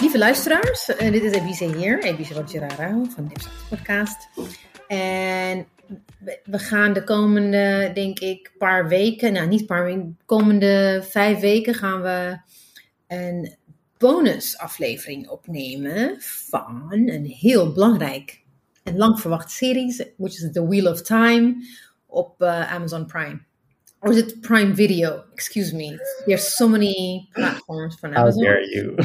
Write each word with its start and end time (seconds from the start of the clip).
Lieve 0.00 0.18
luisteraars, 0.18 0.88
eh, 0.96 1.12
dit 1.12 1.22
is 1.22 1.32
Ebice 1.32 1.76
hier, 1.76 2.04
Ebice 2.04 2.34
Rogerara 2.34 3.00
van 3.14 3.26
Dipsaus 3.28 3.52
Podcast. 3.68 4.28
En 4.88 5.66
we- 6.18 6.40
we 6.44 6.58
gaan 6.58 6.92
de 6.92 7.04
komende, 7.04 7.90
denk 7.94 8.18
ik, 8.18 8.52
paar 8.58 8.88
weken, 8.88 9.32
nou 9.32 9.48
niet 9.48 9.66
paar 9.66 9.84
weken, 9.84 10.16
de 10.18 10.24
komende 10.26 11.02
vijf 11.08 11.40
weken 11.40 11.74
gaan 11.74 12.02
we 12.02 12.38
een 13.06 13.54
bonusaflevering 13.98 15.28
opnemen 15.28 16.16
van 16.20 16.84
een 17.06 17.24
heel 17.24 17.72
belangrijk 17.72 18.40
en 18.82 18.96
lang 18.96 19.20
verwachte 19.20 19.54
serie, 19.54 20.12
which 20.16 20.32
is 20.32 20.48
The 20.52 20.66
Wheel 20.66 20.90
of 20.92 21.02
Time 21.02 21.54
op 22.16 22.42
eh, 22.42 22.72
Amazon 22.74 23.06
Prime. 23.06 23.40
Or 24.00 24.10
is 24.12 24.16
it 24.16 24.40
Prime 24.40 24.74
Video? 24.74 25.24
Excuse 25.32 25.74
me. 25.74 25.98
There's 26.26 26.56
so 26.56 26.68
many 26.68 27.28
platforms 27.32 27.96
How 28.00 28.12
Amazon. 28.12 28.42
dare 28.42 28.68
you? 28.68 28.94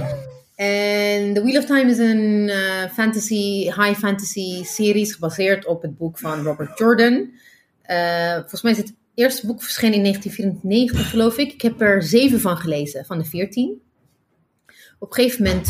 En 0.62 1.34
The 1.34 1.42
Wheel 1.42 1.58
of 1.58 1.66
Time 1.66 1.90
is 1.90 1.98
een 1.98 2.50
eh, 2.50 2.90
fantasy, 2.92 3.64
high 3.64 3.96
fantasy 3.96 4.64
series 4.64 5.14
gebaseerd 5.14 5.66
op 5.66 5.82
het 5.82 5.98
boek 5.98 6.20
van 6.20 6.44
Robert 6.44 6.78
Jordan. 6.78 7.32
Eh, 7.82 8.34
volgens 8.34 8.62
mij 8.62 8.72
is 8.72 8.78
het 8.78 8.94
eerste 9.14 9.48
boek 9.48 9.64
verschenen 9.64 9.94
in 9.94 10.04
1994, 10.04 11.10
geloof 11.10 11.38
ik. 11.38 11.54
Ik 11.54 11.62
heb 11.62 11.82
er 11.82 12.04
zeven 12.04 12.40
van 12.40 12.58
gelezen, 12.58 13.06
van 13.06 13.18
de 13.18 13.26
veertien. 13.26 13.82
Op 15.00 15.08
een 15.08 15.14
gegeven 15.14 15.44
moment, 15.44 15.70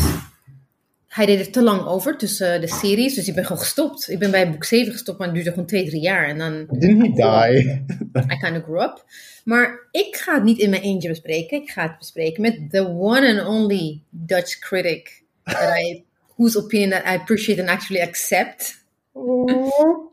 hij 1.12 1.26
deed 1.26 1.40
er 1.40 1.52
te 1.52 1.62
lang 1.62 1.86
over 1.86 2.16
tussen 2.16 2.60
de 2.60 2.68
series, 2.68 3.14
dus 3.14 3.28
ik 3.28 3.34
ben 3.34 3.44
gewoon 3.44 3.62
gestopt. 3.62 4.10
Ik 4.10 4.18
ben 4.18 4.30
bij 4.30 4.50
boek 4.50 4.64
7 4.64 4.92
gestopt, 4.92 5.18
maar 5.18 5.26
het 5.26 5.36
duurde 5.36 5.50
gewoon 5.50 5.66
twee, 5.66 5.84
drie 5.84 6.00
jaar. 6.00 6.28
En 6.28 6.38
dan 6.38 6.66
Didn't 6.70 7.18
he 7.18 7.52
die? 7.52 7.84
I 8.32 8.38
kind 8.40 8.56
of 8.56 8.62
grew 8.62 8.80
up. 8.80 9.04
Maar 9.44 9.88
ik 9.90 10.16
ga 10.16 10.34
het 10.34 10.44
niet 10.44 10.58
in 10.58 10.70
mijn 10.70 10.82
eentje 10.82 11.08
bespreken. 11.08 11.62
Ik 11.62 11.70
ga 11.70 11.82
het 11.82 11.98
bespreken 11.98 12.42
met 12.42 12.70
the 12.70 12.88
one 12.88 13.38
and 13.38 13.48
only 13.48 14.00
Dutch 14.10 14.58
critic 14.58 15.22
that 15.44 15.78
I, 15.78 16.04
whose 16.36 16.58
opinion 16.58 16.90
that 16.90 17.04
I 17.04 17.16
appreciate 17.20 17.60
and 17.60 17.70
actually 17.70 18.02
accept. 18.02 18.84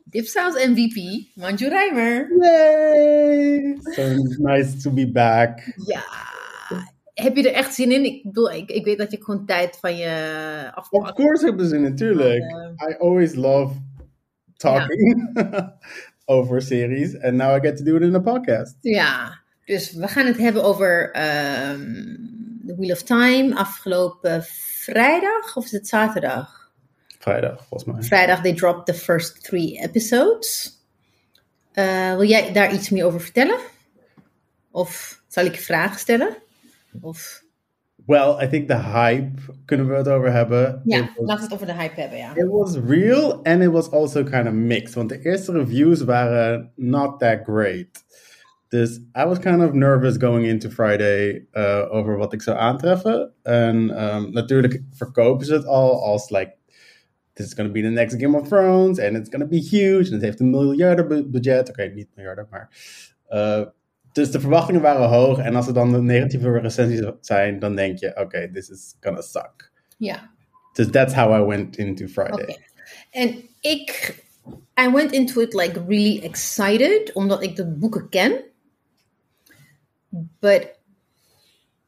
Dipsaus 0.04 0.54
MVP, 0.54 1.26
Manju 1.36 1.68
Rijmer. 1.68 2.28
Yay! 2.40 3.78
So 3.82 4.02
nice 4.38 4.76
to 4.82 4.92
be 4.92 5.12
back. 5.12 5.74
Ja. 5.86 6.04
Heb 7.24 7.36
je 7.36 7.50
er 7.50 7.56
echt 7.56 7.74
zin 7.74 7.92
in? 7.92 8.06
Ik 8.06 8.24
bedoel, 8.24 8.52
ik, 8.52 8.70
ik 8.70 8.86
weet 8.86 8.98
dat 8.98 9.12
je 9.12 9.24
gewoon 9.24 9.46
tijd 9.46 9.78
van 9.82 9.98
je 9.98 10.64
Of 10.68 10.76
afpakt. 10.76 11.16
course 11.16 11.46
hebben 11.46 11.68
ze 11.68 11.78
natuurlijk. 11.78 12.44
Uh, 12.44 12.90
I 12.90 12.96
always 13.00 13.36
love 13.36 13.74
talking 14.58 15.30
over 16.26 16.62
series. 16.62 17.22
And 17.22 17.34
now 17.34 17.58
I 17.58 17.68
get 17.68 17.78
to 17.78 17.84
do 17.84 17.96
it 17.96 18.02
in 18.02 18.16
a 18.16 18.20
podcast. 18.20 18.78
Ja, 18.82 19.40
dus 19.66 19.94
we 19.94 20.08
gaan 20.08 20.26
het 20.26 20.38
hebben 20.38 20.64
over 20.64 21.12
ehm 21.12 22.16
The 22.68 22.76
Wheel 22.78 22.92
of 22.92 23.04
Time 23.04 23.56
afgelopen 23.56 24.44
vrijdag 24.44 25.56
of 25.56 25.66
is 25.66 25.72
het 25.72 25.88
zaterdag? 25.88 26.72
Vrijdag, 27.20 27.66
volgens 27.68 27.94
mij. 27.94 28.04
Vrijdag, 28.04 28.42
they 28.42 28.54
dropped 28.54 28.86
the 28.86 28.94
first 28.94 29.44
three 29.44 29.82
episodes. 29.82 30.78
Eh, 31.72 32.16
wil 32.16 32.28
jij 32.28 32.54
daar 32.54 32.74
iets 32.74 32.90
meer 32.90 33.06
over 33.06 33.22
vertellen? 33.22 33.60
Of 34.72 35.22
zal 35.28 35.46
ik 35.46 35.56
je 35.56 35.62
vragen 35.62 36.00
stellen? 36.00 36.38
Of, 37.02 37.44
Well, 38.06 38.44
I 38.44 38.48
think 38.48 38.68
the 38.68 38.78
hype, 38.78 39.32
kunnen 39.66 39.88
we 39.88 39.94
het 39.96 40.08
over 40.08 40.32
hebben? 40.32 40.82
ja, 40.86 41.00
was- 41.00 41.10
laten 41.28 41.36
we 41.36 41.42
het 41.44 41.54
over 41.54 41.66
de 41.66 41.74
hype 41.82 42.02
hebben, 42.02 42.18
ja. 42.18 42.36
It 42.36 42.48
was 42.48 42.78
real 42.88 43.44
and 43.44 43.62
it 43.62 43.70
was 43.70 43.92
also 43.92 44.24
kind 44.24 44.48
of 44.48 44.54
mixed. 44.54 44.94
Want 44.96 45.10
de 45.10 45.22
eerste 45.22 45.52
reviews 45.52 46.02
waren 46.04 46.72
not 46.76 47.20
that 47.20 47.40
great. 47.44 48.04
Dus 48.68 48.98
I 48.98 49.24
was 49.26 49.40
kind 49.40 49.62
of 49.64 49.72
nervous 49.74 50.18
going 50.18 50.46
into 50.48 50.70
Friday 50.70 51.48
uh, 51.54 51.86
over 51.92 52.18
wat 52.18 52.34
ik 52.34 52.42
zou 52.42 52.58
aantreffen. 52.58 53.32
En 53.44 54.04
um, 54.16 54.32
natuurlijk 54.32 54.82
verkopen 54.92 55.46
ze 55.46 55.54
het 55.54 55.66
al 55.66 56.04
als 56.04 56.30
like, 56.30 56.54
this 57.34 57.46
is 57.46 57.54
going 57.54 57.68
to 57.68 57.74
be 57.74 57.82
the 57.88 57.94
next 57.94 58.22
Game 58.22 58.38
of 58.40 58.48
Thrones 58.48 59.00
and 59.00 59.16
it's 59.18 59.30
going 59.30 59.44
to 59.44 59.48
be 59.50 59.68
huge. 59.78 60.08
En 60.08 60.14
het 60.14 60.22
heeft 60.22 60.40
een 60.40 60.50
miljarden 60.50 61.08
bu- 61.08 61.26
budget. 61.30 61.70
Oké, 61.70 61.84
niet 61.84 62.08
miljarden, 62.16 62.48
maar... 62.50 62.70
uh, 63.30 63.66
dus 64.12 64.32
de 64.32 64.40
verwachtingen 64.40 64.82
waren 64.82 65.10
hoog. 65.10 65.38
En 65.40 65.56
als 65.56 65.68
er 65.68 65.74
dan 65.74 65.92
de 65.92 66.02
negatieve 66.02 66.60
recensies 66.60 67.12
zijn, 67.22 67.60
dan 67.60 67.76
denk 67.76 67.98
je, 68.00 68.16
oké, 68.16 68.52
this 68.52 68.70
is 68.70 68.96
gonna 69.00 69.22
suck. 69.22 69.72
Ja, 69.98 70.32
Dus 70.74 70.90
that's 70.92 71.14
how 71.14 71.42
I 71.42 71.46
went 71.46 71.78
into 71.78 72.08
Friday. 72.08 72.58
En 73.12 73.36
ik, 73.62 74.16
I 74.82 74.90
went 74.92 75.12
into 75.12 75.42
it 75.42 75.54
like 75.54 75.84
really 75.88 76.20
excited, 76.22 77.14
omdat 77.14 77.44
ik 77.44 77.56
de 77.56 77.68
boeken 77.68 78.10
ken. 78.10 78.44
But 80.40 80.78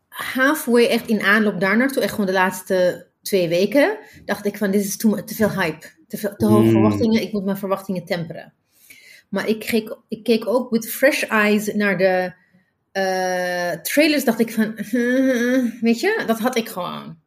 halfway 0.08 0.88
echt 0.88 1.08
in 1.08 1.22
aanloop 1.22 1.60
daar 1.60 1.78
naartoe, 1.78 2.02
echt 2.04 2.12
gewoon 2.12 2.26
de 2.26 2.32
laatste 2.32 3.08
twee 3.22 3.50
weken, 3.50 3.98
dacht 4.26 4.46
ik 4.46 4.58
van 4.58 4.72
dit 4.72 4.84
is 4.84 4.98
te 4.98 5.24
veel 5.26 5.52
hype. 5.52 5.88
Te, 6.08 6.18
veel, 6.18 6.36
te 6.36 6.46
hoge 6.46 6.64
Mm. 6.64 6.70
verwachtingen, 6.72 7.22
ik 7.22 7.32
moet 7.32 7.46
mijn 7.46 7.58
verwachtingen 7.58 8.06
temperen. 8.06 8.54
Maar 9.32 9.48
ik 9.48 9.60
keek, 9.60 9.98
ik 10.08 10.24
keek 10.24 10.48
ook 10.48 10.70
with 10.72 10.90
fresh 10.90 11.24
eyes 11.24 11.74
naar 11.74 11.98
de 11.98 12.34
eh, 12.92 13.82
trailers, 13.82 14.24
dacht 14.26 14.40
ik 14.40 14.54
van, 14.54 14.76
weet 15.88 16.00
je, 16.00 16.24
dat 16.28 16.40
had 16.40 16.58
ik 16.58 16.70
gewoon. 16.70 17.20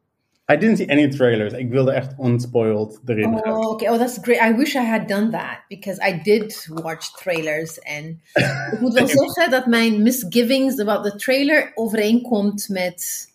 I 0.53 0.56
didn't 0.56 0.76
see 0.76 0.91
any 0.91 1.09
trailers. 1.09 1.53
Ik 1.53 1.70
wilde 1.70 1.92
echt 1.92 2.12
unspoiled 2.19 3.00
erin 3.06 3.38
gaan. 3.38 3.53
Oh, 3.53 3.70
okay. 3.70 3.88
Oh, 3.88 3.98
that's 3.98 4.19
great. 4.20 4.41
I 4.41 4.56
wish 4.56 4.75
I 4.75 4.84
had 4.84 5.09
done 5.09 5.31
that 5.31 5.65
because 5.69 6.09
I 6.09 6.20
did 6.22 6.66
watch 6.69 7.10
trailers. 7.22 7.78
En 7.78 8.21
ik 8.72 8.81
moet 8.81 8.92
wel 8.92 9.09
zeggen 9.09 9.50
dat 9.50 9.66
mijn 9.66 10.03
misgivings 10.03 10.78
about 10.78 11.04
the 11.04 11.16
trailer 11.16 11.72
overeenkomt 11.75 12.69
met. 12.69 13.32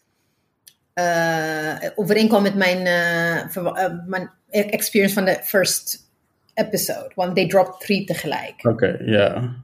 eh 0.93 1.75
overeenkwam 1.95 2.43
met 2.43 2.55
mijn, 2.55 2.85
eh, 2.85 3.93
mijn 4.05 4.31
experience 4.49 5.13
van 5.13 5.25
de 5.25 5.39
first 5.43 6.08
episode. 6.59 7.11
Want 7.15 7.35
they 7.35 7.47
dropped 7.47 7.79
three 7.79 8.03
tegelijk. 8.03 8.65
Oké, 8.65 8.97
ja. 9.05 9.55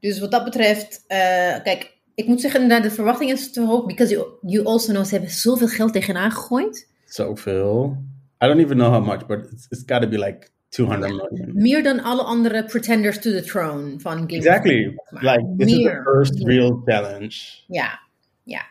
Dus 0.00 0.18
wat 0.18 0.30
dat 0.30 0.44
betreft, 0.44 1.04
eh, 1.06 1.18
kijk, 1.62 1.92
ik 2.14 2.26
moet 2.26 2.40
zeggen, 2.40 2.82
de 2.82 2.90
verwachting 2.90 3.30
is 3.30 3.52
te 3.52 3.60
hoog. 3.60 3.86
Because 3.86 4.12
you, 4.12 4.26
you 4.40 4.64
also 4.66 4.92
know, 4.92 5.04
ze 5.04 5.14
hebben 5.14 5.30
zoveel 5.30 5.68
geld 5.68 5.92
tegenaan 5.92 6.30
gegooid. 6.30 6.88
Zoveel. 7.04 7.96
I 8.44 8.46
don't 8.46 8.60
even 8.60 8.76
know 8.76 8.92
how 8.92 9.06
much, 9.06 9.26
but 9.26 9.52
it's, 9.52 9.66
it's 9.68 9.82
got 9.86 10.02
to 10.02 10.08
be 10.08 10.18
like 10.18 10.48
200 10.68 11.12
million. 11.12 11.50
Meer 11.54 11.82
dan 11.82 12.02
alle 12.02 12.22
andere 12.22 12.64
pretenders 12.64 13.18
to 13.18 13.30
the 13.30 13.42
throne 13.42 14.00
van 14.00 14.12
Game 14.12 14.24
of 14.24 14.30
Exactly. 14.30 14.82
Thrones, 14.82 15.10
maar 15.10 15.36
Like, 15.36 15.54
this 15.56 15.72
is 15.72 15.82
the 15.82 16.00
first 16.04 16.42
real 16.42 16.82
challenge. 16.84 17.36
Ja, 17.66 18.00
ja. 18.42 18.66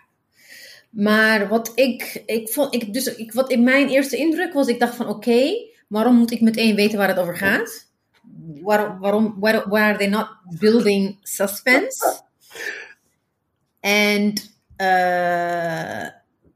Maar 0.90 1.48
wat 1.48 1.72
ik, 1.76 2.24
ik 2.26 2.50
vond, 2.50 2.74
ik, 2.74 2.94
dus 2.94 3.16
ik, 3.16 3.32
wat 3.32 3.52
in 3.52 3.64
mijn 3.64 3.90
eerste 3.90 4.18
indruk 4.18 4.54
was, 4.54 4.68
ik 4.68 4.80
dacht 4.80 4.96
van 4.96 5.08
oké, 5.08 5.72
waarom 5.94 6.16
moet 6.16 6.32
ik 6.32 6.42
meteen 6.42 6.76
weten 6.76 6.98
waar 6.98 7.08
het 7.08 7.20
over 7.20 7.38
gaat? 7.38 7.92
Waarom, 8.62 9.00
waarom, 9.00 9.36
why, 9.40 9.62
why 9.68 9.80
are 9.80 9.98
they 9.98 10.08
not 10.08 10.28
building 10.60 11.18
suspense? 11.22 12.22
En 13.80 14.34
eh, 14.76 16.08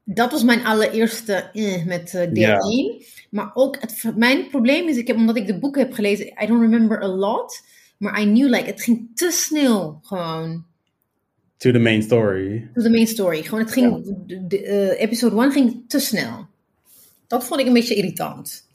dat 0.04 0.32
was 0.32 0.42
mijn 0.42 0.64
allereerste 0.64 1.50
eh, 1.52 1.84
met 1.84 2.10
deel. 2.32 2.58
1. 2.58 3.04
Maar 3.30 3.50
ook, 3.54 3.80
het, 3.80 4.16
mijn 4.16 4.48
probleem 4.48 4.88
is, 4.88 4.96
ik 4.96 5.06
heb, 5.06 5.16
omdat 5.16 5.36
ik 5.36 5.46
de 5.46 5.58
boeken 5.58 5.82
heb 5.82 5.92
gelezen, 5.92 6.26
I 6.26 6.46
don't 6.46 6.60
remember 6.60 7.02
a 7.02 7.08
lot. 7.08 7.60
Maar 7.98 8.20
I 8.20 8.24
knew, 8.24 8.48
like, 8.48 8.66
het 8.66 8.82
ging 8.82 9.10
te 9.14 9.30
snel 9.30 9.98
gewoon 10.02 10.66
To 11.56 11.72
the 11.72 11.78
main 11.78 12.02
story. 12.02 12.70
to 12.74 12.82
the 12.82 12.90
main 12.90 13.06
story. 13.06 13.42
Gewoon, 13.42 13.60
het 13.60 13.72
ging, 13.72 14.04
de, 14.26 14.46
de, 14.46 14.62
eh, 14.62 15.00
episode 15.00 15.42
1 15.42 15.52
ging 15.52 15.84
te 15.88 15.98
snel. 15.98 16.46
Dat 17.26 17.44
vond 17.44 17.60
ik 17.60 17.66
een 17.66 17.72
beetje 17.72 17.94
irritant. 17.94 18.67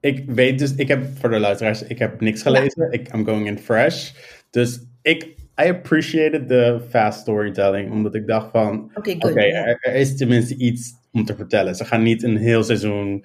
Ik 0.00 0.24
weet 0.26 0.58
dus, 0.58 0.74
ik 0.74 0.88
heb 0.88 1.04
voor 1.18 1.30
de 1.30 1.38
luisteraars, 1.38 1.82
ik 1.82 1.98
heb 1.98 2.20
niks 2.20 2.42
gelezen. 2.42 2.92
Ik, 2.92 3.12
I'm 3.12 3.24
going 3.24 3.46
in 3.46 3.58
fresh. 3.58 4.10
Dus 4.50 4.80
ik, 5.02 5.24
I 5.62 5.68
appreciated 5.68 6.48
the 6.48 6.80
fast 6.88 7.20
storytelling, 7.20 7.90
omdat 7.90 8.14
ik 8.14 8.26
dacht 8.26 8.50
van, 8.50 8.90
Oké, 8.94 9.10
er, 9.10 9.78
er 9.80 9.94
is 9.94 10.16
tenminste 10.16 10.56
iets 10.56 10.92
om 11.12 11.24
te 11.24 11.34
vertellen. 11.34 11.74
Ze 11.74 11.84
gaan 11.84 12.02
niet 12.02 12.22
een 12.22 12.36
heel 12.36 12.62
seizoen, 12.62 13.24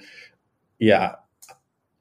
ja, 0.77 1.19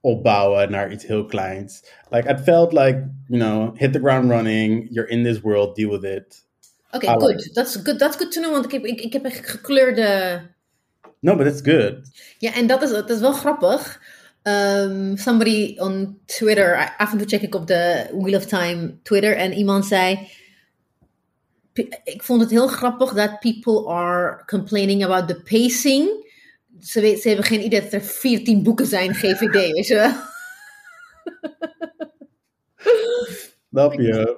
opbouwen 0.00 0.70
naar 0.70 0.92
iets 0.92 1.06
heel 1.06 1.24
kleins. 1.24 1.84
Like, 2.10 2.28
it 2.28 2.40
felt 2.40 2.72
like, 2.72 3.10
you 3.26 3.42
know, 3.42 3.78
hit 3.78 3.92
the 3.92 3.98
ground 3.98 4.30
running, 4.30 4.88
you're 4.90 5.10
in 5.10 5.22
this 5.22 5.40
world, 5.40 5.76
deal 5.76 5.90
with 5.90 6.04
it. 6.04 6.48
Oké, 6.90 7.06
like 7.06 7.20
good. 7.20 7.54
That's 7.54 7.76
good. 7.76 7.98
That's 7.98 8.16
good 8.16 8.32
to 8.32 8.40
know, 8.40 8.52
want 8.52 8.64
ik 8.64 8.70
heb, 8.70 8.84
ik, 8.84 9.00
ik 9.00 9.12
heb 9.12 9.24
echt 9.24 9.50
gekleurde... 9.50 10.40
No, 11.20 11.36
but 11.36 11.46
it's 11.46 11.60
good. 11.62 11.98
Ja, 12.38 12.54
en 12.54 12.66
dat 12.66 12.82
is, 12.82 12.90
dat 12.90 13.10
is 13.10 13.20
wel 13.20 13.32
grappig. 13.32 14.02
Um, 14.42 15.16
somebody 15.16 15.74
on 15.78 16.18
Twitter, 16.26 16.94
af 16.96 17.12
en 17.12 17.18
toe 17.18 17.26
check 17.26 17.42
ik 17.42 17.54
op 17.54 17.66
de 17.66 18.08
Wheel 18.12 18.36
of 18.36 18.46
Time 18.46 18.98
Twitter 19.02 19.36
en 19.36 19.52
iemand 19.52 19.86
zei... 19.86 20.28
"P- 21.72 22.00
Ik 22.04 22.22
vond 22.22 22.40
het 22.40 22.50
heel 22.50 22.66
grappig 22.66 23.12
dat 23.12 23.38
people 23.40 23.86
are 23.92 24.44
complaining 24.46 25.04
about 25.04 25.28
the 25.28 25.40
pacing. 25.42 26.28
Ze, 26.80 27.00
weet, 27.00 27.20
ze 27.20 27.28
hebben 27.28 27.46
geen 27.46 27.64
idee 27.64 27.80
dat 27.80 27.92
er 27.92 28.00
14 28.02 28.62
boeken 28.62 28.86
zijn, 28.86 29.14
GVD, 29.14 29.52
weet 29.72 29.86
je 29.86 29.94
wel? 29.94 30.12
Snap 33.70 33.92
je? 33.92 34.36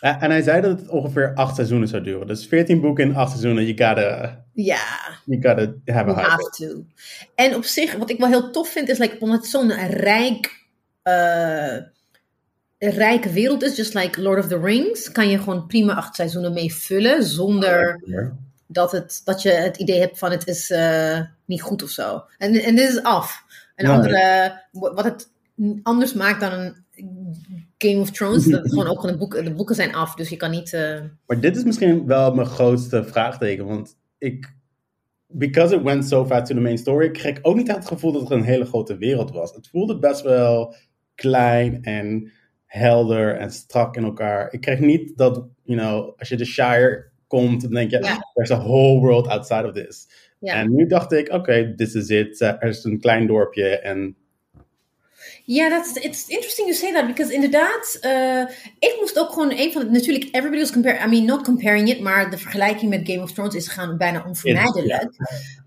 En 0.00 0.30
hij 0.30 0.42
zei 0.42 0.60
dat 0.60 0.78
het 0.80 0.88
ongeveer 0.88 1.32
acht 1.34 1.54
seizoenen 1.54 1.88
zou 1.88 2.02
duren. 2.02 2.26
Dus 2.26 2.46
14 2.46 2.80
boeken 2.80 3.04
in 3.04 3.16
acht 3.16 3.30
seizoenen. 3.30 3.66
You 3.66 3.88
gotta, 3.88 4.44
Ja, 4.52 5.18
you 5.24 5.42
gotta 5.42 5.92
have 5.94 6.10
a 6.10 6.14
have 6.14 6.50
to. 6.50 6.84
En 7.34 7.54
op 7.54 7.64
zich, 7.64 7.94
wat 7.96 8.10
ik 8.10 8.18
wel 8.18 8.28
heel 8.28 8.50
tof 8.50 8.68
vind, 8.68 8.88
is 8.88 8.98
like, 8.98 9.16
omdat 9.20 9.38
het 9.38 9.46
zo'n 9.46 9.72
rijk, 9.88 10.66
eh, 11.02 11.76
rijke 12.78 13.30
wereld 13.32 13.62
is, 13.62 13.76
just 13.76 13.94
like 13.94 14.22
Lord 14.22 14.38
of 14.38 14.46
the 14.46 14.60
Rings, 14.60 15.12
kan 15.12 15.28
je 15.28 15.38
gewoon 15.38 15.66
prima 15.66 15.94
acht 15.94 16.14
seizoenen 16.14 16.52
mee 16.52 16.74
vullen, 16.74 17.24
zonder 17.24 18.00
dat, 18.66 18.92
het, 18.92 19.20
dat 19.24 19.42
je 19.42 19.50
het 19.50 19.76
idee 19.76 20.00
hebt 20.00 20.18
van 20.18 20.30
het 20.30 20.46
is 20.46 20.70
eh, 20.70 21.20
niet 21.44 21.62
goed 21.62 21.82
of 21.82 21.90
zo. 21.90 22.24
En, 22.38 22.54
en 22.54 22.74
dit 22.74 22.88
is 22.88 23.02
af. 23.02 23.44
Een 23.76 23.86
Nee. 23.86 23.94
andere, 23.94 24.52
wat 24.70 25.04
het 25.04 25.28
anders 25.82 26.12
maakt 26.12 26.40
dan 26.40 26.52
een 26.52 26.84
Game 27.82 28.00
of 28.00 28.10
Thrones, 28.10 28.44
dat 28.44 28.62
het 28.62 28.70
gewoon 28.70 28.86
ook 28.86 29.06
de 29.06 29.16
boeken, 29.16 29.44
de 29.44 29.54
boeken 29.54 29.74
zijn 29.74 29.94
af, 29.94 30.14
dus 30.14 30.28
je 30.28 30.36
kan 30.36 30.50
niet... 30.50 30.72
eh, 30.72 31.00
Maar 31.26 31.40
dit 31.40 31.56
is 31.56 31.64
misschien 31.64 32.06
wel 32.06 32.34
mijn 32.34 32.46
grootste 32.46 33.04
vraagteken. 33.04 33.66
Want 33.66 33.98
ik, 34.18 34.54
because 35.26 35.74
it 35.74 35.82
went 35.82 36.04
so 36.04 36.26
fast 36.26 36.46
to 36.46 36.54
the 36.54 36.60
main 36.60 36.78
story, 36.78 37.10
kreeg 37.10 37.36
ik 37.36 37.46
ook 37.46 37.56
niet 37.56 37.74
het 37.74 37.86
gevoel 37.86 38.12
dat 38.12 38.20
het 38.22 38.30
een 38.30 38.42
hele 38.42 38.64
grote 38.64 38.96
wereld 38.96 39.30
was. 39.30 39.54
Het 39.54 39.68
voelde 39.68 39.98
best 39.98 40.22
wel 40.22 40.74
klein 41.14 41.82
en 41.82 42.32
helder 42.66 43.36
en 43.36 43.50
strak 43.50 43.96
in 43.96 44.04
elkaar. 44.04 44.52
Ik 44.52 44.60
kreeg 44.60 44.78
niet 44.78 45.16
dat, 45.16 45.48
you 45.62 45.78
know, 45.78 46.18
als 46.18 46.28
je 46.28 46.36
de 46.36 46.44
Shire 46.44 47.08
komt, 47.26 47.62
dan 47.62 47.70
denk 47.70 47.90
je, 47.90 47.98
there's 48.34 48.50
a 48.50 48.58
whole 48.58 49.00
world 49.00 49.26
outside 49.26 49.66
of 49.66 49.72
this. 49.72 50.08
En 50.40 50.74
nu 50.74 50.86
dacht 50.86 51.12
ik, 51.12 51.32
oké, 51.32 51.74
this 51.76 51.94
is 51.94 52.08
it. 52.08 52.40
Er 52.40 52.62
is 52.62 52.84
een 52.84 53.00
klein 53.00 53.26
dorpje 53.26 53.78
en 53.78 54.16
Ja, 55.44 55.68
that's 55.68 55.92
it's 55.92 56.28
interesting 56.28 56.66
you 56.68 56.78
say 56.78 56.92
that 56.92 57.06
because 57.06 57.32
inderdaad, 57.32 57.96
eh, 58.00 58.40
ik 58.78 58.96
moest 59.00 59.18
ook 59.18 59.32
gewoon 59.32 59.52
een 59.56 59.72
van 59.72 59.84
de 59.84 59.90
natuurlijk 59.90 60.24
everybody 60.24 60.58
was 60.60 60.72
comparing, 60.72 61.04
I 61.04 61.08
mean 61.08 61.24
not 61.24 61.42
comparing 61.44 61.88
it, 61.88 62.00
maar 62.00 62.30
de 62.30 62.38
vergelijking 62.38 62.90
met 62.90 63.08
Game 63.08 63.22
of 63.22 63.32
Thrones 63.32 63.54
is 63.54 63.68
gaan 63.68 63.96
bijna 63.96 64.24
onvermijdelijk. 64.26 65.02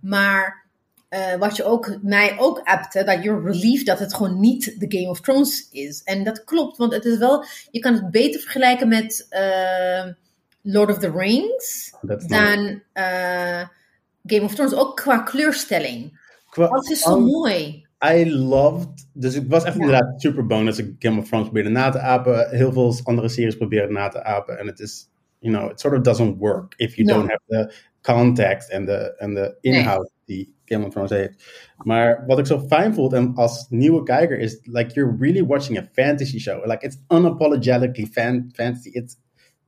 Maar 0.01 0.65
eh, 1.09 1.35
wat 1.35 1.55
je 1.55 1.63
ook 1.63 1.97
mij 2.01 2.35
ook 2.39 2.59
appte, 2.63 3.03
dat 3.03 3.23
you're 3.23 3.51
relieved 3.51 3.85
dat 3.85 3.99
het 3.99 4.13
gewoon 4.13 4.39
niet 4.39 4.75
de 4.79 4.97
Game 4.97 5.09
of 5.09 5.21
Thrones 5.21 5.67
is. 5.71 6.01
En 6.03 6.23
dat 6.23 6.43
klopt, 6.43 6.77
want 6.77 6.93
het 6.93 7.05
is 7.05 7.17
wel, 7.17 7.45
je 7.71 7.79
kan 7.79 7.93
het 7.93 8.11
beter 8.11 8.39
vergelijken 8.41 8.87
met 8.87 9.25
eh, 9.29 10.05
Lord 10.61 10.89
of 10.89 10.97
the 10.97 11.11
Rings 11.11 11.93
that's 12.07 12.27
dan 12.27 12.81
Game 14.25 14.43
of 14.43 14.55
Thrones, 14.55 14.73
ook 14.73 14.95
qua 14.95 15.17
kleurstelling. 15.17 16.19
Qua- 16.49 16.65
Alles 16.65 16.89
is 16.89 17.01
zo 17.01 17.19
mooi. 17.19 17.82
I 18.05 18.31
loved. 18.31 19.07
Dus 19.13 19.35
ik 19.35 19.43
was 19.49 19.63
echt 19.63 19.75
Ja. 19.75 19.81
inderdaad 19.81 20.21
super 20.21 20.45
bang 20.45 20.65
dat 20.65 20.77
ik 20.77 20.95
Game 20.99 21.19
of 21.19 21.27
Thrones 21.27 21.45
probeerde 21.45 21.69
na 21.69 21.89
te 21.89 21.99
apen. 21.99 22.49
Heel 22.49 22.71
veel 22.73 22.95
andere 23.03 23.29
series 23.29 23.57
proberen 23.57 23.93
na 23.93 24.07
te 24.07 24.23
apen. 24.23 24.59
En 24.59 24.67
het 24.67 24.79
is, 24.79 25.09
you 25.39 25.55
know, 25.55 25.71
it 25.71 25.79
sort 25.79 25.95
of 25.97 26.01
doesn't 26.01 26.37
work 26.37 26.73
if 26.77 26.95
you 26.95 27.07
No. 27.07 27.13
don't 27.13 27.29
have 27.29 27.41
the 27.47 27.73
context 28.01 28.69
en 28.69 28.85
de, 28.85 29.15
en 29.17 29.33
de 29.33 29.57
inhoud 29.61 30.11
die 30.25 30.53
Game 30.65 30.85
of 30.85 30.91
Thrones 30.91 31.09
heeft. 31.09 31.43
Maar 31.77 32.23
wat 32.27 32.39
ik 32.39 32.45
zo 32.45 32.59
fijn 32.59 32.93
vond 32.93 33.13
en 33.13 33.31
als 33.35 33.65
nieuwe 33.69 34.03
kijker 34.03 34.39
is, 34.39 34.59
like, 34.63 34.93
you're 34.93 35.15
really 35.19 35.45
watching 35.45 35.77
a 35.79 35.87
fantasy 35.91 36.39
show. 36.39 36.65
Like, 36.65 36.85
it's 36.85 36.97
unapologetically 37.07 38.05
fan 38.11 38.49
fantasy. 38.53 38.89
It's 38.89 39.15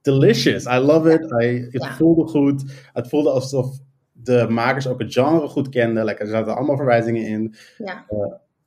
delicious. 0.02 0.66
I 0.66 0.78
love 0.78 1.14
it. 1.14 1.22
I, 1.44 1.46
het 1.72 1.84
Ja. 1.84 1.96
voelde 1.96 2.28
goed. 2.28 2.64
Het 2.94 3.08
voelde 3.10 3.30
alsof 3.30 3.78
de 4.26 4.46
makers 4.50 4.88
ook 4.88 5.00
het 5.00 5.14
genre 5.14 5.48
goed 5.48 5.70
kenden. 5.70 6.06
Like, 6.06 6.22
er 6.22 6.28
zaten 6.28 6.56
allemaal 6.56 6.76
verwijzingen 6.76 7.26
in. 7.26 7.56
Ja. 7.78 8.06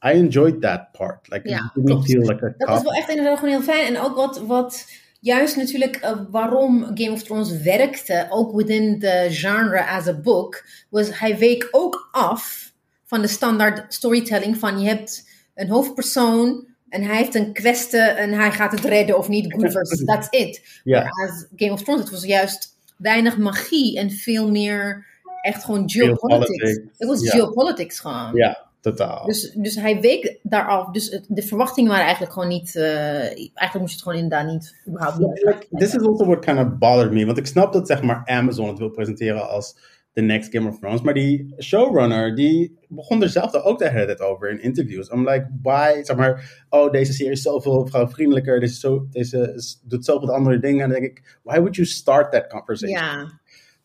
I 0.05 0.11
enjoyed 0.11 0.61
that 0.61 0.93
part. 0.93 1.29
Like, 1.29 1.49
Ja, 1.49 1.73
it 1.75 1.87
didn't 1.87 2.05
feel 2.05 2.21
like 2.21 2.45
a 2.45 2.55
Dat 2.59 2.77
is 2.77 2.83
wel 2.83 2.93
echt 2.93 3.09
inderdaad 3.09 3.39
gewoon 3.39 3.55
heel 3.55 3.75
fijn. 3.75 3.95
En 3.95 4.01
ook 4.01 4.17
wat, 4.17 4.41
wat 4.41 4.87
juist 5.21 5.57
natuurlijk 5.57 5.97
eh, 5.97 6.21
waarom 6.31 6.83
Game 6.95 7.13
of 7.13 7.23
Thrones 7.23 7.63
werkte, 7.63 8.27
ook 8.31 8.53
within 8.53 8.99
the 8.99 9.27
genre 9.31 9.87
as 9.87 10.07
a 10.07 10.15
book, 10.15 10.65
was 10.89 11.19
hij 11.19 11.39
week 11.39 11.69
ook 11.71 12.09
af 12.13 12.73
van 13.05 13.21
de 13.21 13.29
standaard 13.29 13.95
storytelling 13.95 14.57
van 14.57 14.81
je 14.81 14.89
hebt 14.89 15.29
een 15.55 15.69
hoofdpersoon 15.69 16.67
en 16.89 17.03
hij 17.03 17.17
heeft 17.17 17.35
een 17.35 17.53
kwestie 17.53 18.01
en 18.01 18.33
hij 18.33 18.53
gaat 18.53 18.73
het 18.73 18.85
redden 18.85 19.19
of 19.19 19.29
niet, 19.29 19.53
good 19.53 19.73
versus, 19.73 20.05
that's 20.05 20.29
it. 20.31 20.81
Whereas 20.85 21.47
Game 21.57 21.73
of 21.73 21.83
Thrones, 21.83 22.03
het 22.03 22.11
was 22.11 22.25
juist 22.25 22.77
weinig 22.97 23.39
magie 23.39 23.99
en 23.99 24.11
veel 24.11 24.51
meer 24.51 25.07
echt 25.43 25.65
gewoon 25.65 25.91
Geopolitics. 25.91 26.71
Het 26.99 27.09
was 27.09 27.23
Ja. 27.25 27.31
geopolitics 27.31 28.01
gewoon. 28.01 28.31
Ja, 28.35 28.67
totaal. 28.81 29.27
Dus, 29.27 29.51
dus 29.53 29.75
hij 29.75 30.01
week 30.01 30.39
daaraf. 30.43 30.91
Dus 30.91 31.11
het- 31.11 31.27
de 31.29 31.43
verwachtingen 31.43 31.89
waren 31.91 32.05
eigenlijk 32.05 32.33
gewoon 32.33 32.49
niet. 32.49 32.77
eh, 32.77 32.85
eigenlijk 33.23 33.79
moest 33.79 33.89
je 33.91 33.95
het 33.97 34.03
gewoon 34.03 34.19
inderdaad 34.19 34.47
niet. 34.53 34.77
überhaupt 34.89 35.19
niet. 35.19 35.43
like, 35.45 35.67
this 35.71 35.95
is 35.95 36.07
also 36.07 36.25
what 36.25 36.45
kind 36.45 36.59
of 36.59 36.79
bothered 36.79 37.13
me. 37.13 37.27
Want 37.27 37.39
ik 37.39 37.47
snap 37.47 37.73
dat 37.73 37.87
zeg 37.87 38.03
maar 38.03 38.23
Amazon 38.25 38.69
het 38.69 38.79
wil 38.79 38.91
presenteren 38.91 39.49
als 39.49 39.97
the 40.13 40.21
next 40.25 40.53
Game 40.55 40.69
of 40.69 40.79
Thrones. 40.79 41.01
Maar 41.01 41.15
die 41.15 41.55
showrunner, 41.59 42.35
die 42.35 42.79
begon 42.89 43.23
er 43.23 43.29
zelf 43.29 43.55
ook 43.55 43.79
de 43.79 43.91
hele 43.91 44.07
tijd 44.07 44.21
over 44.21 44.51
in 44.51 44.63
interviews. 44.63 45.09
I'm 45.11 45.29
like, 45.29 45.49
why? 45.63 46.03
Zeg 46.03 46.17
maar, 46.17 46.65
oh, 46.69 46.91
deze 46.91 47.13
serie 47.13 47.33
is 47.33 47.43
zoveel 47.43 47.87
vrouwvriendelijker. 47.87 48.61
Deze, 48.61 48.75
zo, 48.79 49.07
deze 49.11 49.53
is, 49.57 49.81
doet 49.85 50.05
zoveel 50.05 50.33
andere 50.35 50.59
dingen. 50.59 50.83
En 50.85 50.91
dan 50.91 51.01
denk 51.01 51.11
ik, 51.19 51.39
why 51.43 51.57
would 51.57 51.77
you 51.77 51.87
start 51.89 52.33
that 52.33 52.47
conversation? 52.47 52.99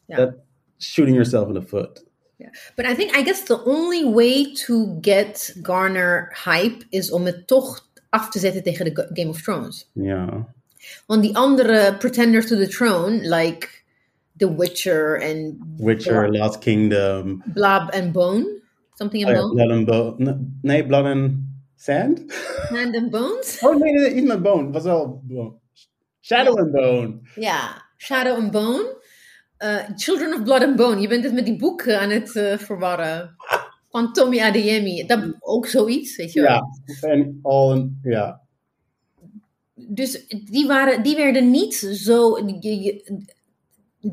Ja. 0.06 0.16
That 0.16 0.34
shooting 0.84 1.16
yourself 1.16 1.48
in 1.48 1.54
the 1.54 1.62
foot. 1.62 2.04
Yeah. 2.38 2.50
But 2.76 2.86
I 2.86 2.96
think, 2.96 3.16
I 3.16 3.22
guess 3.24 3.44
the 3.44 3.64
only 3.66 4.04
way 4.04 4.54
to 4.66 4.98
get 5.02 5.54
Garner 5.62 6.32
hype 6.46 6.84
is 6.90 7.12
om 7.12 7.26
het 7.26 7.48
toch 7.48 7.88
af 8.10 8.30
te 8.30 8.40
zetten 8.40 8.64
tegen 8.64 8.86
de 8.86 9.10
Game 9.14 9.30
of 9.30 9.42
Thrones. 9.42 9.90
Ja. 9.94 10.48
Want 11.06 11.22
die 11.22 11.36
andere 11.36 11.96
pretenders 11.98 12.48
to 12.48 12.58
the 12.58 12.68
throne, 12.68 13.30
like 13.30 13.70
The 14.38 14.56
Witcher 14.56 15.22
and 15.22 15.56
Witcher, 15.78 16.32
Last 16.32 16.60
Kingdom. 16.60 17.44
Blood 17.54 17.94
and 17.94 18.12
Bone. 18.12 18.62
Something 18.96 19.26
Oh 19.26 19.30
and 19.30 19.38
Bone. 19.38 19.56
Blood 19.56 19.72
and 19.72 19.86
Bone. 19.86 20.56
Nee, 20.62 20.84
Blood 20.84 21.06
and 21.06 21.48
Sand? 21.76 22.32
Hand 22.70 22.96
and 22.96 23.12
Bones? 23.12 23.60
Oh 23.64 23.76
nee, 23.76 23.94
nee, 23.94 24.14
niet 24.14 24.26
met 24.26 24.42
Bone. 24.42 24.72
Was 24.72 24.84
wel 24.84 25.22
Bone. 25.24 25.54
Shadow 26.22 26.58
and 26.58 26.72
Bone. 26.72 27.20
Ja, 27.36 27.84
Shadow 27.98 28.38
and 28.38 28.52
Bone. 28.52 29.02
Eh, 29.64 29.78
Children 29.96 30.34
of 30.34 30.44
Blood 30.44 30.64
and 30.64 30.76
Bone. 30.76 31.02
Je 31.02 31.08
bent 31.08 31.24
het 31.24 31.34
met 31.34 31.46
die 31.46 31.58
boeken 31.58 32.00
aan 32.00 32.10
het 32.10 32.36
eh, 32.36 32.58
verwarren. 32.58 33.36
Van 33.90 34.14
Tommy 34.14 34.40
Adeyemi. 34.40 35.06
Dat 35.06 35.20
ook 35.40 35.68
zoiets, 35.68 36.16
weet 36.16 36.34
je 36.34 36.42
wel. 36.42 36.50
Ja, 37.02 37.08
en 37.10 37.40
al 37.42 37.90
ja. 38.04 38.42
Dus 39.76 40.28
die, 40.52 40.68
waren, 40.68 41.04
die 41.04 41.16
werden 41.16 41.52
niet 41.52 41.74
zo... 41.76 42.38
je- 42.60 42.82
je- 42.82 43.22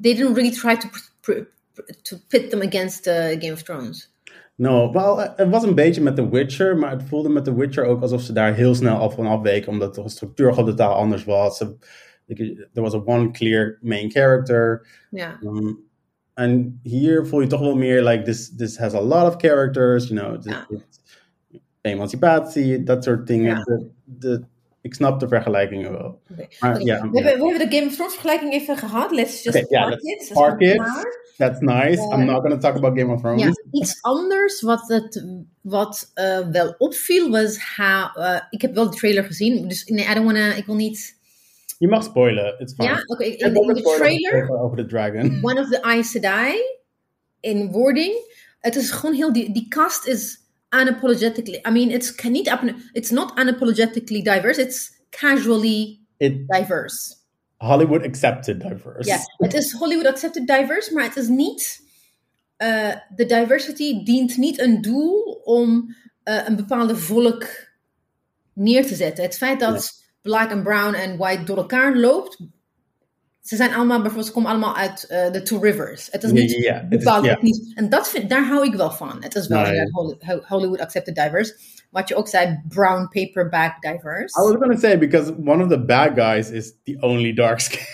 They 0.01 0.15
didn't 0.15 0.37
really 0.37 0.53
try 0.53 0.77
to, 0.77 0.89
to 2.03 2.17
pit 2.29 2.51
them 2.51 2.61
against 2.63 3.07
eh, 3.07 3.27
Game 3.29 3.53
of 3.53 3.63
Thrones. 3.63 4.13
No, 4.55 4.93
wel, 4.93 5.19
het 5.19 5.49
was 5.49 5.63
een 5.63 5.75
beetje 5.75 6.01
met 6.01 6.17
The 6.17 6.29
Witcher, 6.29 6.77
maar 6.77 6.91
het 6.91 7.03
voelde 7.03 7.29
met 7.29 7.45
The 7.45 7.55
Witcher 7.55 7.85
ook 7.85 8.03
alsof 8.03 8.21
ze 8.23 8.33
daar 8.33 8.55
heel 8.55 8.75
snel 8.75 8.97
af 8.97 9.15
van 9.15 9.27
afweken, 9.27 9.69
omdat 9.73 9.95
de 9.95 10.09
structuur 10.09 10.53
gewoon 10.55 10.69
totaal 10.71 10.95
anders 10.95 11.25
was. 11.25 11.57
Ze- 11.57 11.77
Er 12.75 12.83
was 12.83 12.95
a 12.95 13.03
one 13.05 13.31
clear 13.31 13.79
main 13.81 14.11
character. 14.11 14.87
Ja, 15.11 15.39
Um, 15.43 15.89
en 16.35 16.81
hier 16.83 17.27
voel 17.27 17.41
je 17.41 17.47
toch 17.47 17.61
wel 17.61 17.77
meer, 17.77 18.05
like, 18.05 18.23
this, 18.23 18.57
this 18.57 18.77
has 18.77 18.95
a 18.95 19.01
lot 19.01 19.27
of 19.27 19.37
characters, 19.37 20.09
you 20.09 20.21
know, 20.21 20.55
emancipatie, 21.81 22.83
dat 22.83 23.05
soort 23.05 23.27
dingen. 23.27 23.57
Ja. 23.57 23.63
De, 23.63 23.91
de, 24.05 24.43
ik 24.81 24.95
snap 24.95 25.21
de 25.21 25.29
vergelijkingen 25.29 25.93
wel. 25.93 26.21
Maar 26.61 26.77
we, 26.77 26.91
hebben, 26.91 27.11
we 27.11 27.49
hebben 27.49 27.71
de 27.71 27.77
Game 27.77 27.87
of 27.87 27.95
Thrones 27.95 28.13
vergelijking 28.13 28.53
even 28.53 28.77
gehad. 28.77 29.11
Let's 29.11 29.43
just 29.43 29.69
park 29.69 30.01
it. 30.01 30.31
Park 30.33 30.61
it. 30.61 30.83
that's 31.37 31.61
nice. 31.61 31.99
I'm 32.13 32.25
not 32.25 32.43
going 32.43 32.53
to 32.53 32.59
talk 32.59 32.77
about 32.77 32.99
Game 32.99 33.13
of 33.13 33.21
Thrones. 33.21 33.63
Iets 33.71 33.99
anders 34.01 34.61
wat, 34.61 34.89
het, 34.89 35.25
wat 35.61 36.11
eh, 36.15 36.49
wel 36.49 36.75
opviel 36.79 37.31
was 37.31 37.59
how, 37.77 38.25
eh, 38.25 38.41
ik 38.51 38.61
heb 38.61 38.75
wel 38.75 38.91
de 38.91 38.97
trailer 38.97 39.25
gezien, 39.25 39.69
dus 39.69 39.85
nee, 39.85 40.05
I 40.05 40.15
don't 40.15 40.25
wanna, 40.25 40.55
ik 40.55 40.67
wil 40.67 40.75
niet. 40.75 41.19
Je 41.81 41.89
mag 41.89 42.05
spoilen, 42.05 42.55
it's 42.59 42.75
fine. 42.75 42.89
Ja, 42.89 43.03
oké. 43.07 43.25
In, 43.25 43.53
de 43.53 43.83
trailer, 43.83 44.61
over 44.61 44.77
de 44.77 44.87
dragon. 44.87 45.39
One 45.51 45.61
of 45.61 45.69
the 45.69 45.83
Aes 45.83 46.11
Sedai, 46.11 46.55
in 47.41 47.71
wording, 47.71 48.15
het 48.61 48.77
is 48.77 48.91
gewoon 48.91 49.15
heel, 49.15 49.33
die, 49.33 49.53
die 49.53 49.69
cast 49.69 50.07
is 50.07 50.39
unapologetically, 50.71 51.61
I 51.69 51.71
mean, 51.71 51.91
it's, 51.91 52.15
can 52.15 52.33
niet, 52.33 52.55
it's 52.93 53.11
not 53.11 53.39
unapologetically 53.39 54.23
diverse, 54.23 54.61
it's 54.61 54.91
casually 55.11 55.99
It, 56.17 56.49
diverse. 56.49 57.17
Hollywood 57.57 58.05
accepted 58.05 58.61
diverse. 58.61 59.11
Ja, 59.11 59.19
het 59.37 59.55
is 59.55 59.73
Hollywood 59.73 60.07
accepted 60.07 60.47
diverse, 60.47 60.95
maar 60.95 61.05
het 61.05 61.17
is 61.17 61.29
niet. 61.29 61.89
eh, 62.61 62.97
de 63.15 63.27
diversity 63.27 64.03
dient 64.03 64.37
niet 64.37 64.61
een 64.61 64.81
doel 64.81 65.41
om 65.45 65.97
eh, 66.23 66.47
een 66.47 66.57
bepaalde 66.57 66.97
volk 66.97 67.45
neer 68.53 68.87
te 68.87 68.95
zetten. 68.95 69.25
Het 69.25 69.37
feit 69.37 69.61
dat 69.61 70.00
black 70.23 70.51
en 70.51 70.63
brown 70.63 70.95
en 70.95 71.17
white 71.17 71.45
door 71.45 71.57
elkaar 71.57 71.97
loopt, 71.97 72.39
Ze 73.41 73.57
zijn 73.57 73.75
allemaal, 73.75 73.97
bijvoorbeeld, 73.97 74.27
ze 74.27 74.33
komen 74.33 74.51
allemaal 74.51 74.77
uit 74.77 75.05
eh, 75.05 75.33
de 75.33 75.43
Two 75.43 75.59
Rivers. 75.59 76.09
Het 76.11 76.23
is 76.23 76.33
niet 76.33 76.83
bepaald 76.89 77.27
etnisch. 77.27 77.73
En 77.75 77.89
dat 77.89 78.11
vind, 78.11 78.31
daar 78.31 78.47
hou 78.47 78.67
ik 78.67 78.75
wel 78.75 78.91
van. 78.91 79.17
Het 79.21 79.35
is 79.35 79.47
wel 79.47 79.65
Hollywood 80.47 80.81
accepted 80.81 81.15
diverse. 81.15 81.57
Wat 81.91 82.09
je 82.09 82.15
ook 82.15 82.29
zei, 82.29 82.63
brown 82.69 83.09
paperback 83.09 83.83
diverse. 83.83 84.41
I 84.41 84.43
was 84.43 84.57
gonna 84.59 84.77
say 84.77 84.99
because 84.99 85.33
one 85.45 85.63
of 85.63 85.69
the 85.69 85.85
bad 85.85 86.11
guys 86.15 86.51
is 86.51 86.73
the 86.85 86.97
only 87.01 87.33
dark 87.33 87.61
skin. 87.61 87.87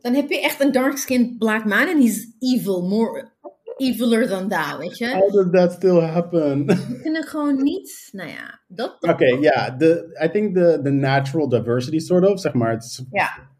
Dan 0.00 0.14
heb 0.14 0.28
je 0.28 0.40
echt 0.40 0.60
een 0.60 0.72
dark-skinned 0.72 1.38
black 1.38 1.64
man 1.64 1.88
en 1.88 2.00
he's 2.00 2.26
evil, 2.38 2.88
more 2.88 3.32
eviler 3.80 4.28
than 4.28 4.48
that, 4.48 4.78
weet 4.78 4.98
je. 4.98 5.08
How 5.08 5.32
did 5.32 5.52
that 5.52 5.72
still 5.72 6.00
happen? 6.00 6.66
We 6.66 6.98
kunnen 7.02 7.24
gewoon 7.24 7.62
niet, 7.62 8.08
nou 8.12 8.28
ja, 8.28 8.60
dat... 8.68 8.96
Oké, 9.00 9.26
ja, 9.26 9.70
de 9.70 10.20
I 10.24 10.30
think 10.30 10.54
the, 10.54 10.80
the 10.82 10.90
natural 10.90 11.48
diversity 11.48 11.98
sort 11.98 12.26
of, 12.26 12.40
zeg 12.40 12.52
maar, 12.52 12.70
het 12.70 12.84
is, 12.84 13.02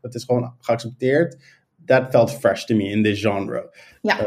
het 0.01 0.15
is 0.15 0.25
gewoon 0.25 0.55
geaccepteerd. 0.61 1.37
That 1.87 2.11
felt 2.11 2.31
fresh 2.31 2.65
to 2.65 2.75
me 2.75 2.85
in 2.85 3.03
this 3.03 3.21
genre. 3.21 3.77
Ja. 4.03 4.21
Uh, 4.21 4.27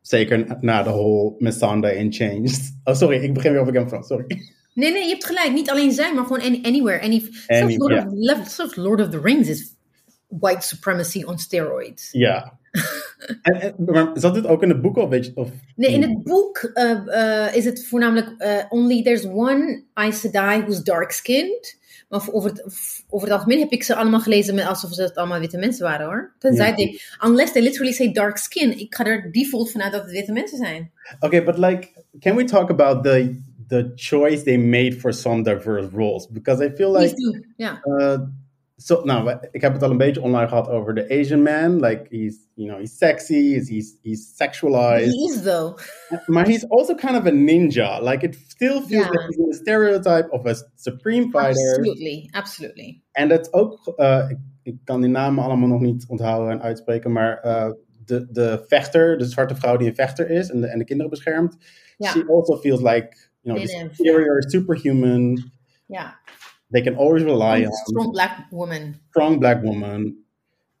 zeker 0.00 0.56
na 0.60 0.82
de 0.82 0.90
whole 0.90 1.34
Missandei 1.38 1.96
in 1.96 2.12
Changed. 2.12 2.80
Oh, 2.84 2.94
sorry, 2.94 3.22
ik 3.22 3.34
begin 3.34 3.52
weer 3.52 3.60
over 3.60 3.72
Game 3.72 3.84
of 3.84 3.90
Thrones, 3.90 4.06
sorry. 4.06 4.26
Nee, 4.74 4.92
nee, 4.92 5.02
je 5.02 5.08
hebt 5.08 5.26
gelijk. 5.26 5.52
Niet 5.52 5.70
alleen 5.70 5.92
zij, 5.92 6.14
maar 6.14 6.24
gewoon 6.24 6.40
any, 6.40 6.60
anywhere. 6.62 7.00
Any, 7.02 7.20
zelfs, 7.20 7.48
Any- 7.48 7.76
Lord 7.76 8.38
of, 8.40 8.48
zelfs 8.48 8.76
Lord 8.76 9.00
of 9.00 9.08
the 9.08 9.20
Rings 9.20 9.48
is 9.48 9.76
white 10.28 10.66
supremacy 10.66 11.22
on 11.22 11.38
steroids. 11.38 12.08
Ja. 12.12 12.58
En, 13.42 13.60
en, 13.60 13.74
maar 13.78 14.10
zat 14.14 14.34
dit 14.34 14.46
ook 14.46 14.62
in 14.62 14.68
het 14.68 14.80
boek 14.80 14.96
al, 14.96 15.08
weet 15.08 15.26
je? 15.26 15.32
Of, 15.34 15.50
Nee, 15.76 15.92
in 15.92 16.02
het 16.02 16.22
boek 16.22 16.58
eh, 16.58 17.46
eh, 17.46 17.54
is 17.54 17.64
het 17.64 17.86
voornamelijk 17.86 18.34
eh, 18.38 18.64
only 18.68 19.02
there's 19.02 19.24
one 19.24 19.82
Aes 19.92 20.20
Sedai 20.20 20.60
who's 20.60 20.82
dark-skinned. 20.82 21.78
Maar 22.08 22.28
over 22.32 22.50
het, 22.50 22.64
over 23.08 23.28
het 23.28 23.36
algemeen 23.36 23.58
heb 23.58 23.70
ik 23.70 23.82
ze 23.82 23.94
allemaal 23.94 24.20
gelezen 24.20 24.54
met 24.54 24.66
alsof 24.66 24.92
ze 24.92 25.02
het 25.02 25.16
allemaal 25.16 25.40
witte 25.40 25.58
mensen 25.58 25.84
waren 25.84 26.06
hoor. 26.06 26.32
Tenzij 26.38 26.74
they, 26.74 27.00
unless 27.26 27.52
they 27.52 27.62
literally 27.62 27.92
say 27.92 28.12
dark 28.12 28.36
skin. 28.36 28.78
Ik 28.78 28.94
ga 28.94 29.04
er 29.04 29.32
default 29.32 29.70
vanuit 29.70 29.92
dat 29.92 30.02
het 30.02 30.10
witte 30.10 30.32
mensen 30.32 30.58
zijn. 30.58 30.90
Okay, 31.20 31.44
but 31.44 31.58
like, 31.58 31.88
can 32.20 32.36
we 32.36 32.44
talk 32.44 32.70
about 32.70 33.04
the 33.04 33.40
the 33.68 33.92
choice 33.94 34.42
they 34.42 34.58
made 34.58 34.92
for 34.92 35.12
some 35.12 35.42
diverse 35.42 35.88
roles? 35.92 36.28
Because 36.28 36.64
I 36.64 36.70
feel 36.70 36.92
like, 36.92 37.14
Please 37.14 37.38
do. 37.38 37.44
Ja. 37.56 37.80
uh, 37.84 38.18
so, 38.82 39.00
nou, 39.04 39.38
ik 39.50 39.60
heb 39.60 39.72
het 39.72 39.82
al 39.82 39.90
een 39.90 39.96
beetje 39.96 40.20
online 40.20 40.48
gehad 40.48 40.68
over 40.68 40.94
the 40.94 41.20
Asian 41.20 41.42
man. 41.42 41.80
Like, 41.80 42.06
he's, 42.08 42.48
you 42.54 42.68
know, 42.68 42.78
he's 42.78 42.96
sexy, 42.96 43.54
he's 43.54 43.68
he's, 43.68 43.98
he's 44.02 44.34
sexualized, 44.36 45.12
He 45.12 45.24
is 45.24 45.42
though. 45.42 45.78
but 46.26 46.46
he's 46.46 46.68
also 46.68 46.94
kind 46.94 47.16
of 47.16 47.26
a 47.26 47.30
ninja. 47.30 48.02
Like, 48.02 48.26
it 48.26 48.36
still 48.48 48.80
feels 48.80 49.08
like 49.08 49.26
he's 49.28 49.38
in 49.38 49.50
the 49.50 49.56
stereotype 49.56 50.28
of 50.30 50.46
a 50.46 50.54
supreme 50.76 51.30
fighter. 51.30 51.76
Absolutely, 51.76 52.28
absolutely. 52.30 53.02
En 53.12 53.28
dat 53.28 53.52
ook, 53.52 53.94
uh, 53.96 54.26
ik, 54.28 54.38
ik 54.62 54.76
kan 54.84 55.00
die 55.00 55.10
namen 55.10 55.44
allemaal 55.44 55.68
nog 55.68 55.80
niet 55.80 56.04
onthouden 56.08 56.50
en 56.50 56.62
uitspreken, 56.62 57.12
maar 57.12 57.44
uh, 57.44 57.70
de, 58.04 58.26
de 58.30 58.64
vechter, 58.66 59.18
de 59.18 59.24
zwarte 59.24 59.54
vrouw 59.54 59.76
die 59.76 59.88
een 59.88 59.94
vechter 59.94 60.30
is 60.30 60.50
en 60.50 60.60
de, 60.60 60.66
en 60.66 60.78
de 60.78 60.84
kinderen 60.84 61.10
beschermt, 61.10 61.56
she 62.02 62.24
also 62.28 62.56
feels 62.56 62.80
like, 62.80 63.16
you 63.40 63.56
know, 63.56 63.56
Native, 63.56 63.94
superior, 63.94 64.42
superhuman. 64.42 65.50
Ja. 65.86 66.18
They 66.70 66.82
can 66.82 66.96
always 66.96 67.22
rely 67.22 67.64
on 67.64 67.72
Strong 67.72 68.10
black 68.12 68.46
woman. 68.50 69.00
strong 69.08 69.38
black 69.38 69.62
woman. 69.62 70.14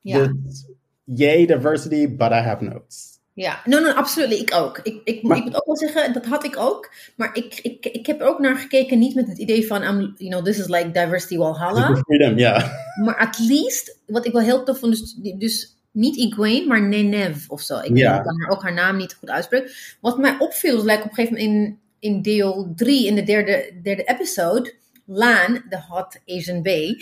Dus, 0.02 0.66
yay 1.04 1.46
diversity, 1.46 2.08
but 2.16 2.30
I 2.30 2.40
have 2.42 2.64
notes. 2.64 3.18
Ja, 3.34 3.60
no, 3.64 3.80
no, 3.80 3.90
absoluut. 3.90 4.40
Ik 4.40 4.54
ook. 4.54 4.78
Ik, 4.82 5.00
ik, 5.04 5.22
Maar- 5.22 5.36
ik 5.36 5.44
moet 5.44 5.54
ook 5.54 5.66
wel 5.66 5.76
zeggen, 5.76 6.12
dat 6.12 6.24
had 6.24 6.44
ik 6.44 6.56
ook. 6.56 6.92
Maar 7.16 7.30
ik, 7.36 7.58
ik, 7.62 7.86
ik 7.86 8.06
heb 8.06 8.20
er 8.20 8.26
ook 8.26 8.38
naar 8.38 8.56
gekeken, 8.56 8.98
niet 8.98 9.14
met 9.14 9.28
het 9.28 9.38
idee 9.38 9.66
van, 9.66 9.82
um, 9.82 10.14
you 10.16 10.30
know, 10.30 10.44
this 10.44 10.58
is 10.58 10.66
like 10.68 10.90
diversity 10.90 11.36
Walhalla. 11.36 11.96
Freedom, 11.96 12.38
ja. 12.38 12.72
maar 13.04 13.16
at 13.16 13.38
least, 13.38 13.98
wat 14.06 14.26
ik 14.26 14.32
wel 14.32 14.42
heel 14.42 14.64
tof 14.64 14.78
vond, 14.78 14.92
dus, 14.92 15.34
dus 15.38 15.76
niet 15.90 16.18
Egwene, 16.18 16.66
maar 16.66 16.82
Nenev 16.88 17.48
of 17.48 17.60
zo. 17.60 17.78
Ik 17.78 17.94
kan 17.94 18.40
haar 18.40 18.50
ook 18.50 18.62
haar 18.62 18.74
naam 18.74 18.96
niet 18.96 19.14
goed 19.14 19.30
uitspreken. 19.30 19.70
Wat 20.00 20.18
mij 20.18 20.36
opviel, 20.38 20.76
is 20.76 20.82
like 20.82 21.02
op 21.02 21.08
een 21.08 21.14
gegeven 21.14 21.36
moment 21.38 21.78
in, 21.98 22.14
in 22.14 22.22
deel 22.22 22.72
3, 22.76 23.06
in 23.06 23.14
de 23.14 23.22
derde, 23.22 23.72
derde 23.82 24.04
episode, 24.04 24.74
Lan, 25.12 25.62
de 25.68 25.78
hot 25.88 26.20
Asian 26.26 26.62
bay. 26.62 26.96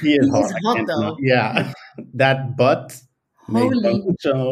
He 0.00 0.08
is 0.18 0.26
He 0.26 0.30
hot. 0.30 0.50
hot, 0.62 0.86
though. 0.86 1.00
not- 1.00 1.18
Yeah. 1.20 1.72
That 2.16 2.56
butt. 2.56 3.02
Holy 3.34 4.02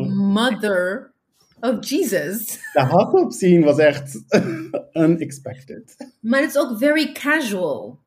mother 0.09 1.13
of 1.61 1.81
Jesus. 1.89 2.59
De 2.73 2.81
hot 2.85 3.15
up 3.15 3.33
scene 3.33 3.65
was 3.65 3.79
echt 3.79 4.23
unexpected. 4.93 5.97
Maar 6.21 6.41
het 6.41 6.51
is 6.51 6.57
ook 6.59 6.79
very 6.79 7.13
casual. 7.13 7.99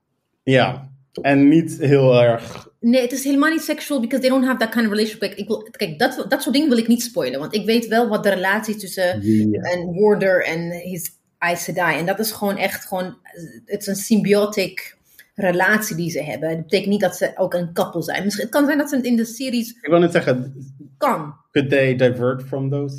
Ja. 0.44 0.92
En 1.22 1.48
niet 1.48 1.78
heel 1.80 2.22
erg. 2.22 2.68
Nee, 2.80 3.02
het 3.02 3.12
is 3.12 3.24
helemaal 3.24 3.50
niet 3.50 3.62
sexual 3.62 4.00
because 4.00 4.22
they 4.22 4.30
don't 4.30 4.46
have 4.46 4.58
that 4.58 4.70
kind 4.70 4.86
of 4.86 4.92
relationship. 4.92 5.20
Kijk, 5.30 5.36
ik 5.40 5.48
wil, 5.48 5.68
kijk 5.72 6.00
dat, 6.00 6.26
dat 6.30 6.42
soort 6.42 6.56
dingen 6.56 6.70
wil 6.70 6.78
ik 6.78 6.88
niet 6.88 7.04
spoilen. 7.04 7.40
Want 7.40 7.56
ik 7.56 7.66
weet 7.66 7.88
wel 7.88 8.08
wat 8.10 8.24
de 8.24 8.30
relatie 8.30 8.76
tussen 8.76 9.24
een 9.72 9.94
Warder 10.00 10.46
en 10.46 10.72
his 10.72 11.12
Aes 11.44 11.64
Sedai. 11.64 11.98
En 11.98 12.06
dat 12.06 12.20
is 12.20 12.32
gewoon 12.32 12.58
echt 12.58 12.86
gewoon... 12.86 13.18
Het 13.66 13.82
is 13.82 13.88
een 13.88 13.96
symbiotic 13.96 14.98
relatie 15.36 15.96
die 15.96 16.10
ze 16.10 16.24
hebben. 16.24 16.50
Dat 16.50 16.64
betekent 16.64 16.90
niet 16.90 17.02
dat 17.02 17.16
ze 17.16 17.32
ook 17.36 17.54
een 17.54 17.74
couple 17.74 18.04
zijn. 18.04 18.24
Misschien, 18.24 18.44
het 18.44 18.54
kan 18.54 18.66
zijn 18.66 18.78
dat 18.78 18.90
ze 18.90 19.02
in 19.02 19.16
de 19.16 19.26
series 19.26 19.70
Ik 19.82 19.90
wil 19.90 20.00
net 20.00 20.12
zeggen, 20.12 20.54
kan. 20.98 21.36
could 21.52 21.70
they 21.70 21.96
divert 21.96 22.44
from 22.44 22.70
those? 22.70 22.96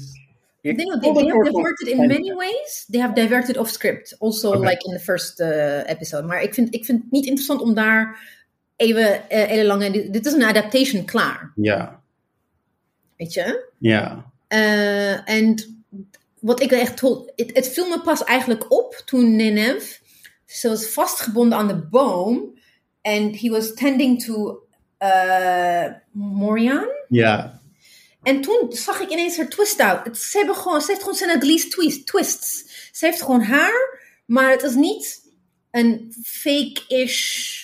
They, 0.60 0.70
Ik 0.72 0.78
they, 0.78 0.84
they 1.12 1.24
het 1.24 1.30
have 1.32 1.50
diverted 1.50 1.88
in 1.88 1.96
many 1.96 2.34
ways. 2.34 2.86
They 2.90 3.00
have 3.00 3.14
diverted 3.14 3.56
off 3.56 3.70
script. 3.70 4.16
Also 4.18 4.60
like 4.60 4.88
in 4.88 4.92
the 4.96 5.02
first 5.02 5.40
uh, 5.40 5.88
episode. 5.88 6.26
Maar 6.26 6.42
ik 6.42 6.54
vind, 6.54 6.74
ik 6.74 6.84
vind 6.84 7.02
het 7.02 7.10
niet 7.10 7.24
interessant 7.24 7.60
om 7.60 7.74
daar 7.74 8.18
even 8.76 9.02
uh, 9.02 9.18
hele 9.28 9.64
lange... 9.64 9.90
Dit, 9.90 10.12
dit 10.12 10.26
is 10.26 10.32
een 10.32 10.42
adaptation 10.44 11.04
klaar. 11.04 11.52
Ja. 11.54 12.00
Weet 13.16 13.32
je? 13.32 13.68
Ja. 13.78 14.24
Eh, 14.48 15.28
En 15.28 15.73
wat 16.44 16.62
ik 16.62 16.70
echt 16.70 16.96
told, 16.96 17.32
het, 17.36 17.50
het 17.52 17.68
viel 17.68 17.88
me 17.88 18.00
pas 18.00 18.24
eigenlijk 18.24 18.72
op 18.72 19.02
toen 19.04 19.36
Nineveh, 19.36 20.00
ze 20.46 20.68
was 20.68 20.86
vastgebonden 20.86 21.58
aan 21.58 21.68
de 21.68 21.86
boom 21.88 22.58
en 23.00 23.36
he 23.38 23.48
was 23.48 23.74
tending 23.74 24.22
to 24.24 24.62
uh, 24.98 25.86
Morian. 26.10 26.88
Ja. 27.08 27.60
En 28.22 28.40
toen 28.40 28.66
zag 28.72 29.00
ik 29.00 29.10
ineens 29.10 29.36
haar 29.36 29.48
twist 29.48 29.80
out. 29.80 30.18
Ze, 30.18 30.38
hebben 30.38 30.56
gewoon, 30.56 30.80
ze 30.80 30.86
heeft 30.86 31.00
gewoon 31.00 31.14
Senegalese 31.16 31.68
twist, 31.68 32.06
twists. 32.06 32.64
Ze 32.92 33.06
heeft 33.06 33.22
gewoon 33.22 33.42
haar, 33.42 34.00
maar 34.26 34.50
het 34.50 34.62
is 34.62 34.74
niet 34.74 35.32
een 35.70 36.14
fake-ish 36.24 37.62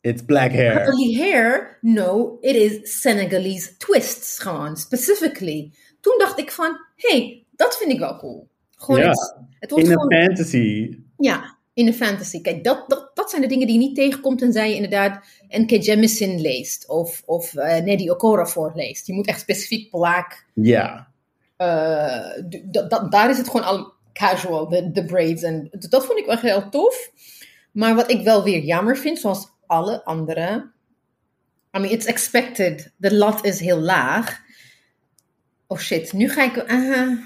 It's 0.00 0.22
black 0.24 0.52
hair. 0.52 0.84
curly 0.84 1.14
hair. 1.14 1.78
No, 1.80 2.38
it 2.40 2.54
is 2.54 3.00
Senegalese 3.00 3.76
twists 3.76 4.38
gewoon, 4.38 4.76
specifically. 4.76 5.72
Toen 6.00 6.18
dacht 6.18 6.38
ik 6.38 6.50
van, 6.50 6.78
hey, 6.96 7.44
dat 7.62 7.76
vind 7.76 7.92
ik 7.92 7.98
wel 7.98 8.16
cool. 8.18 8.48
Gewoon, 8.76 9.00
Ja. 9.00 9.08
het, 9.08 9.36
het 9.58 9.70
wordt 9.70 9.86
In 9.86 9.92
gewoon, 9.92 10.12
fantasy. 10.12 10.98
ja, 11.16 11.58
in 11.74 11.84
de 11.84 11.92
fantasy. 11.92 12.40
Kijk, 12.40 12.64
dat, 12.64 12.84
dat, 12.88 13.10
dat 13.14 13.30
zijn 13.30 13.42
de 13.42 13.48
dingen 13.48 13.66
die 13.66 13.80
je 13.80 13.86
niet 13.86 13.94
tegenkomt 13.96 14.38
tenzij 14.38 14.68
je 14.68 14.74
inderdaad 14.74 15.24
N.K. 15.48 15.70
Jemisin 15.70 16.40
leest 16.40 16.88
of, 16.88 17.22
of 17.26 17.54
eh 17.54 17.82
Neddy 17.84 18.08
Okorafor 18.08 18.72
leest. 18.74 19.06
Je 19.06 19.12
moet 19.12 19.26
echt 19.26 19.40
specifiek 19.40 19.90
black, 19.90 20.46
Ja. 20.54 21.08
eh, 21.56 22.26
dat- 22.88 23.12
daar 23.12 23.30
is 23.30 23.38
het 23.38 23.48
gewoon 23.48 23.66
al 23.66 23.92
casual, 24.12 24.68
de, 24.68 24.90
de 24.92 25.04
braids. 25.04 25.42
En 25.42 25.68
dat 25.88 26.06
vond 26.06 26.18
ik 26.18 26.26
wel 26.26 26.36
heel 26.38 26.68
tof. 26.68 27.10
Maar 27.72 27.94
wat 27.94 28.10
ik 28.10 28.22
wel 28.24 28.44
weer 28.44 28.62
jammer 28.62 28.96
vind, 28.96 29.18
zoals 29.18 29.48
alle 29.66 30.04
andere. 30.04 30.70
I 31.76 31.78
mean, 31.80 31.92
it's 31.92 32.06
expected. 32.06 32.92
De 32.96 33.14
lat 33.14 33.44
is 33.44 33.60
heel 33.60 33.78
laag. 33.78 34.40
Oh 35.66 35.78
shit, 35.78 36.12
nu 36.12 36.28
ga 36.28 36.42
ik. 36.44 36.70
uh, 36.70 37.18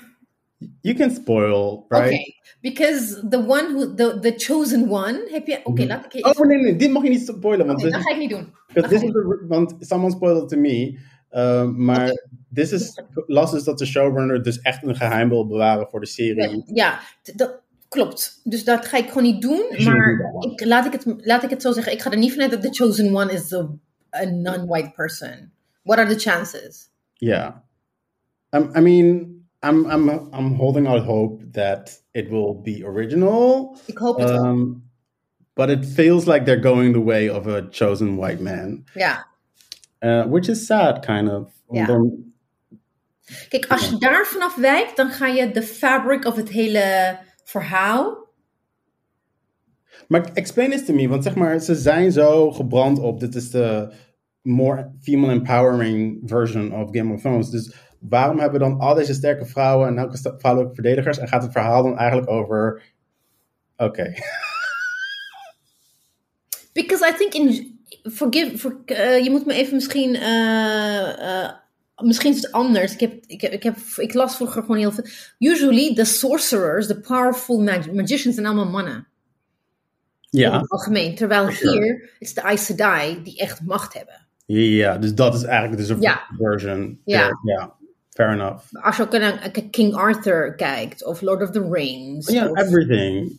You 0.80 0.94
can 0.96 1.10
spoil, 1.10 1.84
right? 1.88 2.34
because 2.60 3.20
the 3.28 3.38
one 3.38 3.72
who, 3.72 3.94
the, 3.94 4.18
the 4.20 4.32
chosen 4.36 4.88
one, 4.88 5.28
je. 5.30 5.60
Oké, 5.64 5.80
Mhm. 5.82 5.86
laat 5.88 6.14
ik. 6.14 6.26
Oh 6.26 6.46
nee, 6.46 6.58
nee, 6.58 6.76
dit 6.76 6.90
mag 6.90 7.02
je 7.02 7.08
niet 7.08 7.26
spoilen. 7.26 7.66
Want 7.66 7.78
Oké, 7.78 7.84
dit 7.90 7.92
dat 7.92 8.02
ga 8.02 8.10
ik 8.14 8.18
niet 8.18 8.30
doen. 8.30 8.54
Because 8.72 8.94
this 8.94 9.02
is 9.02 9.10
the, 9.12 9.44
want 9.48 9.74
someone 9.80 10.12
spoiled 10.14 10.42
it 10.42 10.48
to 10.48 10.56
me. 10.58 10.98
Uh, 11.32 11.64
maar 11.70 12.26
this 12.54 12.72
is 12.72 13.02
last 13.26 13.54
is 13.54 13.64
dat 13.64 13.78
de 13.78 13.86
showrunner 13.86 14.42
dus 14.42 14.60
echt 14.60 14.82
een 14.82 14.96
geheim 14.96 15.28
wil 15.28 15.46
bewaren 15.46 15.88
voor 15.88 16.00
de 16.00 16.06
serie. 16.06 16.62
Ja, 16.66 17.00
dat 17.34 17.62
klopt. 17.88 18.40
Dus 18.44 18.64
dat 18.64 18.86
ga 18.86 18.96
ik 18.96 19.06
gewoon 19.08 19.22
niet 19.22 19.42
doen. 19.42 19.66
Maar 19.70 19.80
shouldn't 19.80 20.18
do 20.18 20.24
that 20.24 20.34
one. 20.44 20.52
ik, 20.52 20.64
laat, 20.64 20.86
ik 20.86 20.92
het, 20.92 21.04
laat 21.16 21.42
ik 21.42 21.50
het 21.50 21.62
zo 21.62 21.72
zeggen. 21.72 21.92
Ik 21.92 22.02
ga 22.02 22.10
er 22.10 22.18
niet 22.18 22.32
vanuit 22.32 22.50
dat 22.50 22.62
the 22.62 22.68
chosen 22.70 23.14
one 23.16 23.32
is 23.32 23.52
a, 23.52 23.68
a 24.14 24.24
non-white 24.24 24.90
person. 24.94 25.52
What 25.82 25.98
are 25.98 26.14
the 26.14 26.20
chances? 26.30 26.88
Yeah. 27.14 27.54
Um, 28.50 28.70
I 28.76 28.80
mean, 28.80 29.34
I'm 29.64 29.84
I'm 29.90 30.08
I'm 30.08 30.54
holding 30.54 30.86
out 30.86 31.04
hope 31.04 31.42
that 31.52 32.02
it 32.12 32.28
will 32.30 32.60
be 32.62 32.82
original. 32.84 33.76
Ik 33.86 33.98
hoop 33.98 34.18
het. 34.18 34.30
Um, 34.30 34.90
but 35.54 35.70
it 35.70 35.84
feels 35.86 36.26
like 36.26 36.44
they're 36.44 36.62
going 36.62 36.92
the 36.92 37.04
way 37.04 37.28
of 37.30 37.46
a 37.46 37.66
chosen 37.70 38.16
white 38.16 38.42
man, 38.42 38.84
Ja. 38.94 39.26
uh, 40.00 40.24
which 40.26 40.48
is 40.48 40.66
sad, 40.66 41.04
kind 41.06 41.28
of. 41.30 41.50
Ja. 41.70 41.86
Dan- 41.86 42.24
Kijk, 43.48 43.66
als 43.66 43.88
je 43.88 43.98
daar 43.98 44.26
vanaf 44.26 44.56
wijkt, 44.56 44.96
dan 44.96 45.10
ga 45.10 45.26
je 45.26 45.50
de 45.50 45.62
fabric 45.62 46.24
of 46.24 46.36
het 46.36 46.48
hele 46.48 47.18
verhaal. 47.44 48.24
Maar 50.08 50.30
explain 50.34 50.70
this 50.70 50.84
to 50.84 50.94
me, 50.94 51.08
want 51.08 51.22
zeg 51.24 51.34
maar, 51.34 51.58
ze 51.60 51.74
zijn 51.74 52.12
zo 52.12 52.50
gebrand 52.50 52.98
op, 52.98 53.20
dit 53.20 53.34
is 53.34 53.50
de 53.50 53.92
more 54.42 54.92
female 55.00 55.32
empowering 55.32 56.20
version 56.24 56.72
of 56.74 56.88
Game 56.90 57.14
of 57.14 57.20
Thrones. 57.20 57.50
Dus 57.50 57.74
waarom 58.08 58.38
hebben 58.38 58.60
we 58.60 58.66
dan 58.66 58.78
al 58.78 58.94
deze 58.94 59.14
sterke 59.14 59.46
vrouwen 59.46 59.88
en 59.88 59.98
elke 59.98 60.34
vrouwelijke 60.38 60.74
verdedigers 60.74 61.18
en 61.18 61.28
gaat 61.28 61.42
het 61.42 61.52
verhaal 61.52 61.82
dan 61.82 61.98
eigenlijk 61.98 62.30
over. 62.30 62.82
Oké. 63.76 64.12
Because 66.72 67.08
I 67.08 67.12
think 67.16 67.34
in. 67.34 67.74
Forgive. 68.12 68.58
For, 68.58 68.76
eh, 68.84 69.24
je 69.24 69.30
moet 69.30 69.46
me 69.46 69.54
even 69.54 69.74
misschien. 69.74 70.14
eh, 70.14 71.42
eh, 71.44 71.50
misschien 72.02 72.32
is 72.34 72.42
het 72.42 72.52
anders. 72.52 72.92
Ik, 72.92 73.00
heb, 73.00 73.24
ik, 73.26 73.40
heb, 73.40 73.52
ik, 73.52 73.62
heb, 73.62 73.76
ik 73.96 74.14
las 74.14 74.36
vroeger 74.36 74.60
gewoon 74.62 74.76
heel 74.76 74.92
veel. 74.92 75.04
Usually, 75.38 75.94
the 75.94 76.04
sorcerers, 76.04 76.86
the 76.86 77.00
powerful 77.00 77.60
mag- 77.62 77.92
magicians, 77.92 78.34
zijn 78.34 78.46
allemaal 78.46 78.70
mannen. 78.70 79.06
In 80.30 80.40
Ja. 80.40 80.60
het 80.60 80.70
algemeen. 80.70 81.14
Terwijl 81.14 81.50
Sure. 81.50 81.72
hier, 81.84 82.10
is 82.18 82.34
de 82.34 82.42
Aes 82.42 82.64
Sedai 82.64 83.22
die 83.22 83.38
echt 83.38 83.62
macht 83.64 83.94
hebben. 83.94 84.26
Ja, 84.46 84.98
dus 84.98 85.14
dat 85.14 85.34
is 85.34 85.42
eigenlijk 85.42 85.78
dus 85.80 85.88
een 85.88 86.00
Ja. 86.00 86.20
version. 86.38 87.00
Ja. 87.04 87.30
Ja. 87.44 87.74
Fair 88.16 88.32
enough. 88.32 88.64
Als 88.72 88.96
je 88.96 89.02
ook 89.02 89.12
naar 89.18 89.50
King 89.70 89.94
Arthur 89.94 90.54
kijkt, 90.54 91.04
of 91.04 91.20
Lord 91.20 91.42
of 91.42 91.50
the 91.50 91.68
Rings. 91.70 92.30
Yeah, 92.30 92.50
of- 92.50 92.58
everything. 92.58 93.36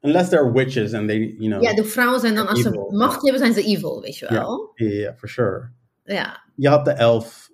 Unless 0.00 0.28
they're 0.28 0.52
witches 0.52 0.92
and 0.94 1.08
they, 1.08 1.34
you 1.38 1.50
know. 1.50 1.62
ja, 1.62 1.74
de 1.74 1.84
vrouwen 1.84 2.20
zijn 2.20 2.34
dan, 2.34 2.48
als 2.48 2.60
ze 2.62 2.86
macht 2.90 3.22
hebben, 3.22 3.40
zijn 3.40 3.54
ze 3.54 3.62
evil, 3.62 4.00
weet 4.00 4.16
je 4.18 4.26
wel. 4.28 4.70
Yeah, 4.74 4.92
yeah, 4.92 5.14
for 5.16 5.28
sure. 5.28 5.68
Ja. 6.04 6.40
Je 6.54 6.68
had 6.68 6.84
de 6.84 6.90
elf. 6.90 7.50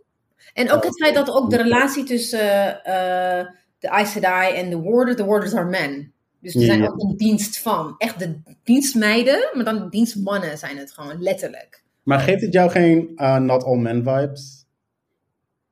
En 0.54 0.70
ook 0.70 0.84
het 0.84 0.96
feit 1.02 1.14
dat 1.14 1.30
ook 1.30 1.50
de 1.50 1.56
relatie 1.56 2.04
tussen 2.04 2.84
eh, 2.84 3.46
de 3.78 3.90
Aes 3.90 4.12
Sedai 4.12 4.54
en 4.54 4.70
de 4.70 4.80
Warders, 4.80 5.16
de 5.16 5.24
Warders 5.24 5.54
are 5.54 5.68
men. 5.70 6.12
Dus 6.40 6.52
die 6.52 6.64
zijn 6.64 6.82
Ja. 6.82 6.86
ook 6.88 6.98
in 7.00 7.16
dienst 7.16 7.58
van. 7.58 7.94
Echt 7.98 8.18
de 8.18 8.40
dienstmeiden, 8.64 9.50
maar 9.54 9.64
dan 9.64 9.88
dienstmannen 9.88 10.58
zijn 10.58 10.76
het 10.76 10.92
gewoon, 10.92 11.22
letterlijk. 11.22 11.82
Maar 12.02 12.20
geeft 12.20 12.40
het 12.42 12.52
jou 12.52 12.70
geen 12.70 13.10
uh, 13.16 13.36
not 13.38 13.64
all 13.64 13.76
men 13.78 14.04
vibes? 14.04 14.62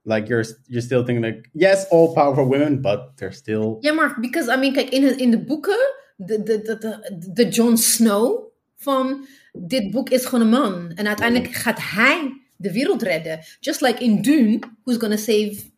Like 0.02 0.28
you're 0.28 0.44
you're 0.66 0.82
still 0.82 1.04
thinking 1.04 1.24
like 1.24 1.48
yes, 1.52 1.88
all 1.90 2.12
powerful 2.12 2.48
women, 2.48 2.80
but 2.80 3.16
they're 3.16 3.34
still 3.34 3.76
Ja, 3.80 3.92
maar 3.92 4.20
because, 4.20 4.52
I 4.52 4.56
mean, 4.56 4.72
kijk, 4.72 4.88
in, 4.88 5.18
in 5.18 5.30
de 5.30 5.44
boeken, 5.44 5.78
de, 6.16 6.42
de, 6.42 6.62
de, 6.62 6.78
de, 6.78 7.32
de 7.32 7.48
Jon 7.48 7.76
Snow 7.76 8.52
van 8.76 9.26
dit 9.52 9.90
boek 9.90 10.10
is 10.10 10.24
gewoon 10.24 10.40
een 10.40 10.60
man. 10.60 10.92
En 10.94 11.06
uiteindelijk 11.06 11.52
gaat 11.54 11.78
hij 11.80 12.42
de 12.56 12.72
wereld 12.72 13.02
redden. 13.02 13.38
Just 13.60 13.80
like 13.80 14.04
in 14.04 14.22
Dune, 14.22 14.58
who's 14.84 14.98
gonna 14.98 15.16
save... 15.16 15.68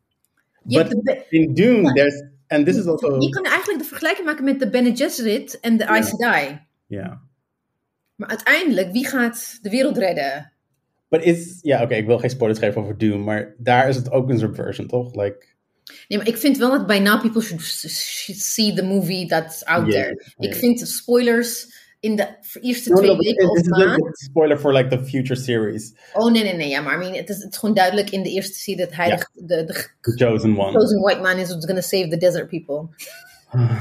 But 0.64 0.94
in 1.28 1.54
Dune 1.54 1.92
there's 1.92 2.22
and 2.48 2.66
this 2.66 2.76
is 2.76 2.86
also 2.86 3.20
je 3.20 3.28
kan 3.28 3.44
eigenlijk 3.44 3.78
de 3.78 3.88
vergelijking 3.88 4.26
maken 4.26 4.44
met 4.44 4.60
de 4.60 4.70
Bene 4.70 4.96
Gesserit 4.96 5.60
en 5.60 5.76
de 5.76 5.86
Aes 5.86 6.08
Sedai. 6.08 6.60
yeah. 6.86 7.12
Maar 8.14 8.28
uiteindelijk, 8.28 8.92
wie 8.92 9.06
gaat 9.06 9.58
de 9.62 9.70
wereld 9.70 9.98
redden? 9.98 10.51
But 11.12 11.25
it's 11.25 11.59
ja, 11.62 11.83
oké, 11.83 11.95
ik 11.95 12.07
wil 12.07 12.19
geen 12.19 12.31
spoilers 12.31 12.59
geven 12.59 12.83
over 12.83 12.99
Dune, 12.99 13.16
maar 13.16 13.54
daar 13.59 13.88
is 13.88 13.97
het 13.97 14.11
ook 14.11 14.28
een 14.28 14.38
subversion, 14.38 14.87
toch? 14.87 15.14
Like 15.14 15.47
Nee, 16.09 16.19
maar 16.19 16.28
ik 16.28 16.37
vind 16.37 16.57
wel 16.59 16.71
dat 16.71 16.87
by 16.87 16.99
now 16.99 17.21
people 17.21 17.42
should, 17.42 17.62
should 17.62 18.40
see 18.40 18.75
the 18.75 18.83
movie 18.83 19.26
that's 19.26 19.64
out 19.64 19.87
Yeah, 19.92 20.02
there. 20.02 20.33
Ik 20.38 20.54
vind 20.54 20.88
spoilers 20.88 21.66
in 22.00 22.16
de 22.16 22.28
eerste 22.61 22.88
No, 22.88 22.97
twee 22.97 23.11
no, 23.11 23.16
weken 23.16 23.50
of 23.50 23.59
is 23.59 23.69
maand... 23.69 24.19
spoiler 24.19 24.59
for 24.59 24.73
like 24.73 24.88
the 24.97 25.04
future 25.04 25.40
series, 25.40 25.95
Oh 26.14 26.33
nee, 26.33 26.42
nee, 26.42 26.54
nee. 26.54 26.69
Ja, 26.69 26.81
maar 26.81 26.95
I 26.95 26.99
mean, 26.99 27.14
het, 27.14 27.28
is, 27.28 27.42
het 27.42 27.52
is 27.52 27.59
gewoon 27.59 27.75
duidelijk 27.75 28.11
in 28.11 28.23
de 28.23 28.31
eerste 28.31 28.54
serie 28.59 28.81
dat 28.81 28.92
hij 28.92 29.16
de, 29.16 29.26
de, 29.47 29.64
de 29.64 29.73
the 30.00 30.25
chosen 30.25 30.59
one. 30.59 30.73
chosen 30.73 31.00
white 31.00 31.21
man 31.21 31.38
is 31.38 31.49
who's 31.49 31.64
gonna 31.64 31.81
save 31.81 32.09
the 32.09 32.16
desert 32.16 32.49
people. 32.49 32.88
I 33.54 33.78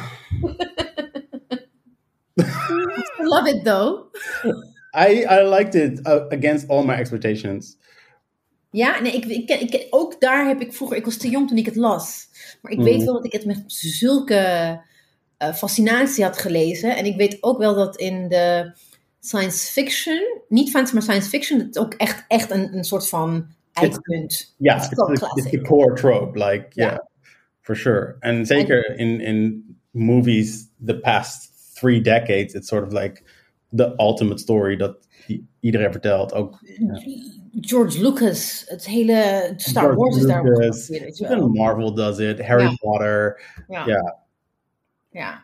love 3.33 3.49
it 3.49 3.63
though. 3.63 4.05
I 4.97 5.25
I 5.29 5.41
liked 5.47 5.75
it 5.75 6.07
uh, 6.07 6.25
against 6.29 6.67
all 6.67 6.85
my 6.85 6.93
expectations. 6.93 7.77
Ja, 8.71 8.99
nee, 8.99 9.11
ik, 9.11 9.25
ik, 9.25 9.49
ik, 9.49 9.87
ook 9.89 10.21
daar 10.21 10.47
heb 10.47 10.61
ik 10.61 10.73
vroeger, 10.73 10.97
ik 10.97 11.05
was 11.05 11.17
te 11.17 11.29
jong 11.29 11.47
toen 11.47 11.57
ik 11.57 11.65
het 11.65 11.75
las. 11.75 12.27
Maar 12.61 12.71
ik 12.71 12.77
Mhm. 12.77 12.87
weet 12.87 13.03
wel 13.03 13.13
dat 13.13 13.25
ik 13.25 13.31
het 13.33 13.45
met 13.45 13.63
zulke 13.67 14.35
eh, 15.37 15.53
fascinatie 15.53 16.23
had 16.23 16.37
gelezen. 16.37 16.95
En 16.95 17.05
ik 17.05 17.15
weet 17.15 17.37
ook 17.43 17.57
wel 17.57 17.75
dat 17.75 17.97
in 17.97 18.27
de 18.27 18.71
science 19.19 19.71
fiction, 19.71 20.41
niet 20.47 20.69
fantasy, 20.69 20.93
maar 20.93 21.03
science 21.03 21.29
fiction, 21.29 21.59
het 21.59 21.77
ook 21.79 21.93
echt, 21.93 22.25
echt 22.27 22.51
een, 22.51 22.77
een 22.77 22.83
soort 22.83 23.09
van 23.09 23.47
eikpunt. 23.73 24.55
Yeah, 24.57 24.77
It's 24.77 24.89
the 24.89 24.95
classic. 24.95 25.63
core 25.63 25.93
trope, 25.95 26.37
like 26.45 26.65
Ja. 26.69 26.85
yeah, 26.85 26.97
for 27.61 27.75
sure. 27.75 28.15
And 28.19 28.47
zeker 28.47 28.97
in 28.97 29.19
in 29.21 29.65
movies, 29.91 30.67
the 30.85 30.99
past 30.99 31.49
three 31.75 32.01
decades, 32.01 32.53
it's 32.53 32.67
sort 32.67 32.85
of 32.85 32.91
like 32.93 33.23
the 33.75 33.93
ultimate 33.97 34.37
story 34.39 34.75
dat 34.77 35.07
iedereen 35.59 35.91
vertelt. 35.91 36.33
Ook 36.33 36.59
George 37.61 38.01
Lucas, 38.01 38.63
het 38.67 38.85
hele 38.85 39.53
Star 39.55 39.83
George 39.83 39.97
Wars 39.99 40.17
is 40.17 40.25
daar 40.25 40.39
ook 40.39 40.47
Lucas. 40.47 40.89
Marvel 41.53 41.93
does 41.93 42.17
it, 42.19 42.45
Harry 42.45 42.63
Ja. 42.63 42.75
Potter. 42.79 43.41
Ja. 43.67 43.85
Ja. 43.87 44.17
Ja. 45.09 45.43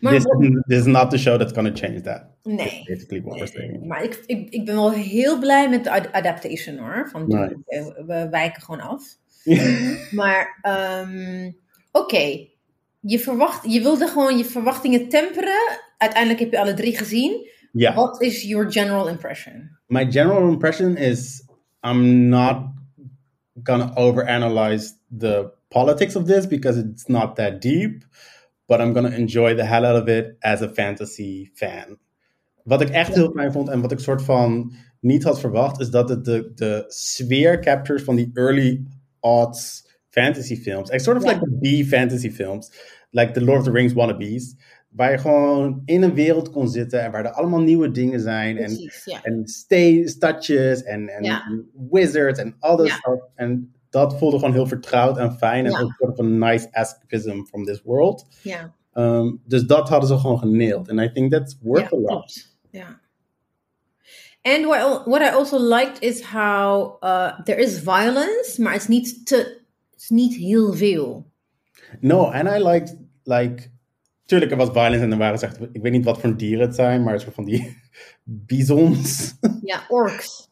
Maar 0.00 0.12
This, 0.12 0.24
is- 0.24 0.62
this 0.66 0.78
is 0.78 0.84
not 0.86 1.10
the 1.10 1.18
show 1.18 1.38
that's 1.38 1.52
going 1.52 1.74
to 1.76 1.86
change 1.86 2.00
that. 2.00 2.22
nee. 2.42 2.82
Basically 2.86 3.22
what 3.22 3.34
we're 3.38 3.46
saying. 3.46 3.84
Maar 3.86 4.04
ik, 4.04 4.22
ik, 4.26 4.50
ik 4.50 4.64
ben 4.64 4.74
wel 4.74 4.90
heel 4.90 5.38
blij 5.38 5.68
met 5.68 5.84
de 5.84 5.90
ad- 5.90 6.12
adaptation 6.12 6.78
hoor. 6.78 7.08
Van. 7.10 7.24
Nice. 7.28 7.56
we, 7.66 8.04
we 8.06 8.28
wijken 8.28 8.62
gewoon 8.62 8.80
af. 8.80 9.02
Maar 10.10 10.58
ehm, 10.62 11.50
oké, 11.92 12.46
je, 13.00 13.18
verwacht, 13.18 13.72
je 13.72 13.80
wilde 13.82 14.06
gewoon 14.06 14.38
je 14.38 14.44
verwachtingen 14.44 15.08
temperen. 15.08 15.80
Uiteindelijk 15.96 16.40
heb 16.40 16.50
je 16.50 16.58
alle 16.58 16.74
drie 16.74 16.96
gezien. 16.96 17.48
yeah. 17.72 17.94
What 17.94 18.22
is 18.22 18.42
your 18.42 18.70
general 18.70 19.08
impression? 19.08 19.76
my 19.88 20.04
general 20.04 20.48
impression 20.48 20.96
is 20.96 21.42
I'm 21.82 22.28
not 22.28 22.72
gonna 23.62 23.92
overanalyze 23.96 24.92
the 25.18 25.52
politics 25.68 26.16
of 26.16 26.26
this 26.26 26.46
because 26.46 26.78
it's 26.78 27.08
not 27.08 27.36
that 27.36 27.60
deep, 27.60 28.04
but 28.66 28.80
I'm 28.80 28.92
gonna 28.92 29.14
enjoy 29.16 29.54
the 29.54 29.64
hell 29.64 29.84
out 29.84 29.96
of 30.02 30.08
it 30.08 30.36
as 30.42 30.62
a 30.62 30.68
fantasy 30.68 31.50
fan. 31.54 31.98
Wat 32.64 32.80
ik 32.80 32.88
echt 32.88 33.14
heel 33.14 33.32
fijn 33.32 33.52
vond 33.52 33.68
en 33.68 33.80
wat 33.80 33.92
ik 33.92 33.98
soort 33.98 34.22
van 34.22 34.72
niet 35.00 35.22
had 35.22 35.40
verwacht, 35.40 35.80
is 35.80 35.90
dat 35.90 36.08
het 36.08 36.24
de, 36.24 36.52
de 36.54 36.84
sfeer 36.88 37.60
captures 37.60 38.02
van 38.02 38.16
die 38.16 38.30
early 38.34 38.84
aughts 39.20 39.84
fantasy 40.08 40.56
films. 40.56 40.90
Like 40.90 41.02
sort 41.02 41.16
of 41.16 41.24
like 41.24 41.40
the 41.40 41.82
B-fantasy 41.84 42.30
films, 42.30 42.70
like 43.12 43.32
the 43.32 43.44
Lord 43.44 43.58
of 43.58 43.64
the 43.64 43.72
Rings 43.72 43.92
wannabes, 43.92 44.56
waar 44.88 45.10
je 45.10 45.18
gewoon 45.18 45.82
in 45.84 46.02
een 46.02 46.14
wereld 46.14 46.50
kon 46.50 46.68
zitten 46.68 47.02
en 47.02 47.10
waar 47.10 47.24
er 47.24 47.30
allemaal 47.30 47.60
nieuwe 47.60 47.90
dingen 47.90 48.20
zijn. 48.20 48.56
En 48.58 48.90
ja. 49.04 49.22
en 49.22 49.46
stay, 49.46 50.06
stadjes 50.06 50.82
en, 50.82 51.08
en 51.08 51.24
Ja. 51.24 51.60
wizards 51.90 52.38
en 52.38 52.56
al 52.58 52.76
dat. 52.76 53.00
En 53.34 53.74
dat 53.90 54.18
voelde 54.18 54.38
gewoon 54.38 54.54
heel 54.54 54.66
vertrouwd 54.66 55.18
en 55.18 55.32
fijn. 55.32 55.64
En 55.64 55.70
Ja. 55.70 55.80
ook 55.80 55.92
sort 55.98 56.10
of 56.10 56.18
een 56.18 56.38
nice 56.38 56.68
escapism 56.70 57.42
from 57.44 57.64
this 57.64 57.82
world. 57.82 58.26
ja. 58.42 58.74
Um, 58.94 59.42
dus 59.44 59.62
dat 59.62 59.88
hadden 59.88 60.08
ze 60.08 60.18
gewoon 60.18 60.38
geneeld. 60.38 60.88
And 60.90 61.00
I 61.00 61.12
think 61.12 61.30
that's 61.32 61.58
worth 61.62 61.92
a 61.92 61.96
lot. 61.96 62.56
Ja. 62.70 63.00
And 64.42 64.64
what 64.64 65.02
what 65.06 65.20
I 65.20 65.28
also 65.34 65.58
liked 65.58 66.02
is 66.02 66.22
how 66.22 66.96
uh, 67.02 67.40
there 67.44 67.60
is 67.62 67.78
violence, 67.78 68.62
maar 68.62 68.72
het 68.72 68.82
is 68.82 68.88
niet 68.88 69.26
te, 69.26 69.36
het 69.90 70.00
is 70.02 70.08
niet 70.08 70.34
heel 70.36 70.72
veel. 70.72 71.30
No, 72.00 72.24
and 72.24 72.48
I 72.48 72.62
liked, 72.68 72.96
like... 73.24 73.70
Tuurlijk, 74.26 74.50
er 74.50 74.56
was 74.56 74.68
violence 74.72 75.04
en 75.04 75.12
er 75.12 75.18
waren 75.18 75.40
echt... 75.40 75.58
Ik 75.72 75.82
weet 75.82 75.92
niet 75.92 76.04
wat 76.04 76.20
voor 76.20 76.36
dieren 76.36 76.66
het 76.66 76.74
zijn, 76.74 77.02
maar 77.02 77.12
het 77.12 77.22
soort 77.22 77.34
van 77.34 77.44
die 77.44 77.76
bizons. 78.46 79.34
Ja, 79.62 79.84
orks. 79.88 80.48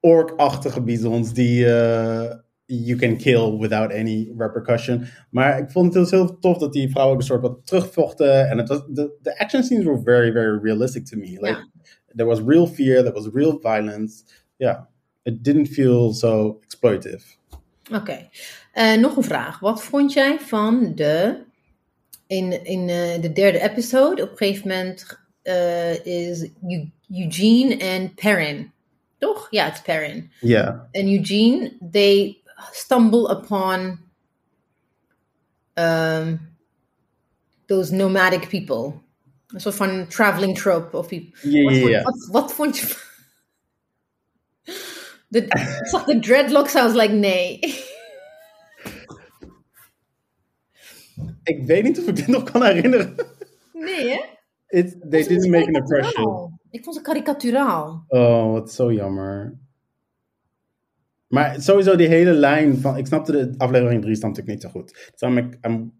Ork-achtige 0.00 0.80
bizons 0.82 1.32
die 1.32 1.64
uh, 1.64 2.32
you 2.66 2.98
can 2.98 3.16
kill 3.16 3.56
without 3.58 3.92
any 3.92 4.32
repercussion. 4.38 5.04
Maar 5.30 5.58
ik 5.58 5.70
vond 5.70 5.94
het 5.94 6.02
dus 6.02 6.10
heel 6.10 6.38
tof 6.38 6.58
dat 6.58 6.72
die 6.72 6.90
vrouwen 6.90 7.14
ook 7.14 7.20
een 7.20 7.26
soort 7.26 7.42
wat 7.42 7.66
terugvochten. 7.66 8.48
En 8.48 8.58
het 8.58 8.68
was, 8.68 8.82
de, 8.88 9.16
de 9.22 9.38
action 9.38 9.62
scenes 9.62 9.84
were 9.84 10.00
very, 10.04 10.32
very 10.32 10.58
realistic 10.62 11.06
to 11.06 11.16
me. 11.16 11.26
Like, 11.30 11.46
Ja. 11.46 11.68
there 12.16 12.28
was 12.28 12.40
real 12.46 12.66
fear, 12.66 13.02
there 13.02 13.12
was 13.12 13.28
real 13.32 13.58
violence. 13.60 14.24
Yeah, 14.56 14.78
it 15.22 15.44
didn't 15.44 15.68
feel 15.68 16.12
so 16.12 16.58
exploitive. 16.62 17.24
Oké. 17.92 18.28
Eh, 18.72 18.96
nog 18.98 19.16
een 19.16 19.22
vraag. 19.22 19.58
Wat 19.60 19.82
vond 19.82 20.12
jij 20.12 20.38
van 20.40 20.92
de. 20.94 21.44
In, 22.26 22.64
in 22.64 22.88
eh, 22.88 23.20
de 23.22 23.32
derde 23.32 23.60
episode, 23.60 24.22
op 24.22 24.30
een 24.30 24.36
gegeven 24.36 24.68
moment 24.68 25.18
eh, 25.42 26.04
is 26.06 26.48
Eu- 26.68 26.90
Eugene 27.10 27.76
en 27.76 28.14
Perrin. 28.14 28.72
Toch? 29.18 29.46
Ja, 29.50 29.64
het 29.64 29.74
is 29.74 29.80
Perrin. 29.82 30.30
Yeah, 30.40 30.80
En 30.90 31.08
Eugene, 31.12 31.72
they 31.90 32.40
stumble 32.72 33.30
upon 33.30 33.98
um, 35.74 36.40
those 37.66 37.94
nomadic 37.94 38.48
people. 38.48 38.92
Een 39.46 39.60
soort 39.60 39.74
van 39.74 40.06
traveling 40.06 40.58
trope 40.58 40.96
of 40.96 41.08
people. 41.08 41.50
yeah, 41.50 41.64
Wat, 41.64 41.74
yeah. 41.74 41.80
vond- 41.82 41.90
yeah. 41.92 42.04
wat, 42.04 42.26
wat 42.30 42.52
vond 42.52 42.78
je? 42.78 42.86
De, 45.28 45.42
ik 45.42 45.86
zag 45.86 46.04
de 46.04 46.18
dreadlocks, 46.18 46.74
I 46.74 46.82
was 46.82 46.92
like, 46.94 47.12
nee. 47.12 47.58
Ik 51.46 51.66
weet 51.66 51.82
niet 51.82 51.98
of 51.98 52.06
ik 52.06 52.16
dit 52.16 52.26
nog 52.26 52.42
kan 52.50 52.64
herinneren. 52.64 53.14
Nee, 53.72 54.08
hè? 54.08 54.20
It, 54.68 54.96
they 55.10 55.22
didn't 55.26 55.48
make 55.50 55.62
an 55.66 55.68
ik 55.70 55.76
impression. 55.76 56.58
Ik 56.70 56.84
vond 56.84 56.96
ze 56.96 57.02
karikaturaal. 57.02 58.04
Oh, 58.08 58.52
wat 58.52 58.72
zo 58.72 58.92
jammer. 58.92 59.54
Maar 61.26 61.60
sowieso 61.60 61.96
die 61.96 62.06
hele 62.08 62.32
lijn 62.32 62.76
van... 62.78 62.96
Ik 62.96 63.06
snapte 63.06 63.32
de 63.32 63.54
aflevering 63.58 64.02
3 64.02 64.14
snapte 64.16 64.40
ik 64.40 64.46
niet 64.46 64.62
zo 64.62 64.68
goed. 64.68 65.12
I'm, 65.20 65.34
like, 65.34 65.58
I'm, 65.68 65.92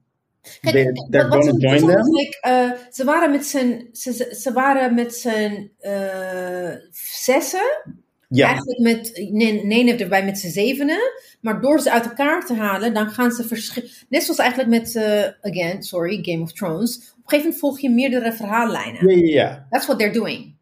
Kijk, 0.61 0.75
they, 0.75 0.85
wat- 0.93 1.07
they're 1.11 1.29
wat 1.29 1.39
gonna 1.45 1.53
ze 1.61 1.67
join 1.69 1.79
them? 1.87 1.99
is, 1.99 2.07
like, 2.07 2.39
eh, 2.41 2.71
ze 2.91 3.05
waren 3.05 3.31
met 3.31 3.47
z'n 3.47 3.89
ze, 3.93 4.13
ze, 4.35 4.53
waren 4.53 4.95
met 4.95 5.15
z'n 5.15 5.73
eh, 5.79 6.75
zessen. 6.91 8.05
Ja, 8.29 8.47
Eigenlijk 8.47 8.79
met, 8.79 9.11
heeft 9.15 10.01
erbij 10.01 10.25
met 10.25 10.39
z'n 10.39 10.49
zevenen. 10.49 10.99
Maar 11.41 11.61
door 11.61 11.81
ze 11.81 11.93
uit 11.93 12.05
elkaar 12.05 12.47
te 12.47 12.55
halen, 12.55 12.95
dan 12.95 13.09
gaan 13.11 13.31
ze 13.31 13.45
verschillen. 13.45 13.91
Net 14.09 14.23
zoals 14.23 14.39
eigenlijk 14.39 14.71
met, 14.71 14.97
eh, 14.97 15.51
again, 15.51 15.83
sorry, 15.83 16.19
Game 16.23 16.43
of 16.43 16.53
Thrones. 16.53 16.97
Op 16.97 17.03
een 17.03 17.23
gegeven 17.23 17.39
moment 17.39 17.59
volg 17.59 17.81
je 17.81 17.91
meerdere 17.91 18.33
verhaallijnen. 18.33 19.09
ja, 19.09 19.17
ja, 19.17 19.33
ja. 19.43 19.67
That's 19.71 19.87
what 19.87 19.99
they're 19.99 20.12
doing. 20.12 20.55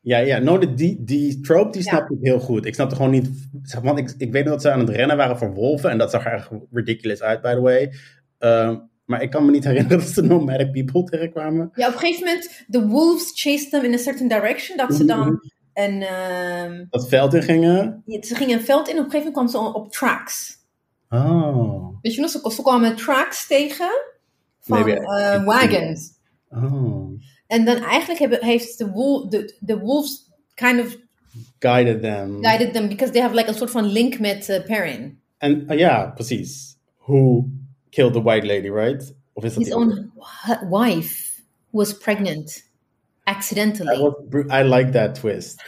Ja, 0.00 0.18
ja. 0.18 0.38
No, 0.38 0.74
die, 0.74 1.04
die 1.04 1.40
trope 1.40 1.70
die 1.70 1.82
Ja. 1.84 1.88
snap 1.90 2.10
ik 2.10 2.18
heel 2.20 2.40
goed. 2.40 2.66
Ik 2.66 2.74
snapte 2.74 2.96
gewoon 2.96 3.10
niet... 3.10 3.28
Want 3.82 3.98
ik, 3.98 4.14
ik 4.18 4.32
weet 4.32 4.44
dat 4.44 4.62
ze 4.62 4.70
aan 4.70 4.80
het 4.80 4.88
rennen 4.88 5.16
waren 5.16 5.38
voor 5.38 5.54
wolven. 5.54 5.90
En 5.90 5.98
dat 5.98 6.10
zag 6.10 6.26
er 6.26 6.32
echt 6.32 6.48
ridiculous 6.72 7.22
uit, 7.22 7.42
by 7.42 7.54
the 7.54 7.60
way. 7.60 7.92
Ehm, 8.38 8.76
maar 9.04 9.22
ik 9.22 9.30
kan 9.30 9.44
me 9.44 9.50
niet 9.50 9.64
herinneren 9.64 9.98
dat 10.04 10.08
ze 10.08 10.22
nomadic 10.22 10.72
people 10.72 11.04
tegenkwamen. 11.04 11.70
Ja, 11.74 11.86
op 11.88 11.92
een 11.92 11.98
gegeven 11.98 12.24
moment, 12.26 12.64
de 12.66 12.86
wolves 12.86 13.30
chased 13.34 13.70
them 13.70 13.84
in 13.84 13.94
a 13.94 13.96
certain 13.96 14.28
direction. 14.28 14.76
Dat 14.76 14.94
ze 14.94 15.04
dan 15.04 15.40
een, 15.78 16.02
ehm, 16.02 16.84
Dat 16.90 17.08
veld 17.08 17.34
in 17.34 17.42
gingen. 17.42 18.02
ze 18.20 18.34
gingen 18.34 18.58
een 18.58 18.64
veld 18.64 18.88
in. 18.88 18.98
Op 18.98 19.04
een 19.04 19.10
gegeven 19.10 19.32
moment 19.32 19.50
kwamen 19.52 19.72
ze 19.72 19.78
op 19.78 19.92
tracks. 19.92 20.56
Oh. 21.10 21.96
Weet 22.02 22.14
je 22.14 22.20
nog, 22.20 22.30
ze, 22.30 22.50
ze 22.54 22.62
kwamen 22.62 22.96
tracks 22.96 23.46
tegen 23.46 23.90
van 24.60 24.88
eh, 24.88 25.44
wagons. 25.44 26.10
Oh. 26.50 27.20
En 27.46 27.64
dan 27.64 27.76
eigenlijk 27.76 28.20
hebben, 28.20 28.44
heeft 28.44 28.78
de, 28.78 28.90
wol, 28.90 29.28
de, 29.28 29.56
de 29.60 29.78
wolves 29.78 30.30
kind 30.54 30.80
of 30.80 30.96
Guided 31.58 32.00
them. 32.02 32.42
guided 32.42 32.72
them 32.72 32.88
because 32.88 33.12
they 33.12 33.22
have 33.22 33.34
like 33.34 33.48
een 33.48 33.54
soort 33.54 33.70
van 33.70 33.84
link 33.84 34.18
met 34.18 34.48
eh, 34.48 34.64
Perrin. 34.64 35.20
En 35.38 35.64
uh, 35.72 35.78
ja, 35.78 36.12
precies. 36.14 36.76
Who 36.98 37.44
killed 37.90 38.12
the 38.12 38.22
white 38.22 38.46
lady, 38.46 38.70
right? 38.70 39.14
Of 39.32 39.44
is 39.44 39.54
dat 39.54 39.64
His 39.64 39.72
own 39.74 40.12
wife 40.70 41.32
was 41.70 41.96
pregnant 41.96 42.67
accidentally. 43.28 43.96
I, 43.96 44.00
was 44.00 44.14
br- 44.28 44.52
I 44.52 44.62
like 44.62 44.90
that 44.90 45.14
twist. 45.14 45.62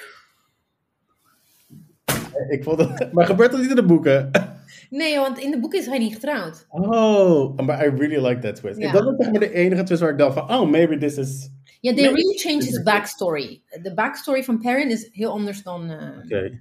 Ik 2.49 2.65
vond 2.65 2.79
het, 2.79 3.13
maar 3.15 3.27
gebeurt 3.27 3.51
dat 3.51 3.61
niet 3.61 3.71
in 3.71 3.77
de 3.77 3.85
boeken? 3.85 4.31
Nee, 4.91 5.19
want 5.19 5.39
in 5.39 5.51
de 5.51 5.59
boek 5.61 5.75
is 5.75 5.87
hij 5.87 5.99
niet 5.99 6.15
getrouwd. 6.15 6.67
Oh, 6.69 7.57
maar 7.57 7.87
I 7.87 7.89
really 7.97 8.27
like 8.27 8.41
that 8.41 8.57
twist. 8.57 8.79
Ja. 8.79 8.93
Dat 8.93 9.05
was 9.05 9.15
zeg 9.19 9.31
maar 9.31 9.41
de 9.41 9.53
enige 9.53 9.83
twist 9.83 10.01
waar 10.01 10.11
ik 10.11 10.19
dacht 10.19 10.35
van, 10.35 10.51
oh, 10.53 10.71
maybe 10.71 10.99
this 10.99 11.17
is... 11.17 11.51
Ja, 11.81 11.95
they 11.95 12.03
really 12.05 12.39
changed 12.39 12.65
his 12.65 12.83
backstory. 12.83 13.63
De 13.83 13.95
backstory 13.95 14.43
van 14.45 14.59
Perrin 14.59 14.91
is 14.91 15.09
heel 15.13 15.31
anders 15.31 15.63
dan... 15.63 15.91
eh, 15.91 16.19
Oké. 16.25 16.59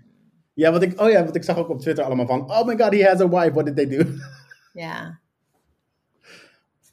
Ja, 0.54 0.72
wat 0.72 0.82
ik, 0.82 1.02
oh 1.02 1.10
ja, 1.10 1.26
wat 1.26 1.36
ik 1.36 1.44
zag 1.44 1.58
ook 1.58 1.70
op 1.70 1.80
Twitter 1.80 2.04
allemaal 2.04 2.26
van, 2.28 2.52
oh 2.52 2.66
my 2.66 2.78
god, 2.78 2.94
he 2.94 3.04
has 3.04 3.20
a 3.22 3.30
wife, 3.30 3.52
what 3.54 3.66
did 3.66 3.76
they 3.76 3.88
do? 3.98 4.04
ja. 4.74 5.20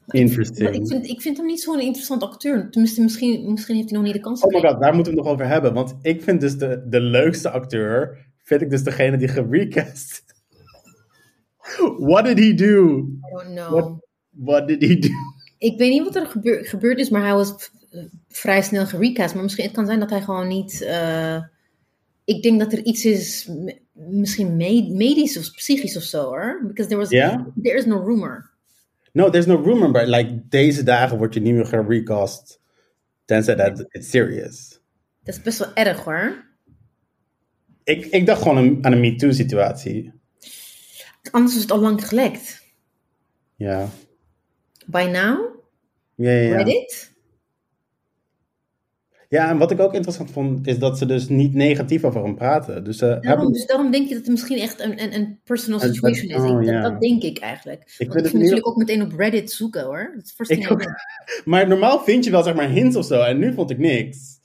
Interesting. 0.07 0.69
Ik, 0.69 0.87
vind, 0.87 1.05
ik 1.07 1.21
vind 1.21 1.37
hem 1.37 1.45
niet 1.45 1.61
zo'n 1.61 1.79
interessant 1.79 2.23
acteur. 2.23 2.69
Tenminste, 2.69 3.01
misschien, 3.01 3.51
misschien 3.51 3.75
heeft 3.75 3.89
hij 3.89 3.97
nog 3.97 4.05
niet 4.07 4.15
de 4.15 4.19
kans 4.21 4.41
Oh 4.41 4.53
my 4.53 4.69
god, 4.69 4.81
daar 4.81 4.93
moeten 4.93 5.13
we 5.13 5.17
het 5.19 5.27
nog 5.27 5.33
over 5.33 5.47
hebben. 5.47 5.73
Want 5.73 5.95
ik 6.01 6.21
vind 6.23 6.41
dus 6.41 6.57
de, 6.57 6.85
de 6.89 6.99
leukste 7.01 7.49
acteur, 7.49 8.25
vind 8.43 8.61
ik 8.61 8.69
dus 8.69 8.83
degene 8.83 9.17
die 9.17 9.27
gerecast. 9.27 10.23
What 11.99 12.25
did 12.25 12.39
he 12.39 12.53
do? 12.53 12.97
I 12.97 13.19
don't 13.33 13.55
know. 13.55 13.69
What- 13.71 14.05
What 14.29 14.67
did 14.67 14.81
he 14.81 14.95
do? 14.99 15.07
Ik 15.57 15.77
weet 15.77 15.91
niet 15.91 16.03
wat 16.03 16.15
er 16.15 16.25
gebeur- 16.25 16.65
gebeurd 16.65 16.99
is, 16.99 17.09
maar 17.09 17.21
hij 17.23 17.33
was 17.33 17.71
vrij 18.27 18.61
snel 18.61 18.85
gerecast. 18.85 19.33
Maar 19.33 19.43
misschien 19.43 19.65
het 19.65 19.73
kan 19.73 19.85
zijn 19.85 19.99
dat 19.99 20.09
hij 20.09 20.21
gewoon 20.21 20.47
niet. 20.47 20.81
eh, 20.81 21.43
ik 22.25 22.41
denk 22.43 22.59
dat 22.59 22.73
er 22.73 22.83
iets 22.83 23.05
is, 23.05 23.49
misschien 23.93 24.55
me- 24.55 24.89
medisch 24.93 25.37
of 25.37 25.51
psychisch 25.51 25.97
of 25.97 26.03
zo 26.03 26.23
hoor. 26.23 26.61
Because 26.67 26.89
there 26.89 26.99
was. 27.01 27.11
There 27.63 27.77
is 27.77 27.85
no 27.85 27.99
rumor. 28.05 28.46
No, 29.17 29.29
there's 29.29 29.45
no 29.47 29.55
rumor, 29.63 29.91
but 29.91 30.07
like 30.07 30.47
deze 30.49 30.83
dagen 30.83 31.17
word 31.17 31.33
je 31.33 31.39
niet 31.39 31.53
meer 31.53 31.65
gerecast. 31.65 32.59
Tenzij 33.25 33.55
dat 33.55 33.85
it's 33.89 34.09
serious. 34.09 34.79
Dat 35.23 35.35
is 35.35 35.41
best 35.41 35.59
wel 35.59 35.73
erg 35.73 36.03
hoor. 36.03 36.45
Ik, 37.83 38.05
ik 38.05 38.25
dacht 38.25 38.41
gewoon 38.41 38.85
aan- 38.85 38.91
een 38.91 38.99
MeToo-situatie. 38.99 40.13
Anders 41.31 41.55
is 41.55 41.61
het 41.61 41.71
al 41.71 41.79
lang 41.79 42.07
gelekt. 42.07 42.63
Ja. 43.55 43.89
By 44.85 45.09
now? 45.11 45.55
Ja, 46.15 46.31
ja, 46.31 46.41
ja. 46.49 46.55
Reddit? 46.55 47.11
Ja, 49.29 49.49
en 49.49 49.57
wat 49.57 49.71
ik 49.71 49.79
ook 49.79 49.93
interessant 49.93 50.31
vond, 50.31 50.67
is 50.67 50.79
dat 50.79 50.97
ze 50.97 51.05
dus 51.05 51.27
niet 51.29 51.53
negatief 51.53 52.03
over 52.03 52.23
hem 52.23 52.35
praten. 52.35 52.83
Dus 52.83 52.97
ze 52.97 53.05
Daarom, 53.05 53.25
hebben... 53.27 53.51
dus 53.53 53.65
daarom 53.65 53.91
denk 53.91 54.07
je 54.07 54.13
dat 54.13 54.23
het 54.23 54.31
misschien 54.31 54.57
echt 54.59 54.79
een, 54.79 55.01
een, 55.03 55.13
een 55.13 55.39
personal 55.43 55.79
situation 55.79 56.29
is. 56.29 56.35
oh, 56.35 56.47
Ik- 56.61 56.65
dat, 56.65 56.75
ja. 56.75 56.81
dat 56.81 57.01
denk 57.01 57.23
ik 57.23 57.37
eigenlijk. 57.39 57.79
Want 57.79 57.91
vind 57.91 58.09
ik 58.09 58.15
het 58.15 58.23
ging 58.25 58.33
in 58.33 58.39
natuurlijk 58.39 58.67
ook 58.67 58.75
meteen 58.77 59.01
op 59.01 59.13
Reddit 59.13 59.51
zoeken 59.51 59.83
hoor. 59.83 60.11
Dat 60.15 60.23
is 60.23 60.31
first 60.31 60.69
ook. 60.71 60.81
Maar 61.45 61.67
normaal 61.67 61.99
vind 62.03 62.23
je 62.25 62.31
wel 62.31 62.43
zeg 62.43 62.55
maar 62.55 62.69
hints 62.69 62.95
of 62.95 63.05
zo, 63.05 63.21
en 63.21 63.37
nu 63.37 63.53
vond 63.53 63.69
ik 63.69 63.77
niks. 63.77 64.39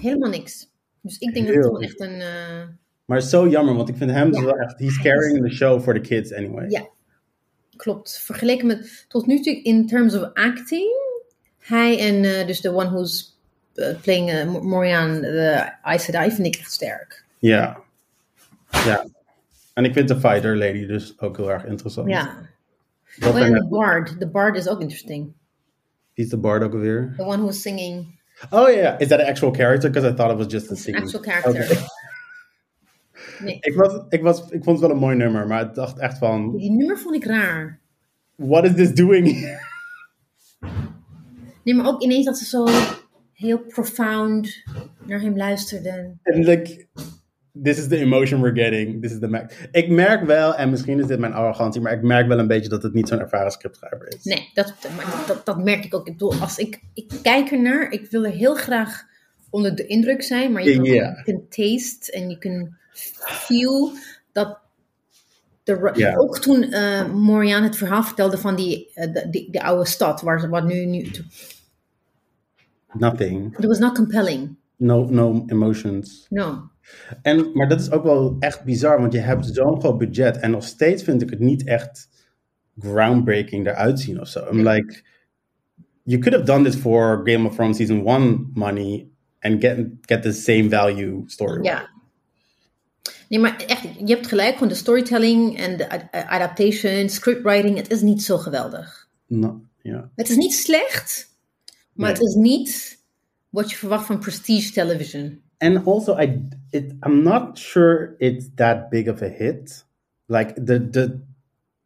Helemaal 0.00 0.30
niks. 0.30 0.70
Dus 1.02 1.18
ik 1.18 1.34
denk 1.34 1.46
dat 1.46 1.54
het 1.56 1.64
gewoon 1.64 1.82
echt 1.82 2.00
een... 2.00 2.20
eh, 2.20 2.62
Maar 3.04 3.20
zo 3.22 3.48
jammer, 3.48 3.74
want 3.74 3.88
ik 3.88 3.96
vind 3.96 4.10
hem 4.10 4.30
dus 4.30 4.40
Ja. 4.40 4.44
wel 4.44 4.56
echt... 4.58 4.78
He's 4.78 5.00
carrying 5.02 5.44
the 5.48 5.54
show 5.54 5.80
for 5.80 5.94
the 5.94 6.00
kids 6.00 6.32
anyway. 6.32 6.68
Ja. 6.68 6.88
Klopt. 7.76 8.18
Vergeleken 8.24 8.66
met 8.66 9.04
tot 9.08 9.26
nu 9.26 9.40
toe 9.40 9.62
in 9.62 9.86
terms 9.86 10.14
of 10.14 10.30
acting. 10.34 10.86
Hij 11.58 11.98
en 11.98 12.24
eh, 12.24 12.46
dus 12.46 12.60
de 12.60 12.70
one 12.74 12.88
who's 12.90 13.22
eh, 13.22 13.37
playing 14.02 14.30
eh, 14.30 14.46
Mo- 14.46 14.60
Morian, 14.62 15.20
de 15.20 15.72
Aes 15.82 16.04
Sedai, 16.04 16.30
vind 16.30 16.46
ik 16.46 16.56
echt 16.56 16.72
sterk. 16.72 17.24
Ja. 17.38 17.78
Ja. 18.70 19.06
En 19.74 19.84
ik 19.84 19.92
vind 19.92 20.08
de 20.08 20.20
fighter 20.20 20.56
lady 20.56 20.86
dus 20.86 21.20
ook 21.20 21.36
heel 21.36 21.50
erg 21.50 21.64
interessant. 21.64 22.08
Ja. 22.08 22.34
Dat 23.18 23.34
Oh, 23.34 23.40
en 23.40 23.52
de 23.52 23.66
Bard. 23.68 24.18
De 24.20 24.28
Bard 24.28 24.56
is 24.56 24.68
ook 24.68 24.80
interesting. 24.80 25.32
is 26.14 26.28
de 26.28 26.36
bard 26.38 26.62
ook 26.62 26.72
alweer. 26.72 27.14
The 27.16 27.22
one 27.22 27.36
who's 27.36 27.60
singing. 27.60 28.20
Oh 28.50 28.68
ja, 28.68 28.74
yeah. 28.76 29.00
is 29.00 29.08
that 29.08 29.20
an 29.20 29.26
actual 29.26 29.50
character? 29.52 29.90
Because 29.90 30.12
I 30.12 30.14
thought 30.14 30.32
it 30.32 30.38
was 30.38 30.52
just 30.52 30.70
a 30.70 30.74
singing. 30.74 31.04
actual 31.04 31.22
character. 31.22 31.78
Nee. 33.40 33.58
Ik, 33.60 33.74
was, 33.74 34.02
ik, 34.08 34.22
was, 34.22 34.40
ik 34.40 34.64
vond 34.64 34.66
het 34.66 34.80
wel 34.80 34.90
een 34.90 34.96
mooi 35.02 35.16
nummer, 35.16 35.46
maar 35.46 35.62
ik 35.62 35.74
dacht 35.74 35.98
echt 35.98 36.18
van... 36.18 36.56
Die 36.56 36.70
nummer 36.70 36.98
vond 36.98 37.14
ik 37.14 37.24
raar. 37.24 37.78
What 38.34 38.64
is 38.64 38.74
this 38.74 38.94
doing 38.94 39.40
here? 39.40 39.60
Nee, 41.64 41.74
maar 41.74 41.86
ook 41.86 42.02
ineens 42.02 42.24
dat 42.24 42.38
ze 42.38 42.44
zo 42.44 42.66
heel 43.38 43.58
profound 43.58 44.62
naar 45.06 45.20
hem 45.20 45.36
luisterden. 45.36 46.20
En 46.22 46.44
like, 46.44 46.86
this 47.62 47.78
is 47.78 47.88
the 47.88 47.96
emotion 47.96 48.40
we're 48.40 48.62
getting. 48.62 49.02
This 49.02 49.12
is 49.12 49.18
the. 49.18 49.46
Ik 49.72 49.88
merk 49.88 50.24
wel, 50.24 50.54
en 50.54 50.70
misschien 50.70 50.98
is 50.98 51.06
dit 51.06 51.18
mijn 51.18 51.32
arrogantie, 51.32 51.80
maar 51.80 51.92
ik 51.92 52.02
merk 52.02 52.26
wel 52.26 52.38
een 52.38 52.46
beetje 52.46 52.68
dat 52.68 52.82
het 52.82 52.94
niet 52.94 53.08
zo'n 53.08 53.20
ervaren 53.20 53.50
scriptschrijver 53.50 54.08
is. 54.08 54.24
Nee, 54.24 54.50
dat, 54.54 54.74
dat, 55.26 55.46
dat 55.46 55.64
merk 55.64 55.84
ik 55.84 55.94
ook. 55.94 56.06
Ik 56.06 56.12
bedoel, 56.12 56.34
als 56.34 56.58
ik, 56.58 56.80
ik 56.94 57.12
kijk 57.22 57.50
ernaar, 57.50 57.90
ik 57.90 58.10
wil 58.10 58.24
er 58.24 58.32
heel 58.32 58.54
graag 58.54 59.04
onder 59.50 59.74
de 59.74 59.86
indruk 59.86 60.22
zijn, 60.22 60.52
maar 60.52 60.64
je 60.64 60.74
kan 60.74 60.84
je 60.84 61.20
kunt 61.24 61.50
taste 61.50 62.12
en 62.12 62.30
je 62.30 62.38
kunt 62.38 62.68
feel 63.18 63.92
dat. 64.32 64.58
De. 65.62 66.14
Ook 66.16 66.38
toen 66.38 66.62
eh 66.62 67.12
Morian 67.12 67.62
het 67.62 67.76
verhaal 67.76 68.02
vertelde 68.02 68.38
van 68.38 68.56
die, 68.56 68.90
eh, 68.94 69.12
de, 69.12 69.30
die, 69.30 69.50
die 69.50 69.62
oude 69.62 69.86
stad, 69.86 70.20
waar 70.20 70.40
ze 70.40 70.48
wat 70.48 70.64
nu. 70.64 70.84
nu 70.84 71.10
Nothing. 72.92 73.54
it 73.58 73.66
was 73.66 73.78
not 73.78 73.94
compelling. 73.94 74.56
No, 74.76 75.04
no 75.10 75.44
emotions. 75.46 76.26
No. 76.28 76.70
En, 77.22 77.50
maar 77.52 77.68
dat 77.68 77.80
is 77.80 77.90
ook 77.90 78.02
wel 78.02 78.36
echt 78.38 78.64
bizar, 78.64 79.00
want 79.00 79.12
je 79.12 79.18
hebt 79.18 79.46
zo'n 79.52 79.80
groot 79.80 79.98
budget 79.98 80.36
en 80.36 80.50
nog 80.50 80.64
steeds 80.64 81.02
vind 81.02 81.22
ik 81.22 81.30
het 81.30 81.38
niet 81.40 81.64
echt 81.66 82.08
groundbreaking 82.78 83.66
eruit 83.66 84.00
zien 84.00 84.20
of 84.20 84.28
zo. 84.28 84.48
I'm 84.50 84.68
like, 84.68 85.02
you 86.02 86.20
could 86.20 86.32
have 86.38 86.44
done 86.52 86.64
this 86.70 86.80
for 86.80 87.20
Game 87.24 87.46
of 87.48 87.54
Thrones 87.54 87.76
season 87.76 88.06
1 88.06 88.50
money 88.54 89.08
and 89.40 89.60
get, 89.60 89.86
get 90.00 90.22
the 90.22 90.32
same 90.32 90.68
value 90.68 91.22
story. 91.26 91.62
Ja. 91.64 91.88
Nee, 93.28 93.40
maar 93.40 93.56
echt, 93.66 93.82
je 93.82 94.14
hebt 94.14 94.26
gelijk, 94.26 94.52
gewoon 94.52 94.68
de 94.68 94.74
storytelling 94.74 95.56
en 95.58 95.76
de 95.76 95.90
ad- 95.90 96.08
adaptation, 96.12 97.08
scriptwriting, 97.08 97.76
het 97.76 97.90
is 97.90 98.00
niet 98.00 98.22
zo 98.22 98.36
geweldig. 98.38 99.08
No, 99.26 99.60
ja. 99.82 100.10
Het 100.16 100.28
is 100.28 100.36
niet 100.36 100.54
slecht, 100.54 101.37
maar 101.98 102.10
het 102.10 102.20
is 102.20 102.34
niet 102.34 102.98
wat 103.48 103.70
je 103.70 103.76
verwacht 103.76 104.06
van 104.06 104.18
prestige 104.18 104.72
television. 104.72 105.42
And 105.58 105.86
also, 105.86 106.18
I, 106.18 106.48
it, 106.70 106.92
I'm 107.06 107.22
not 107.22 107.58
sure 107.58 108.14
it's 108.18 108.46
that 108.54 108.90
big 108.90 109.08
of 109.08 109.22
a 109.22 109.28
hit. 109.28 109.86
Like, 110.26 110.64
the, 110.64 110.88
the 110.90 111.18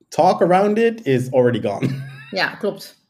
talk 0.08 0.42
around 0.42 0.78
it 0.78 1.06
is 1.06 1.30
already 1.32 1.60
gone. 1.60 1.88
Ja, 2.30 2.54
klopt. 2.54 3.00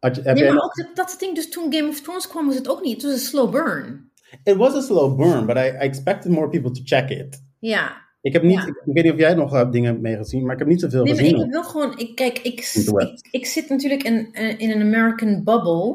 Je- 0.00 0.20
Nee, 0.22 0.52
maar 0.52 0.62
ook 0.62 0.74
dat, 0.74 0.96
dat 0.96 1.16
ding, 1.18 1.34
dus 1.34 1.48
toen 1.50 1.72
Game 1.74 1.88
of 1.88 2.00
Thrones 2.00 2.28
kwam, 2.28 2.46
was 2.46 2.54
het 2.54 2.68
ook 2.68 2.82
niet. 2.82 2.94
Het 2.94 3.02
was 3.02 3.12
een 3.12 3.18
slow 3.26 3.50
burn. 3.50 4.10
It 4.44 4.56
was 4.56 4.74
a 4.74 4.80
slow 4.80 5.16
burn, 5.16 5.46
but 5.46 5.56
I, 5.56 5.60
I 5.60 5.78
expected 5.78 6.32
more 6.32 6.48
people 6.48 6.70
to 6.70 6.80
check 6.84 7.10
it. 7.10 7.42
Ja. 7.58 8.08
Ik 8.22 8.32
heb 8.32 8.42
niet, 8.42 8.58
Ja. 8.58 8.66
ik, 8.66 8.82
ik 8.84 8.92
weet 8.94 9.04
niet 9.04 9.12
of 9.12 9.18
jij 9.18 9.34
nog 9.34 9.54
uh, 9.54 9.70
dingen 9.70 9.90
hebt 9.90 10.02
meegezien, 10.02 10.42
maar 10.44 10.52
ik 10.52 10.58
heb 10.58 10.68
niet 10.68 10.80
zoveel 10.80 11.04
Nee, 11.04 11.14
maar 11.14 11.22
gezien. 11.22 11.36
ik 11.36 11.42
heb 11.42 11.52
wel 11.52 11.64
gewoon, 11.64 11.98
ik, 11.98 12.14
kijk, 12.16 12.38
ik, 12.38 12.70
ik, 12.74 13.28
ik 13.30 13.46
zit 13.46 13.68
natuurlijk 13.68 14.02
in, 14.02 14.28
eh, 14.32 14.58
in 14.58 14.70
een 14.70 14.80
American 14.80 15.44
bubble 15.44 15.86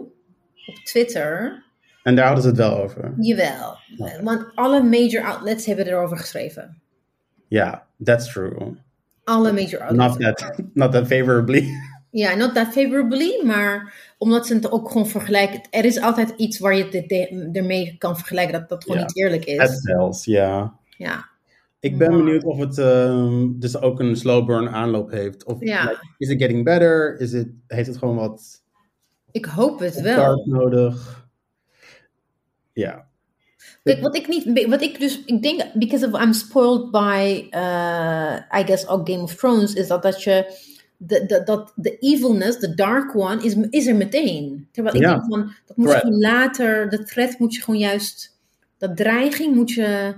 op 0.67 0.75
Twitter. 0.83 1.63
En 2.03 2.15
daar 2.15 2.25
hadden 2.25 2.43
ze 2.43 2.49
het 2.49 2.57
wel 2.57 2.77
over. 2.77 3.13
Jawel. 3.19 3.75
Want 4.21 4.45
alle 4.55 4.83
major 4.83 5.23
outlets 5.23 5.65
hebben 5.65 5.87
erover 5.87 6.17
geschreven. 6.17 6.81
Ja, 7.47 7.85
that's 8.03 8.31
true. 8.31 8.77
Alle 9.23 9.51
major 9.53 9.79
outlets. 9.81 10.17
Not 10.17 10.37
that, 10.37 10.61
not 10.73 10.91
that 10.91 11.07
favorably. 11.07 11.69
Ja, 12.11 12.35
not 12.35 12.53
that 12.53 12.67
favorably, 12.73 13.41
maar 13.45 13.93
omdat 14.17 14.47
ze 14.47 14.53
het 14.53 14.71
ook 14.71 14.87
gewoon 14.91 15.07
vergelijken. 15.07 15.61
Er 15.69 15.85
is 15.85 16.01
altijd 16.01 16.33
iets 16.37 16.59
waar 16.59 16.75
je 16.75 16.83
het 16.83 17.55
ermee 17.55 17.95
kan 17.97 18.17
vergelijken 18.17 18.59
dat 18.59 18.69
dat 18.69 18.83
gewoon 18.83 18.99
niet 18.99 19.17
eerlijk 19.17 19.45
Het 19.45 19.69
is. 19.69 19.81
zelfs, 19.81 20.25
ja. 20.25 20.73
Ja. 20.97 21.29
Ik 21.85 21.97
ben 21.97 22.11
benieuwd 22.11 22.43
of 22.43 22.57
het 22.57 22.77
ehm, 22.77 23.47
dus 23.59 23.81
ook 23.81 23.99
een 23.99 24.15
slow 24.15 24.45
burn 24.45 24.69
aanloop 24.69 25.11
heeft. 25.11 25.43
Of 25.45 25.57
Ja. 25.59 25.83
like, 25.83 25.99
is 26.17 26.29
it 26.29 26.41
getting 26.41 26.63
better? 26.63 27.19
Is 27.19 27.33
it, 27.33 27.47
heeft 27.67 27.87
het 27.87 27.97
gewoon 27.97 28.15
wat 28.15 28.61
Ik 29.31 29.45
hoop 29.45 29.79
het 29.79 30.01
wel. 30.01 30.43
nodig? 30.45 31.23
Ja. 32.73 33.07
Kijk, 33.83 34.01
wat 34.01 34.15
ik 34.15 34.27
niet, 34.27 34.67
wat 34.69 34.81
ik 34.81 34.99
dus, 34.99 35.23
ik 35.25 35.41
denk, 35.43 35.63
because 35.73 36.07
of 36.11 36.21
I'm 36.23 36.33
spoiled 36.33 36.91
by, 36.91 37.47
uh, 37.51 38.35
I 38.59 38.63
guess, 38.65 38.87
ook 38.87 39.09
Game 39.09 39.21
of 39.21 39.35
Thrones, 39.35 39.73
is 39.73 39.87
dat 39.87 40.01
dat 40.03 40.23
je, 40.23 40.59
de, 40.97 41.25
de, 41.25 41.41
dat 41.45 41.73
de 41.75 41.97
evilness, 41.97 42.59
de 42.59 42.73
dark 42.73 43.15
one, 43.15 43.43
is, 43.43 43.55
is 43.69 43.87
er 43.87 43.95
meteen. 43.95 44.67
Terwijl 44.71 44.95
ik 44.95 45.01
Ja. 45.01 45.11
denk 45.13 45.25
van, 45.25 45.51
dat 45.65 45.77
moet 45.77 45.85
je 45.87 45.91
Threat. 45.91 46.03
gewoon 46.05 46.19
later, 46.19 46.89
de 46.89 47.03
threat 47.03 47.39
moet 47.39 47.55
je 47.55 47.61
gewoon 47.61 47.79
juist, 47.79 48.37
dat 48.77 48.97
dreiging 48.97 49.55
moet 49.55 49.71
je, 49.71 50.13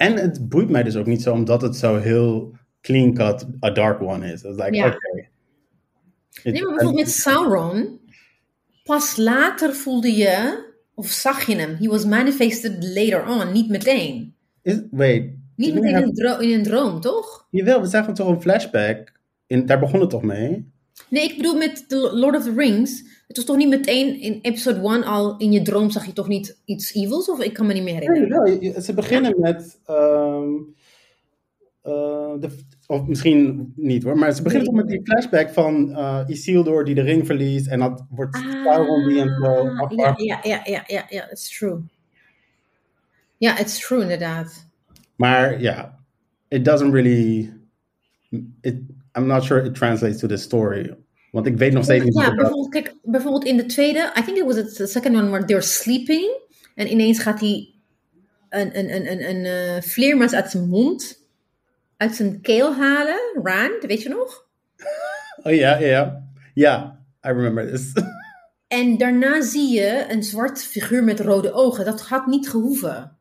En 0.00 0.16
het 0.16 0.48
boeit 0.48 0.68
mij 0.68 0.82
dus 0.82 0.96
ook 0.96 1.06
niet 1.06 1.22
zo 1.22 1.32
omdat 1.32 1.62
het 1.62 1.76
zo 1.76 1.96
heel 1.98 2.56
clean 2.80 3.14
cut 3.14 3.46
a 3.64 3.70
dark 3.70 4.00
one 4.02 4.32
is. 4.32 4.42
Like, 4.42 4.74
Ja. 4.74 4.84
Het- 4.84 4.94
Nee, 6.44 6.52
maar 6.62 6.74
bijvoorbeeld 6.74 6.94
met 7.04 7.10
Sauron, 7.10 8.00
pas 8.84 9.16
later 9.16 9.74
voelde 9.74 10.12
je, 10.16 10.64
of 10.94 11.06
zag 11.08 11.46
je 11.46 11.56
hem, 11.56 11.76
he 11.78 11.86
was 11.88 12.04
manifested 12.04 12.84
later 12.94 13.26
on, 13.28 13.52
niet 13.52 13.68
meteen. 13.68 14.34
is, 14.62 14.80
wait. 14.90 15.32
Niet 15.56 15.74
meteen 15.74 15.96
in 15.96 16.02
een, 16.02 16.14
dro- 16.14 16.38
in 16.38 16.50
een 16.52 16.62
droom, 16.62 17.00
toch? 17.00 17.46
Jawel, 17.50 17.80
we 17.80 17.86
zagen 17.86 18.14
toch 18.14 18.28
een 18.28 18.40
flashback. 18.40 19.12
In, 19.46 19.66
daar 19.66 19.78
begon 19.80 20.00
het 20.00 20.10
toch 20.10 20.22
mee? 20.22 20.70
Nee, 21.08 21.24
ik 21.30 21.36
bedoel 21.36 21.56
met 21.56 21.88
The 21.88 22.10
Lord 22.14 22.36
of 22.36 22.42
the 22.44 22.54
Rings. 22.54 23.02
Het 23.30 23.38
was 23.38 23.46
toch 23.48 23.56
niet 23.56 23.68
meteen 23.68 24.20
in 24.20 24.38
episode 24.42 24.80
1 24.88 25.04
al 25.04 25.36
in 25.36 25.52
je 25.52 25.62
droom 25.62 25.90
zag 25.90 26.06
je 26.06 26.12
toch 26.12 26.28
niet 26.28 26.58
iets 26.64 26.94
evils? 26.94 27.28
Of 27.30 27.40
ik 27.42 27.52
kan 27.52 27.66
me 27.66 27.72
niet 27.72 27.82
meer 27.82 27.94
Nee, 27.94 28.08
herinneren. 28.08 28.60
je- 28.62 28.82
ze 28.82 28.94
beginnen 28.94 29.40
met. 29.40 29.78
ehm, 29.86 30.48
eh, 31.82 32.32
de, 32.40 32.58
of 32.86 33.06
misschien 33.06 33.72
niet 33.76 34.02
hoor, 34.02 34.18
maar 34.18 34.32
ze 34.32 34.42
beginnen 34.42 34.66
toch 34.68 34.76
met 34.76 34.88
die 34.88 35.00
flashback 35.04 35.50
van 35.50 35.90
eh 35.96 36.24
Isildur 36.26 36.84
die 36.84 36.94
de 36.94 37.00
ring 37.00 37.26
verliest 37.26 37.66
en 37.66 37.78
dat 37.78 38.04
wordt 38.10 38.36
Sauron 38.64 39.08
die 39.08 39.20
en 39.20 39.28
zo. 39.42 39.46
Ah, 39.46 39.80
af- 39.80 39.92
ja, 39.96 40.14
ja, 40.16 40.40
ja, 40.42 40.60
ja, 40.64 40.84
ja, 40.86 41.06
ja, 41.08 41.30
it's 41.30 41.58
true. 41.58 41.80
Ja, 43.36 43.58
it's 43.58 43.86
true 43.86 44.02
inderdaad. 44.02 44.66
Maar 45.16 45.60
ja, 45.60 45.98
it 46.48 46.64
doesn't 46.64 46.92
really. 46.92 47.52
It, 48.60 48.76
I'm 49.18 49.26
not 49.26 49.42
sure 49.44 49.64
it 49.64 49.74
translates 49.74 50.18
to 50.20 50.28
the 50.28 50.36
story. 50.36 50.94
Want 51.30 51.46
ik 51.46 51.56
weet 51.56 51.72
nog 51.72 51.84
steeds 51.84 52.04
niet 52.04 52.14
Ja, 52.14 52.34
bijvoorbeeld, 52.34 52.68
kijk, 52.68 52.94
bijvoorbeeld 53.02 53.44
in 53.44 53.56
de 53.56 53.66
tweede, 53.66 54.12
I 54.18 54.22
think 54.24 54.36
it 54.36 54.44
was 54.44 54.74
the 54.74 54.86
second 54.86 55.16
one 55.16 55.28
where 55.28 55.44
they're 55.44 55.62
sleeping. 55.62 56.38
En 56.74 56.90
ineens 56.90 57.18
gaat 57.18 57.40
hij 57.40 57.74
een, 58.48 58.78
een, 58.78 58.94
een, 58.94 59.10
een, 59.10 59.28
een 59.28 59.44
eh, 59.44 59.82
vleermuis 59.82 60.32
uit 60.32 60.50
zijn 60.50 60.68
mond, 60.68 61.28
uit 61.96 62.14
zijn 62.14 62.40
keel 62.40 62.74
halen. 62.74 63.18
Rand, 63.42 63.84
weet 63.86 64.02
je 64.02 64.08
nog? 64.08 64.38
Oh 65.42 65.52
ja, 65.54 65.78
ja, 65.78 65.86
ja. 65.86 66.28
Ja, 66.54 67.00
I 67.26 67.28
remember 67.28 67.70
this. 67.70 67.92
En 68.68 68.98
daarna 68.98 69.42
zie 69.42 69.72
je 69.72 70.06
een 70.08 70.22
zwart 70.22 70.62
figuur 70.64 71.04
met 71.04 71.20
rode 71.20 71.52
ogen. 71.52 71.84
Dat 71.84 72.00
had 72.00 72.26
niet 72.26 72.48
gehoeven. 72.48 73.16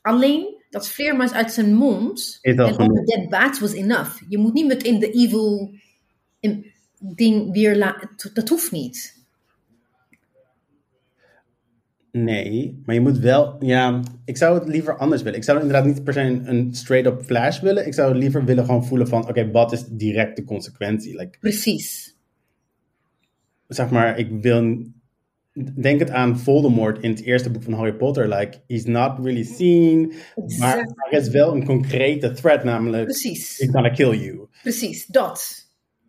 Alleen 0.00 0.62
dat 0.70 0.88
vleermuis 0.88 1.32
uit 1.32 1.52
zijn 1.52 1.74
mond 1.74 2.38
en 2.42 3.04
dead 3.04 3.28
bats 3.28 3.60
was 3.60 3.72
enough. 3.72 4.22
Je 4.28 4.38
moet 4.38 4.52
niet 4.52 4.66
meteen 4.66 4.98
de 4.98 5.10
evil 5.10 5.74
in- 6.40 6.72
ding 6.98 7.52
weer. 7.52 7.98
Dat 8.32 8.48
hoeft 8.48 8.72
niet. 8.72 9.16
Nee, 12.12 12.82
maar 12.84 12.94
je 12.94 13.00
moet 13.00 13.18
wel. 13.18 13.56
Ja, 13.60 14.02
ik 14.24 14.36
zou 14.36 14.58
het 14.58 14.68
liever 14.68 14.96
anders 14.96 15.22
willen. 15.22 15.38
Ik 15.38 15.44
zou 15.44 15.60
inderdaad 15.60 15.84
niet 15.84 16.04
per 16.04 16.12
se 16.12 16.20
een, 16.20 16.48
een 16.48 16.74
straight-up 16.74 17.22
flash 17.24 17.60
willen. 17.60 17.86
Ik 17.86 17.94
zou 17.94 18.14
liever 18.14 18.44
willen 18.44 18.64
gewoon 18.64 18.84
voelen 18.86 19.08
van: 19.08 19.28
oké, 19.28 19.50
wat 19.50 19.72
is 19.72 19.84
direct 19.86 20.36
de 20.36 20.44
consequentie? 20.44 21.16
Like, 21.16 21.38
Precies. 21.38 22.16
zeg 23.66 23.90
maar, 23.90 24.18
ik 24.18 24.30
wil. 24.40 24.86
Denk 25.80 26.00
het 26.00 26.10
aan 26.10 26.38
Voldemort 26.38 27.02
in 27.02 27.10
het 27.10 27.22
eerste 27.22 27.50
boek 27.50 27.62
van 27.62 27.72
Harry 27.72 27.94
Potter. 27.94 28.28
Like, 28.28 28.58
he's 28.66 28.84
not 28.84 29.18
really 29.18 29.42
seen. 29.44 30.12
Maar 30.58 30.78
er 31.10 31.18
is 31.18 31.28
wel 31.28 31.54
een 31.54 31.64
concrete 31.64 32.32
threat, 32.32 32.64
namelijk: 32.64 33.04
Precies. 33.04 33.56
he's 33.58 33.70
gonna 33.70 33.90
kill 33.90 34.18
you. 34.18 34.48
Precies. 34.62 35.06
Dat. 35.06 35.67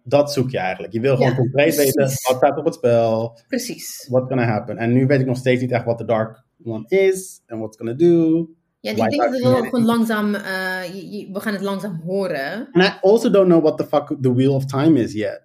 Dat 0.09 0.33
zoek 0.33 0.49
je 0.49 0.57
eigenlijk. 0.57 0.93
Je 0.93 0.99
wil 0.99 1.15
gewoon 1.15 1.29
Ja, 1.31 1.35
concreet 1.37 1.75
precies. 1.75 1.83
weten: 1.95 2.01
wat 2.03 2.35
staat 2.37 2.57
op 2.57 2.65
het 2.65 2.73
spel? 2.73 3.39
Precies. 3.47 4.07
What's 4.09 4.27
gonna 4.27 4.45
happen? 4.45 4.77
En 4.77 4.93
nu 4.93 5.05
weet 5.05 5.19
ik 5.19 5.25
nog 5.25 5.37
steeds 5.37 5.61
niet 5.61 5.71
echt 5.71 5.85
wat 5.85 5.97
de 5.97 6.05
Dark 6.05 6.43
One 6.63 6.85
is. 6.87 7.41
En 7.45 7.57
what's 7.57 7.77
gonna 7.77 7.93
do. 7.93 8.47
Ja, 8.79 8.91
ik 8.91 8.97
Why 8.97 9.07
denk 9.07 9.21
dat 9.21 9.31
we 9.31 9.41
wel 9.49 9.63
gewoon 9.63 9.85
langzaam. 9.85 10.35
eh, 10.35 10.83
je- 10.93 11.09
je- 11.09 11.29
we 11.31 11.39
gaan 11.39 11.53
het 11.53 11.61
langzaam 11.61 12.01
horen. 12.05 12.67
And 12.71 12.83
I 12.85 12.91
also 13.01 13.29
don't 13.29 13.47
know 13.47 13.61
what 13.61 13.77
the 13.77 13.85
fuck 13.85 14.17
the 14.21 14.33
Wheel 14.33 14.53
of 14.53 14.65
Time 14.65 14.99
is 14.99 15.13
yet. 15.13 15.41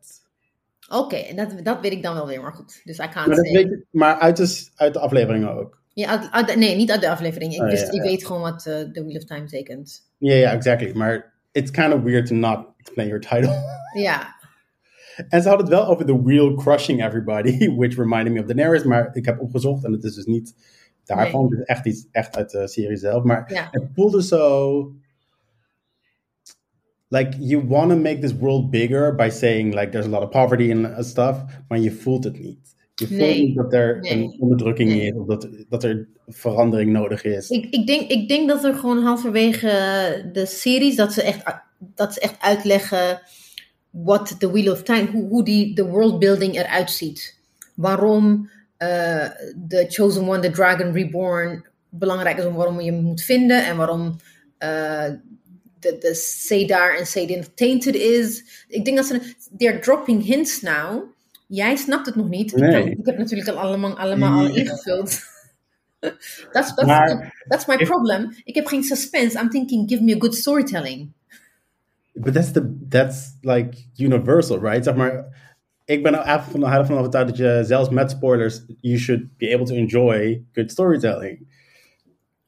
Oké, 0.88 1.16
en 1.16 1.37
dat, 1.37 1.64
dat 1.64 1.81
weet 1.81 1.92
ik 1.92 2.03
dan 2.03 2.14
wel 2.14 2.27
weer, 2.27 2.42
maar 2.42 2.53
goed. 2.53 2.81
Dus 2.85 2.98
I 2.98 3.09
can't 3.09 3.14
Maar, 3.27 3.37
dat 3.37 3.50
weet 3.50 3.85
maar 3.90 4.18
uit, 4.18 4.37
de, 4.37 4.68
uit 4.77 4.92
de 4.92 4.98
afleveringen 4.98 5.50
ook. 5.57 5.83
Ja, 5.94 6.09
uit- 6.09 6.29
uit 6.31 6.48
de- 6.48 6.57
nee, 6.57 6.77
niet 6.77 6.90
uit 6.90 7.00
de 7.00 7.09
aflevering. 7.11 7.53
Ik, 7.55 7.61
Oh, 7.61 7.70
ja, 7.70 7.85
ik 7.87 7.92
ja. 7.92 8.03
weet 8.03 8.27
gewoon 8.27 8.42
wat 8.42 8.66
eh, 8.66 8.74
The 8.81 9.05
Wheel 9.05 9.16
of 9.16 9.24
Time 9.24 9.42
betekent. 9.42 10.00
Ja, 10.18 10.35
ja, 10.35 10.53
exactly. 10.53 10.92
Maar 10.92 11.33
it's 11.53 11.70
kind 11.70 11.92
of 11.94 12.03
weird 12.03 12.27
to 12.27 12.35
not 12.35 12.66
explain 12.77 13.09
your 13.09 13.22
title. 13.22 13.53
Ja, 13.98 14.34
en 15.29 15.42
ze 15.42 15.48
hadden 15.48 15.66
het 15.66 15.77
wel 15.77 15.87
over 15.87 16.07
the 16.07 16.22
wheel 16.22 16.55
crushing 16.55 17.05
everybody, 17.05 17.68
which 17.79 17.96
reminded 17.96 18.33
me 18.33 18.40
of 18.40 18.46
Daenerys. 18.46 18.83
Maar 18.83 19.16
ik 19.16 19.24
heb 19.24 19.40
opgezocht 19.40 19.85
en 19.85 19.92
het 19.92 20.05
is 20.05 20.14
dus 20.14 20.24
niet 20.24 20.55
daarvan. 21.05 21.44
Het 21.44 21.59
is 21.61 21.64
echt 21.64 21.87
iets 21.87 22.07
echt 22.11 22.37
uit 22.37 22.50
de 22.50 22.68
serie 22.68 22.96
zelf. 22.96 23.22
Maar 23.24 23.53
ja. 23.53 23.68
het 23.70 23.85
voelde 23.94 24.22
zo... 24.22 24.92
Like, 27.09 27.37
you 27.38 27.66
want 27.66 27.90
to 27.90 27.96
make 27.96 28.18
this 28.18 28.37
world 28.37 28.70
bigger 28.70 29.14
by 29.14 29.29
saying, 29.33 29.74
like, 29.74 29.90
there's 29.90 30.07
a 30.07 30.11
lot 30.11 30.22
of 30.22 30.31
poverty 30.31 30.72
and 30.72 31.07
stuff. 31.07 31.44
Maar 31.68 31.79
je 31.79 31.92
voelt 31.92 32.24
het 32.24 32.38
niet. 32.40 32.74
Je 32.94 33.07
voelt 33.07 33.20
Nee. 33.20 33.42
niet 33.42 33.57
dat 33.57 33.72
er 33.72 34.00
Nee. 34.00 34.12
een 34.12 34.37
onderdrukking 34.38 34.88
Nee. 34.88 35.07
is. 35.07 35.14
Of 35.14 35.27
dat, 35.27 35.48
dat 35.68 35.85
er 35.85 36.09
verandering 36.27 36.92
nodig 36.92 37.24
is. 37.24 37.50
Ik, 37.50 37.66
ik, 37.70 37.87
denk, 37.87 38.11
ik 38.11 38.29
denk 38.29 38.48
dat 38.48 38.64
er 38.64 38.74
gewoon 38.74 39.03
halverwege 39.03 39.68
de 40.33 40.46
series, 40.46 40.96
dat 40.96 41.12
ze 41.12 41.22
echt, 41.22 41.42
dat 41.79 42.14
ze 42.14 42.20
echt 42.20 42.40
uitleggen 42.40 43.20
wat 44.03 44.35
The 44.41 44.53
Wheel 44.53 44.73
of 44.73 44.83
Time, 44.83 45.07
hoe, 45.11 45.29
hoe 45.29 45.45
die, 45.45 45.75
de 45.75 45.85
worldbuilding 45.85 46.55
eruit 46.57 46.91
ziet. 46.91 47.39
Waarom 47.75 48.51
eh, 48.77 49.27
de 49.57 49.85
Chosen 49.89 50.29
One, 50.29 50.41
de 50.41 50.51
Dragon 50.51 50.93
Reborn, 50.93 51.65
belangrijk 51.89 52.39
is 52.39 52.45
om 52.45 52.55
waarom 52.55 52.81
je 52.81 52.93
hem 52.93 53.03
moet 53.03 53.23
vinden 53.23 53.67
en 53.67 53.77
waarom 53.77 54.17
eh, 54.59 55.05
de, 55.81 55.97
de 56.01 56.15
Cedar 56.15 56.97
en 56.97 57.07
Cedin 57.07 57.45
tainted 57.55 57.95
is. 57.95 58.45
Ik 58.69 58.85
denk 58.85 58.97
dat 58.97 59.07
ze, 59.07 59.21
they're 59.59 59.79
dropping 59.79 60.25
hints 60.25 60.61
now. 60.61 61.03
Jij 61.47 61.77
snapt 61.77 62.07
het 62.07 62.15
nog 62.15 62.29
niet. 62.29 62.53
Ik, 62.57 62.63
heb, 62.63 62.87
ik 62.87 63.07
heb 63.07 63.19
natuurlijk 63.19 63.49
al 63.49 63.59
allemaal, 63.59 63.99
allemaal 63.99 64.39
al 64.39 64.55
ingevuld. 64.55 65.19
That's, 66.53 66.75
that's, 66.75 66.85
Maar- 66.85 67.45
that's 67.49 67.67
my 67.67 67.75
if- 67.75 67.89
problem. 67.89 68.35
Ik 68.45 68.55
heb 68.55 68.67
geen 68.67 68.83
suspense. 68.83 69.39
I'm 69.41 69.51
thinking, 69.51 69.89
give 69.89 70.03
me 70.03 70.15
a 70.15 70.19
good 70.19 70.35
storytelling. 70.35 71.13
But 72.14 72.35
that's, 72.35 72.53
the, 72.53 72.77
that's 72.88 73.37
like 73.40 73.77
universal, 73.96 74.61
right? 74.61 74.85
Zeg 74.85 74.94
maar, 74.94 75.27
ik 75.85 76.03
ben 76.03 76.12
er 76.12 76.20
eigenlijk 76.20 76.61
van, 76.61 76.72
heel 76.72 76.85
van 76.85 76.96
overtuigd 76.96 77.29
dat 77.29 77.37
je 77.37 77.62
zelfs 77.66 77.88
met 77.88 78.11
spoilers, 78.11 78.64
you 78.81 78.98
should 78.98 79.37
be 79.37 79.55
able 79.55 79.66
to 79.66 79.74
enjoy 79.74 80.44
good 80.53 80.70
storytelling. 80.70 81.46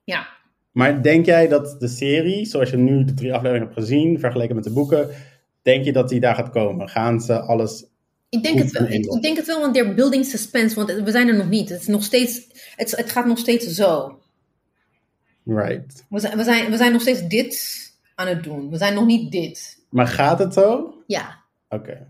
Ja. 0.04 0.28
Maar 0.72 1.02
denk 1.02 1.26
jij 1.26 1.48
dat 1.48 1.80
de 1.80 1.88
serie, 1.88 2.44
zoals 2.44 2.70
je 2.70 2.76
nu 2.76 3.04
de 3.04 3.14
drie 3.14 3.32
afleveringen 3.32 3.68
hebt 3.68 3.80
gezien, 3.80 4.20
vergeleken 4.20 4.54
met 4.54 4.64
de 4.64 4.72
boeken, 4.72 5.08
denk 5.62 5.84
je 5.84 5.92
dat 5.92 6.08
die 6.08 6.20
daar 6.20 6.34
gaat 6.34 6.50
komen? 6.50 6.88
Gaan 6.88 7.20
ze 7.20 7.40
alles... 7.40 7.86
Ik 8.28 8.42
denk, 8.42 8.58
het 8.58 8.70
wel, 8.70 8.88
ik 8.88 9.22
denk 9.22 9.36
het 9.36 9.46
wel, 9.46 9.60
want 9.60 9.74
they're 9.74 9.94
building 9.94 10.24
suspense. 10.24 10.74
Want 10.74 10.92
we 10.92 11.10
zijn 11.10 11.28
er 11.28 11.36
nog 11.36 11.48
niet. 11.48 11.68
Het, 11.68 11.80
is 11.80 11.86
nog 11.86 12.04
steeds, 12.04 12.46
het, 12.76 12.96
het 12.96 13.10
gaat 13.10 13.26
nog 13.26 13.38
steeds 13.38 13.66
zo. 13.66 14.20
Right. 15.44 16.04
We 16.08 16.20
zijn, 16.20 16.36
we, 16.36 16.44
zijn, 16.44 16.70
we 16.70 16.76
zijn 16.76 16.92
nog 16.92 17.00
steeds 17.00 17.28
dit 17.28 17.85
aan 18.16 18.26
het 18.26 18.42
doen. 18.44 18.70
We 18.70 18.76
zijn 18.76 18.94
nog 18.94 19.06
niet 19.06 19.32
dit. 19.32 19.84
Maar 19.90 20.06
gaat 20.06 20.38
het 20.38 20.54
zo? 20.54 20.94
Ja. 21.06 21.42
Oké. 21.68 22.06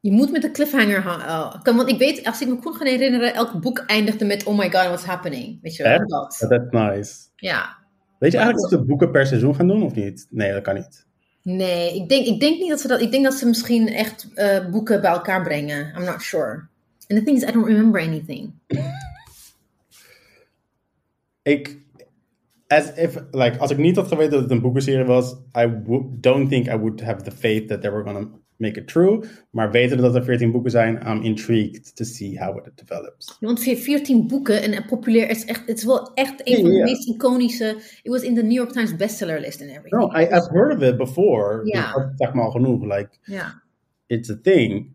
Je 0.00 0.12
moet 0.12 0.30
met 0.30 0.42
de 0.42 0.50
cliffhanger 0.50 0.98
oh, 1.06 1.62
kan- 1.62 1.76
want 1.76 1.88
ik 1.88 1.98
weet, 1.98 2.26
als 2.26 2.40
ik 2.40 2.48
me 2.48 2.56
goed 2.62 2.76
ga 2.76 2.84
herinneren, 2.84 3.34
elk 3.34 3.60
boek 3.60 3.78
eindigde 3.78 4.24
met 4.24 4.44
Oh 4.44 4.58
my 4.58 4.70
god, 4.70 4.84
what's 4.84 5.04
happening? 5.04 5.58
Weet 5.62 5.76
je 5.76 5.82
wel? 5.82 6.06
Dat. 6.06 6.36
That's 6.48 6.70
nice. 6.70 7.14
Ja. 7.36 7.76
Weet 8.18 8.32
je 8.32 8.38
eigenlijk 8.38 8.72
of 8.72 8.78
ze 8.78 8.84
boeken 8.84 9.10
per 9.10 9.26
seizoen 9.26 9.54
gaan 9.54 9.66
doen 9.68 9.82
of 9.82 9.94
niet? 9.94 10.26
Nee, 10.30 10.52
dat 10.52 10.62
kan 10.62 10.74
niet. 10.74 11.06
Nee, 11.42 11.94
ik 11.94 12.08
denk, 12.08 12.26
ik 12.26 12.40
denk 12.40 12.58
niet 12.58 12.68
dat 12.68 12.80
ze 12.80 12.88
dat. 12.88 13.00
Ik 13.00 13.10
denk 13.10 13.24
dat 13.24 13.34
ze 13.34 13.46
misschien 13.46 13.88
echt 13.88 14.28
eh, 14.34 14.66
boeken 14.70 15.00
bij 15.00 15.10
elkaar 15.10 15.42
brengen. 15.42 15.94
I'm 15.96 16.04
not 16.04 16.22
sure. 16.22 16.66
And 17.08 17.18
the 17.18 17.22
thing 17.22 17.36
is, 17.36 17.42
I 17.48 17.52
don't 17.52 17.66
remember 17.66 18.00
anything. 18.00 18.52
ik, 21.42 21.78
as 22.68 22.92
if, 22.94 23.24
like, 23.30 23.58
als 23.58 23.70
ik 23.70 23.76
niet 23.78 23.96
had 23.96 24.08
geweten 24.08 24.30
dat 24.30 24.40
het 24.40 24.50
een 24.50 24.60
boekenserie 24.60 25.04
was, 25.04 25.32
I 25.56 25.66
don't 26.20 26.48
think 26.50 26.66
I 26.66 26.76
would 26.76 27.00
have 27.00 27.22
the 27.22 27.30
faith 27.30 27.68
that 27.68 27.80
they 27.80 27.90
were 27.90 28.04
gonna 28.04 28.28
make 28.56 28.80
it 28.80 28.88
true. 28.88 29.24
Maar 29.50 29.70
weten 29.70 29.96
dat 29.98 30.14
er 30.14 30.24
14 30.24 30.50
boeken 30.50 30.70
zijn, 30.70 31.00
I'm 31.06 31.22
intrigued 31.22 31.96
to 31.96 32.04
see 32.04 32.38
how 32.38 32.56
it 32.56 32.72
develops. 32.74 33.36
Ja, 33.40 33.46
Want 33.46 33.60
14 33.60 34.26
boeken 34.26 34.62
en 34.62 34.84
populair, 34.84 35.30
is, 35.30 35.44
echt, 35.44 35.66
het 35.66 35.78
is 35.78 35.84
wel 35.84 36.14
echt 36.14 36.40
een 36.48 36.54
van 36.60 36.70
de 36.70 36.82
meest 36.82 37.08
iconische. 37.08 37.76
It 38.02 38.12
was 38.12 38.22
in 38.22 38.34
the 38.34 38.42
New 38.42 38.52
York 38.56 38.72
Times 38.72 38.96
bestseller 38.96 39.40
list 39.40 39.60
and 39.60 39.70
everything. 39.70 40.02
No, 40.02 40.20
I, 40.20 40.22
I've 40.22 40.48
heard 40.50 40.76
of 40.76 40.82
it 40.82 40.96
before. 40.96 41.60
Ja. 41.64 41.82
Dus 41.82 41.92
dat 41.92 42.12
zeg 42.16 42.32
maar 42.34 42.44
al 42.44 42.50
genoeg. 42.50 42.82
Like, 42.82 43.08
Ja, 43.22 43.62
it's 44.06 44.30
a 44.30 44.38
thing. 44.42 44.92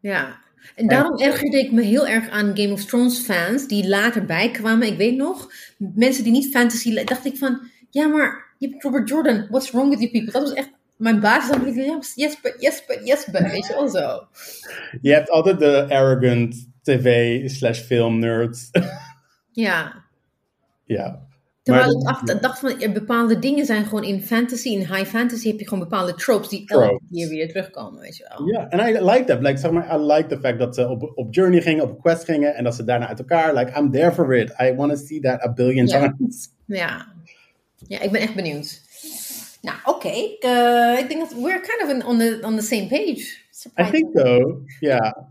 ja. 0.00 0.48
En 0.74 0.86
daarom 0.86 1.18
ergerde 1.18 1.58
ik 1.58 1.72
me 1.72 1.82
heel 1.82 2.06
erg 2.06 2.28
aan 2.28 2.56
Game 2.56 2.72
of 2.72 2.84
Thrones 2.84 3.18
fans 3.18 3.66
die 3.66 3.88
later 3.88 4.24
bijkwamen. 4.24 4.86
Ik 4.86 4.96
weet 4.96 5.16
nog, 5.16 5.52
mensen 5.78 6.24
die 6.24 6.32
niet 6.32 6.50
fantasy, 6.50 7.04
dacht 7.04 7.24
ik 7.24 7.36
van, 7.36 7.60
ja 7.90 8.06
maar 8.06 8.54
je 8.58 8.68
hebt 8.68 8.82
Robert 8.82 9.08
Jordan, 9.08 9.46
what's 9.48 9.70
wrong 9.70 9.88
with 9.90 10.00
you 10.00 10.10
people? 10.10 10.32
Dat 10.32 10.42
was 10.42 10.52
echt 10.52 10.70
mijn 10.96 11.20
basis. 11.20 11.50
Dan 11.50 11.66
ik, 11.66 12.02
yes 12.14 12.40
but, 12.40 12.54
yes 12.58 12.84
but, 12.86 13.00
yes 13.04 13.24
but, 13.24 13.50
weet 13.50 13.66
je 13.66 13.72
wel 13.74 13.88
zo. 13.88 14.26
Je 15.00 15.12
hebt 15.12 15.30
altijd 15.30 15.58
de 15.58 15.86
arrogant 15.88 16.68
tv 16.82 17.48
slash 17.50 17.80
film 17.80 18.18
nerds. 18.18 18.70
Ja. 19.52 20.04
ja. 20.84 21.26
Terwijl 21.70 22.36
ik 22.36 22.42
dacht 22.42 22.58
van, 22.58 22.92
bepaalde 22.92 23.38
dingen 23.38 23.66
zijn 23.66 23.84
gewoon 23.84 24.04
in 24.04 24.22
fantasy, 24.22 24.68
in 24.68 24.78
high 24.78 25.04
fantasy 25.04 25.48
heb 25.48 25.58
je 25.58 25.68
gewoon 25.68 25.88
bepaalde 25.88 26.14
tropes 26.14 26.48
die 26.48 26.62
elke 26.66 26.86
Tropes. 26.86 27.08
keer 27.12 27.28
weer 27.28 27.48
terugkomen, 27.48 28.00
weet 28.00 28.16
je 28.16 28.26
wel. 28.28 28.46
Ja, 28.46 28.68
en 28.68 28.88
I 28.88 29.00
like 29.10 29.24
that. 29.24 29.40
Like, 29.40 29.58
zeg 29.58 29.70
maar, 29.70 30.00
I 30.00 30.02
like 30.02 30.28
the 30.28 30.38
fact 30.38 30.58
dat 30.58 30.74
ze 30.74 30.88
op, 30.88 31.12
op 31.14 31.34
journey 31.34 31.60
gingen, 31.60 31.84
op 31.84 32.00
quest 32.00 32.24
gingen 32.24 32.54
en 32.54 32.64
dat 32.64 32.74
ze 32.74 32.84
daarna 32.84 33.08
uit 33.08 33.18
elkaar. 33.18 33.54
Like, 33.54 33.78
I'm 33.78 33.90
there 33.90 34.12
for 34.12 34.34
it. 34.34 34.54
I 34.60 34.74
want 34.74 34.90
to 34.90 35.06
see 35.06 35.20
that 35.20 35.42
a 35.42 35.52
billion 35.52 35.86
times. 35.86 36.48
Ja. 36.66 37.06
Ja, 37.86 38.00
ik 38.00 38.10
ben 38.10 38.20
echt 38.20 38.34
benieuwd. 38.34 38.80
Nou, 39.62 39.76
oké. 39.84 40.08
Ik, 40.08 40.42
eh, 40.42 40.98
ik 40.98 41.08
denk 41.08 41.20
dat 41.20 41.34
we're 41.42 41.60
kind 41.60 41.82
of 41.82 42.06
on, 42.06 42.18
the, 42.18 42.38
on 42.42 42.56
the 42.56 42.62
same 42.62 42.86
page. 42.86 43.38
I 43.76 43.90
think 43.90 44.18
so. 44.18 44.60
Ja. 44.80 45.28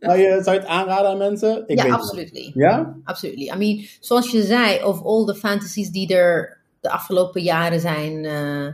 Zou 0.00 0.18
je, 0.18 0.38
zou 0.42 0.56
je 0.56 0.60
het 0.60 0.70
aanraden 0.70 1.10
aan 1.10 1.18
mensen? 1.18 1.64
Ik 1.66 1.78
ja, 1.78 2.00
weet 2.14 2.32
het. 2.32 2.50
Ja? 2.54 2.96
Absolutely. 3.04 3.50
I 3.54 3.56
mean, 3.56 3.86
zoals 4.00 4.30
je 4.30 4.42
zei, 4.42 4.84
of 4.84 5.02
all 5.02 5.24
the 5.24 5.34
fantasies 5.34 5.90
die 5.90 6.14
er 6.14 6.58
de 6.80 6.90
afgelopen 6.90 7.42
jaren 7.42 7.80
zijn 7.80 8.24
eh, 8.24 8.66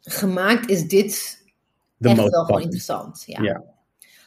gemaakt, 0.00 0.68
is 0.68 0.88
dit 0.88 1.38
The 1.98 2.08
echt 2.08 2.28
wel 2.28 2.44
gewoon 2.44 2.60
interessant. 2.60 3.22
Ja. 3.26 3.62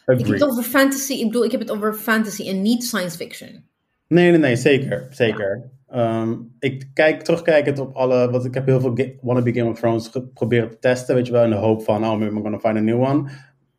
Ik 0.05 0.19
heb 0.19 0.27
het 0.27 0.43
over 0.43 0.63
fantasy, 0.63 1.13
ik 1.13 1.25
bedoel, 1.25 1.43
ik 1.43 1.51
heb 1.51 1.59
het 1.59 1.71
over 1.71 1.93
fantasy 1.93 2.47
en 2.47 2.62
niet 2.62 2.83
science 2.83 3.17
fiction. 3.17 3.63
Nee, 4.07 4.29
nee, 4.29 4.39
nee, 4.39 4.55
zeker. 4.55 5.07
Zeker. 5.09 5.69
Ehm, 5.88 6.33
ik 6.59 6.88
kijk, 6.93 7.21
terugkijkend 7.21 7.79
op 7.79 7.95
alle, 7.95 8.29
want 8.31 8.45
ik 8.45 8.53
heb 8.53 8.65
heel 8.65 8.79
veel 8.79 8.97
wannabe 9.21 9.53
Game 9.53 9.69
of 9.69 9.79
Thrones 9.79 10.07
geprobeerd 10.07 10.71
te 10.71 10.79
testen, 10.79 11.15
weet 11.15 11.25
je 11.25 11.31
wel, 11.31 11.43
in 11.43 11.49
de 11.49 11.55
hoop 11.55 11.83
van, 11.83 12.03
oh, 12.03 12.09
maybe 12.09 12.36
I'm 12.36 12.41
gonna 12.41 12.59
find 12.59 12.77
a 12.77 12.79
new 12.79 13.01
one. 13.01 13.29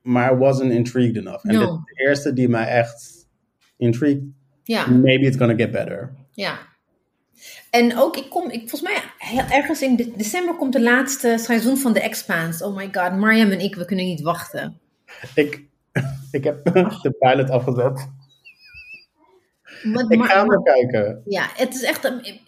Maar 0.05 0.33
I 0.33 0.37
wasn't 0.37 0.73
intrigued 0.73 1.17
enough. 1.17 1.45
En 1.45 1.55
No. 1.55 1.61
dit 1.61 1.69
is 1.69 1.85
de 1.97 2.03
eerste 2.05 2.33
die 2.33 2.49
mij 2.49 2.67
echt 2.67 3.27
intrigued. 3.77 4.23
Ja. 4.62 4.87
Maybe 4.87 5.25
it's 5.27 5.37
gonna 5.37 5.55
get 5.55 5.71
better. 5.71 6.14
Ja. 6.33 6.59
En 7.71 7.99
ook, 7.99 8.17
ik 8.17 8.31
kom, 8.31 8.51
ik, 8.51 8.69
volgens 8.69 8.83
mij 8.83 9.03
ergens 9.51 9.83
in 9.83 9.97
de- 9.97 10.12
december 10.17 10.55
komt 10.55 10.73
de 10.73 10.81
laatste 10.83 11.37
seizoen 11.38 11.77
van 11.77 11.93
The 11.93 12.01
Expanse. 12.01 12.64
Oh 12.64 12.77
my 12.77 12.88
god, 12.93 13.17
Mariam 13.19 13.51
en 13.51 13.61
ik, 13.61 13.75
we 13.75 13.85
kunnen 13.85 14.05
niet 14.05 14.21
wachten. 14.21 14.81
Ik, 15.35 15.64
ik 16.31 16.45
heb 16.45 16.64
de 17.03 17.17
pilot 17.19 17.51
afgezet. 17.51 18.09
Ik 20.09 20.23
ga 20.25 20.45
maar 20.45 20.62
kijken. 20.62 21.23
ja, 21.25 21.49
het 21.55 21.75
is 21.75 21.83
echt, 21.83 22.05
een- 22.05 22.40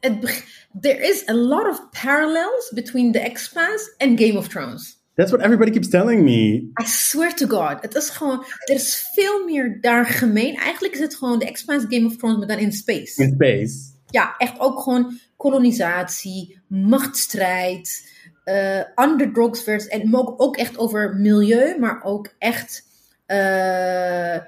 het, 0.00 0.44
there 0.80 1.08
is 1.08 1.28
a 1.28 1.34
lot 1.34 1.68
of 1.68 1.88
parallels 2.02 2.70
between 2.74 3.12
The 3.12 3.18
Expanse 3.20 3.94
en 3.96 4.18
Game 4.18 4.38
of 4.38 4.48
Thrones. 4.48 4.99
That's 5.14 5.30
what 5.30 5.44
everybody 5.44 5.70
keeps 5.70 5.88
telling 5.88 6.24
me. 6.24 6.70
I 6.82 6.84
swear 6.84 7.34
to 7.34 7.46
God, 7.46 7.82
het 7.82 7.94
is 7.94 8.08
gewoon, 8.08 8.44
er 8.64 8.74
is 8.74 9.10
veel 9.14 9.44
meer 9.44 9.78
daar 9.80 10.06
gemeen. 10.06 10.56
Eigenlijk 10.56 10.94
is 10.94 11.00
het 11.00 11.14
gewoon 11.14 11.38
The 11.38 11.46
Expanse 11.46 11.86
Game 11.88 12.06
of 12.06 12.16
Thrones, 12.16 12.38
maar 12.38 12.46
dan 12.46 12.58
in 12.58 12.72
space. 12.72 13.22
In 13.22 13.32
space. 13.32 13.98
ja, 14.10 14.34
echt 14.38 14.58
ook 14.58 14.80
gewoon 14.80 15.18
kolonisatie, 15.36 16.60
machtsstrijd, 16.66 18.08
eh 18.44 18.80
underdogs 18.96 19.62
versus, 19.62 19.88
en 19.88 20.16
ook, 20.16 20.34
ook 20.42 20.56
echt 20.56 20.78
over 20.78 21.16
milieu, 21.16 21.78
maar 21.78 22.02
ook 22.02 22.34
echt 22.38 22.84
eh, 23.26 24.38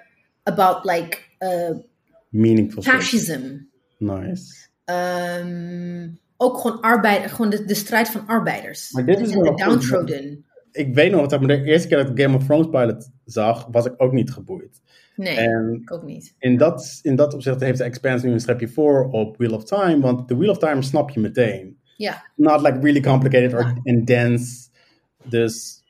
about 0.43 0.85
like 0.85 1.19
eh, 1.39 1.71
Meaningful 2.29 2.83
fascism. 2.83 3.59
Nice. 3.99 4.69
Ehm, 4.85 6.09
ook 6.37 6.59
gewoon 6.59 6.81
arbeid, 6.81 7.31
gewoon 7.31 7.51
de, 7.51 7.65
de 7.65 7.75
strijd 7.75 8.09
van 8.09 8.27
arbeiders. 8.27 8.91
Maar 8.91 9.05
dit 9.05 9.21
is 9.21 9.31
en 9.31 9.43
wel 9.43 9.57
de 9.57 9.65
downtrodden. 9.65 10.45
Ik 10.73 10.95
weet 10.95 11.11
nog, 11.13 11.27
dat 11.27 11.41
de 11.41 11.63
eerste 11.65 11.89
keer 11.89 11.97
dat 11.97 12.09
ik 12.09 12.21
Game 12.21 12.37
of 12.37 12.45
Thrones 12.45 12.69
pilot 12.71 13.11
zag, 13.25 13.69
was 13.71 13.87
ik 13.87 13.95
ook 13.97 14.13
niet 14.13 14.31
geboeid. 14.31 14.81
Nee, 15.17 15.37
En 15.37 15.79
ik 15.83 15.93
ook 15.93 16.03
niet. 16.03 16.35
in 16.39 16.57
dat, 16.57 16.99
in 17.03 17.17
dat 17.17 17.35
opzicht 17.35 17.61
heeft 17.61 17.79
de 17.79 17.85
Expanse 17.85 18.27
nu 18.27 18.33
een 18.33 18.41
streepje 18.41 18.69
voor 18.69 19.09
op 19.11 19.37
Wheel 19.37 19.55
of 19.55 19.65
Time, 19.65 20.01
want 20.01 20.29
de 20.29 20.37
Wheel 20.37 20.51
of 20.51 20.59
Time 20.59 20.83
snap 20.83 21.11
je 21.11 21.21
meteen. 21.21 21.79
Ja. 21.97 22.25
Not 22.37 22.61
like 22.61 22.79
really 22.79 23.01
complicated 23.01 23.55
or 23.55 23.75
and 23.85 24.07
dense. 24.07 24.69
Dus 25.25 25.83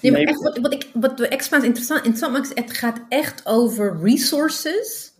Nee, 0.00 0.12
maar 0.12 0.20
echt, 0.20 0.42
wat, 0.42 0.58
wat, 0.58 0.72
ik, 0.72 0.88
wat 0.92 1.16
de 1.16 1.28
Expanse 1.28 1.66
interessant, 1.66 1.98
interessant 1.98 2.32
maakt, 2.32 2.52
is 2.56 2.62
het 2.62 2.76
gaat 2.76 3.00
echt 3.08 3.46
over 3.46 3.98
resources. 4.02 5.12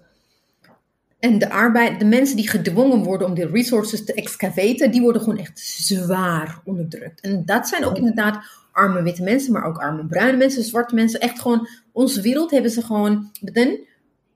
En 1.19 1.39
de, 1.39 1.51
arbeid, 1.51 1.99
de 1.99 2.05
mensen 2.05 2.37
die 2.37 2.49
gedwongen 2.49 3.03
worden 3.03 3.27
om 3.27 3.35
die 3.35 3.47
resources 3.47 4.05
te 4.05 4.15
excavaten, 4.15 4.91
die 4.91 5.01
worden 5.01 5.23
gewoon 5.23 5.39
echt 5.39 5.59
zwaar 5.61 6.61
onderdrukt. 6.65 7.21
En 7.21 7.45
dat 7.45 7.69
zijn 7.69 7.85
ook 7.85 7.97
inderdaad 7.97 8.45
arme 8.75 9.03
witte 9.03 9.23
mensen, 9.23 9.53
maar 9.53 9.65
ook 9.65 9.79
arme 9.79 10.07
bruine 10.07 10.37
mensen, 10.37 10.63
zwarte 10.63 10.95
mensen. 10.95 11.21
Echt 11.21 11.41
gewoon, 11.41 11.69
onze 11.93 12.21
wereld 12.21 12.51
hebben 12.51 12.71
ze 12.71 12.83
gewoon, 12.83 13.31
then, 13.53 13.79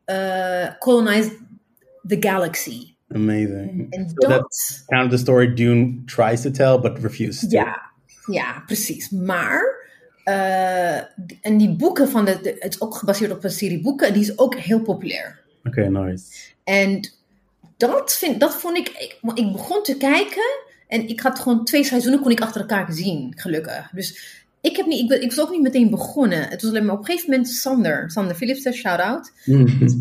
uh, 0.06 0.68
colonized 0.78 1.32
the 2.06 2.16
galaxy. 2.20 2.94
amazing. 3.14 3.86
En 3.90 4.08
So 4.14 4.28
that's 4.28 4.82
kind 4.86 5.04
of 5.04 5.10
the 5.10 5.16
story 5.16 5.54
Dune 5.54 6.02
tries 6.04 6.40
to 6.42 6.50
tell, 6.50 6.78
but 6.80 6.98
refuses 6.98 7.40
to. 7.50 7.56
Ja, 7.56 7.90
ja, 8.26 8.62
precies. 8.66 9.10
Maar, 9.10 9.62
eh, 10.24 10.96
en 11.40 11.56
die 11.58 11.76
boeken 11.76 12.08
van 12.08 12.24
de, 12.24 12.38
de- 12.42 12.56
het 12.58 12.74
is 12.74 12.80
ook 12.80 12.94
gebaseerd 12.94 13.32
op 13.32 13.44
een 13.44 13.50
serie 13.50 13.80
boeken, 13.80 14.06
en 14.06 14.12
die 14.12 14.22
is 14.22 14.38
ook 14.38 14.54
heel 14.54 14.80
populair. 14.80 15.40
Oké, 15.64 15.88
nice. 15.88 16.24
En 16.64 17.10
dat, 17.76 18.12
vind, 18.12 18.40
dat 18.40 18.54
vond 18.54 18.76
ik, 18.76 18.88
ik 19.34 19.52
begon 19.52 19.82
te 19.82 19.96
kijken 19.96 20.42
en 20.88 21.08
ik 21.08 21.20
had 21.20 21.38
gewoon 21.38 21.64
twee 21.64 21.84
seizoenen 21.84 22.20
kon 22.20 22.30
ik 22.30 22.40
achter 22.40 22.60
elkaar 22.60 22.92
zien, 22.92 23.32
gelukkig. 23.36 23.90
Dus 23.92 24.38
ik, 24.60 24.76
heb 24.76 24.86
niet, 24.86 25.10
ik, 25.10 25.22
ik 25.22 25.32
was 25.32 25.44
ook 25.44 25.50
niet 25.50 25.62
meteen 25.62 25.90
begonnen. 25.90 26.48
Het 26.48 26.62
was 26.62 26.70
alleen 26.70 26.84
maar 26.84 26.94
op 26.94 27.00
een 27.00 27.06
gegeven 27.06 27.30
moment 27.30 27.48
Sander, 27.48 28.10
Sander 28.10 28.34
Philips, 28.34 28.72
shout-out 28.72 29.32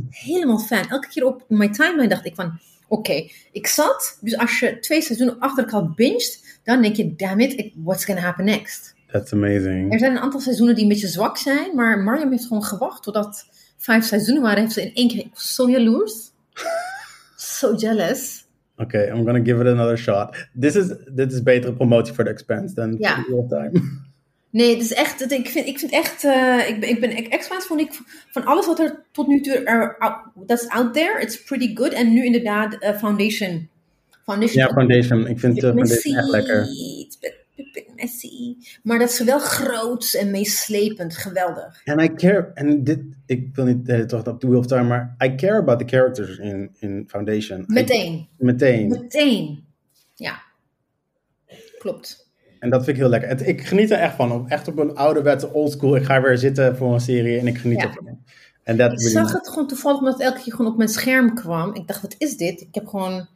helemaal 0.10 0.60
fan. 0.60 0.90
Elke 0.90 1.08
keer 1.08 1.26
op 1.26 1.44
mijn 1.48 1.72
timeline 1.72 2.08
dacht 2.08 2.26
ik 2.26 2.36
van, 2.36 2.60
oké, 2.88 3.28
ik 3.52 3.68
zat. 3.68 4.18
Dus 4.22 4.38
als 4.38 4.60
je 4.60 4.80
twee 4.80 5.02
seizoenen 5.02 5.40
achter 5.40 5.64
elkaar 5.64 5.92
binged, 5.92 6.60
dan 6.64 6.82
denk 6.82 6.96
je, 6.96 7.16
damn 7.16 7.40
it, 7.40 7.72
what's 7.76 8.06
gonna 8.06 8.22
happen 8.22 8.46
next? 8.46 8.96
That's 9.12 9.34
amazing. 9.34 9.94
Er 9.94 10.00
zijn 10.00 10.12
een 10.12 10.22
aantal 10.22 10.40
seizoenen 10.40 10.76
die 10.76 10.84
een 10.84 10.90
beetje 10.90 11.08
zwak 11.08 11.38
zijn, 11.38 11.76
maar 11.76 12.00
Mariam 12.00 12.32
heeft 12.32 12.46
gewoon 12.46 12.64
gewacht 12.64 13.04
totdat 13.04 13.46
vijf 13.78 14.06
seizoenen 14.06 14.44
waren. 14.44 14.60
Heeft 14.60 14.74
ze 14.74 14.82
in 14.82 14.94
één 14.94 15.08
keer, 15.08 15.20
ik 15.20 15.34
was 15.34 15.56
zo 15.56 15.70
jaloers. 15.70 16.32
so 17.36 17.76
jealous. 17.76 18.46
Okay, 18.78 19.08
I'm 19.10 19.24
gonna 19.26 19.44
give 19.44 19.60
it 19.62 19.68
another 19.68 19.98
shot. 19.98 20.48
This 20.60 20.76
is 20.76 20.94
dit 21.14 21.32
is 21.32 21.44
betere 21.44 21.74
promotie 21.74 22.14
voor 22.14 22.24
The 22.24 22.30
Expanse 22.30 22.74
dan 22.76 22.96
Ja. 23.00 23.26
Of 23.32 23.48
Time. 23.50 23.72
Nee, 24.50 24.74
het 24.74 24.82
is 24.84 24.94
echt, 24.94 25.20
het- 25.20 25.32
ik 25.32 25.48
vind, 25.50 25.68
ik 25.68 25.80
vind 25.80 25.92
echt, 25.92 26.24
eh, 26.24 26.70
ik 26.70 26.80
ben, 26.80 26.90
ik 26.90 27.00
ben 27.00 27.40
X-Files 27.40 27.66
vond 27.66 27.80
ik, 27.80 27.92
van 28.32 28.46
alles 28.46 28.66
wat 28.66 28.80
er 28.80 29.04
tot 29.12 29.28
nu 29.28 29.42
toe, 29.42 29.54
er, 29.54 29.98
out- 29.98 30.32
that's 30.46 30.68
out 30.68 30.94
there, 30.94 31.22
it's 31.22 31.44
pretty 31.44 31.76
good. 31.76 31.94
En 31.94 32.14
nu 32.14 32.26
inderdaad, 32.26 32.78
eh, 32.80 32.98
Foundation. 32.98 33.70
Foundation 34.24 34.64
ja, 34.68 34.74
Foundation. 34.74 35.28
Ik 35.28 35.40
vind 35.40 35.56
de 35.60 35.74
Bit 35.74 35.74
Foundation 36.02 36.16
echt 36.18 36.28
lekker. 36.30 36.68
Messy. 38.02 38.56
Maar 38.84 39.00
dat 39.00 39.10
is 39.10 39.20
wel 39.24 39.40
groots 39.40 40.16
en 40.16 40.32
meeslepend. 40.32 41.18
Geweldig. 41.18 41.82
En 41.84 42.00
I 42.00 42.14
care, 42.14 42.52
en 42.54 42.84
dit, 42.84 43.00
ik 43.26 43.56
wil 43.56 43.66
niet 43.66 43.90
uh, 43.90 44.00
toch 44.00 44.28
op 44.28 44.40
The 44.40 44.48
Wheel 44.48 44.60
of 44.60 44.66
Time, 44.66 44.84
maar 44.84 45.16
I 45.24 45.36
care 45.36 45.58
about 45.58 45.80
the 45.80 45.86
characters 45.96 46.38
in, 46.38 46.76
in 46.80 47.04
Foundation. 47.08 47.64
Meteen. 47.68 48.14
I- 48.14 48.28
meteen. 48.38 48.88
Meteen. 48.88 49.66
Ja. 50.16 50.42
Klopt. 51.80 52.26
En 52.60 52.70
dat 52.70 52.84
vind 52.84 52.96
ik 52.96 53.02
heel 53.02 53.12
lekker. 53.12 53.30
Het, 53.30 53.48
ik 53.48 53.62
geniet 53.68 53.92
er 53.92 54.00
echt 54.00 54.16
van. 54.16 54.32
Op, 54.32 54.50
echt 54.50 54.68
op 54.68 54.78
een 54.78 54.96
ouderwetse 54.96 55.54
oldschool. 55.54 55.96
Ik 55.96 56.04
ga 56.06 56.22
weer 56.22 56.38
zitten 56.38 56.78
voor 56.78 56.94
een 56.94 57.00
serie 57.00 57.40
en 57.40 57.48
ik 57.48 57.58
geniet 57.58 57.82
Ja. 57.82 57.88
ervan. 57.88 58.20
En 58.64 58.78
dat 58.78 58.92
Ik 58.92 58.98
really 58.98 59.12
zag 59.14 59.32
het 59.34 59.48
gewoon 59.50 59.68
toevallig 59.68 60.00
omdat 60.00 60.14
het 60.14 60.22
elke 60.24 60.42
keer 60.42 60.54
gewoon 60.54 60.72
op 60.72 60.78
mijn 60.78 60.90
scherm 60.90 61.34
kwam. 61.36 61.76
Ik 61.76 61.88
dacht, 61.88 62.02
wat 62.02 62.16
is 62.18 62.38
dit? 62.38 62.62
Ik 62.62 62.76
heb 62.76 62.88
gewoon 62.88 63.28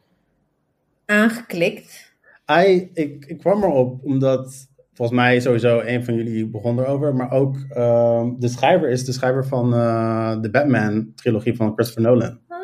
aangeklikt. 1.06 2.11
I, 2.52 2.90
ik, 2.94 3.26
ik 3.26 3.38
kwam 3.38 3.64
erop 3.64 4.04
omdat 4.04 4.70
volgens 4.94 5.20
mij 5.20 5.40
sowieso 5.40 5.80
een 5.80 6.04
van 6.06 6.16
jullie 6.16 6.48
begon 6.48 6.80
erover. 6.80 7.16
Maar 7.16 7.32
ook 7.32 7.58
ehm, 7.70 8.40
de 8.40 8.48
schrijver 8.48 8.90
is 8.90 9.06
de 9.06 9.12
schrijver 9.12 9.48
van 9.48 9.74
eh, 9.74 10.42
de 10.42 10.50
Batman 10.50 11.12
trilogie 11.16 11.56
van 11.56 11.74
Christopher 11.74 12.04
Nolan. 12.04 12.40
Ah. 12.48 12.58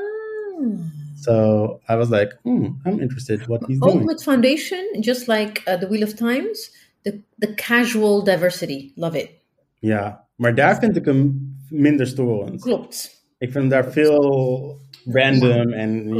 So 1.16 1.80
I 1.90 1.96
was 1.96 2.10
like, 2.10 2.38
hmm, 2.44 2.80
I'm 2.86 3.00
interested 3.00 3.46
what 3.48 3.66
he's 3.68 3.82
Ook 3.82 3.92
doing. 3.92 4.06
met 4.06 4.24
Foundation, 4.24 4.98
just 5.00 5.28
like 5.28 5.62
uh, 5.68 5.80
The 5.80 5.88
Wheel 5.88 6.04
of 6.04 6.14
Times, 6.14 6.76
the, 7.02 7.22
the 7.38 7.54
casual 7.54 8.24
diversity. 8.24 8.92
Love 8.96 9.18
it. 9.18 9.30
Ja, 9.80 10.28
maar 10.36 10.56
daar 10.56 10.80
vind 10.80 10.96
ik 10.96 11.06
hem 11.06 11.56
minder 11.70 12.08
storend. 12.08 12.62
Klopt. 12.62 13.26
Ik 13.38 13.52
vind 13.52 13.54
hem 13.54 13.70
daar 13.70 13.92
veel 13.92 14.80
random 15.10 15.74
en. 15.74 16.12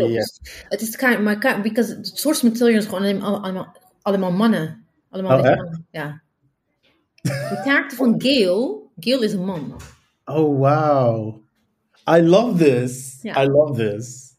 Het 0.68 0.82
is 0.82 0.96
kind, 0.96 1.24
maar 1.24 1.38
kind, 1.38 1.62
because 1.62 1.96
het 1.96 2.08
source 2.14 2.46
material 2.46 2.78
is 2.78 2.86
gewoon 2.86 3.04
allemaal, 3.04 3.42
allemaal, 3.42 3.78
allemaal 4.02 4.32
mannen. 4.32 4.86
Allemaal 5.10 5.38
Oh, 5.38 5.44
mannen. 5.44 5.86
Ja. 5.92 6.22
De 7.22 7.62
karakter 7.64 7.98
van 7.98 8.16
Gail, 8.18 8.90
Gail 9.00 9.22
is 9.22 9.34
een 9.34 9.46
man. 9.46 9.76
Oh 10.26 10.58
wow. 10.58 11.36
I 12.10 12.22
love 12.22 12.64
this. 12.64 13.20
Ja. 13.22 13.44
I 13.44 13.48
love 13.48 13.74
this. 13.74 14.36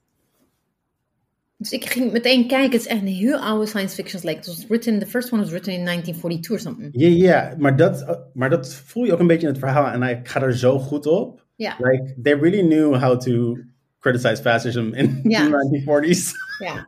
Dus 1.56 1.72
ik 1.72 1.84
ging 1.84 2.12
meteen 2.12 2.46
kijken. 2.46 2.70
Het 2.70 2.80
is 2.80 2.86
echt 2.86 3.00
een 3.00 3.06
heel 3.06 3.38
oude 3.38 3.66
science 3.66 3.94
fiction. 3.94 4.22
Like, 4.24 4.38
it 4.38 4.46
was 4.46 4.66
written, 4.66 4.98
the 4.98 5.06
first 5.06 5.32
one 5.32 5.42
was 5.42 5.50
written 5.50 5.72
in 5.72 5.84
1942 5.84 6.50
or 6.50 6.58
something. 6.58 6.90
Ja, 6.92 7.08
ja, 7.08 7.54
maar 7.58 7.76
dat, 7.76 8.20
maar 8.34 8.50
dat 8.50 8.74
voel 8.74 9.04
je 9.04 9.12
ook 9.12 9.20
een 9.20 9.26
beetje 9.26 9.46
in 9.46 9.52
het 9.52 9.62
verhaal 9.62 9.86
en 9.86 10.02
ik 10.02 10.28
ga 10.28 10.42
er 10.42 10.56
zo 10.56 10.78
goed 10.78 11.06
op. 11.06 11.46
Ja. 11.56 11.76
Like, 11.78 12.14
they 12.22 12.34
really 12.34 12.66
knew 12.66 12.96
how 12.96 13.20
to 13.20 13.58
criticize 14.00 14.42
fascism 14.42 14.90
in 14.92 15.20
Ja. 15.22 15.44
the 15.44 15.50
1940s. 15.50 16.30
Ja. 16.58 16.86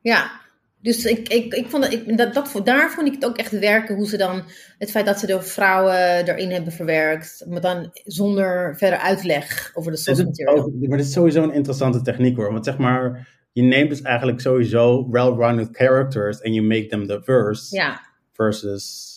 Ja. 0.00 0.40
Dus 0.80 1.04
ik, 1.04 1.28
ik, 1.28 1.54
ik 1.54 1.66
vond 1.70 1.82
dat, 1.82 1.92
ik, 1.92 2.16
dat, 2.16 2.34
dat, 2.34 2.60
daar 2.64 2.90
vond 2.90 3.06
ik 3.06 3.14
het 3.14 3.24
ook 3.24 3.36
echt 3.36 3.58
werken. 3.58 3.94
Hoe 3.94 4.08
ze 4.08 4.16
dan, 4.16 4.42
het 4.78 4.90
feit 4.90 5.06
dat 5.06 5.18
ze 5.18 5.26
de 5.26 5.42
vrouwen 5.42 5.94
erin 6.28 6.50
hebben 6.50 6.72
verwerkt. 6.72 7.44
Maar 7.48 7.60
dan 7.60 7.90
zonder 8.04 8.76
verder 8.76 8.98
uitleg 8.98 9.70
over 9.74 9.90
de 9.92 9.96
source 9.98 10.24
material. 10.24 10.72
maar 10.80 10.96
dit 10.98 11.06
is 11.06 11.12
sowieso 11.12 11.42
een 11.42 11.52
interessante 11.52 12.02
techniek 12.02 12.36
hoor. 12.36 12.52
Want 12.52 12.64
zeg 12.64 12.78
maar, 12.78 13.28
je 13.52 13.62
neemt 13.62 13.90
dus 13.90 14.02
eigenlijk 14.02 14.40
sowieso 14.40 15.10
well-rounded 15.10 15.68
characters 15.72 16.40
en 16.40 16.52
you 16.52 16.66
make 16.66 16.86
them 16.86 17.06
diverse. 17.06 17.76
Ja. 17.76 18.00
Versus 18.32 19.10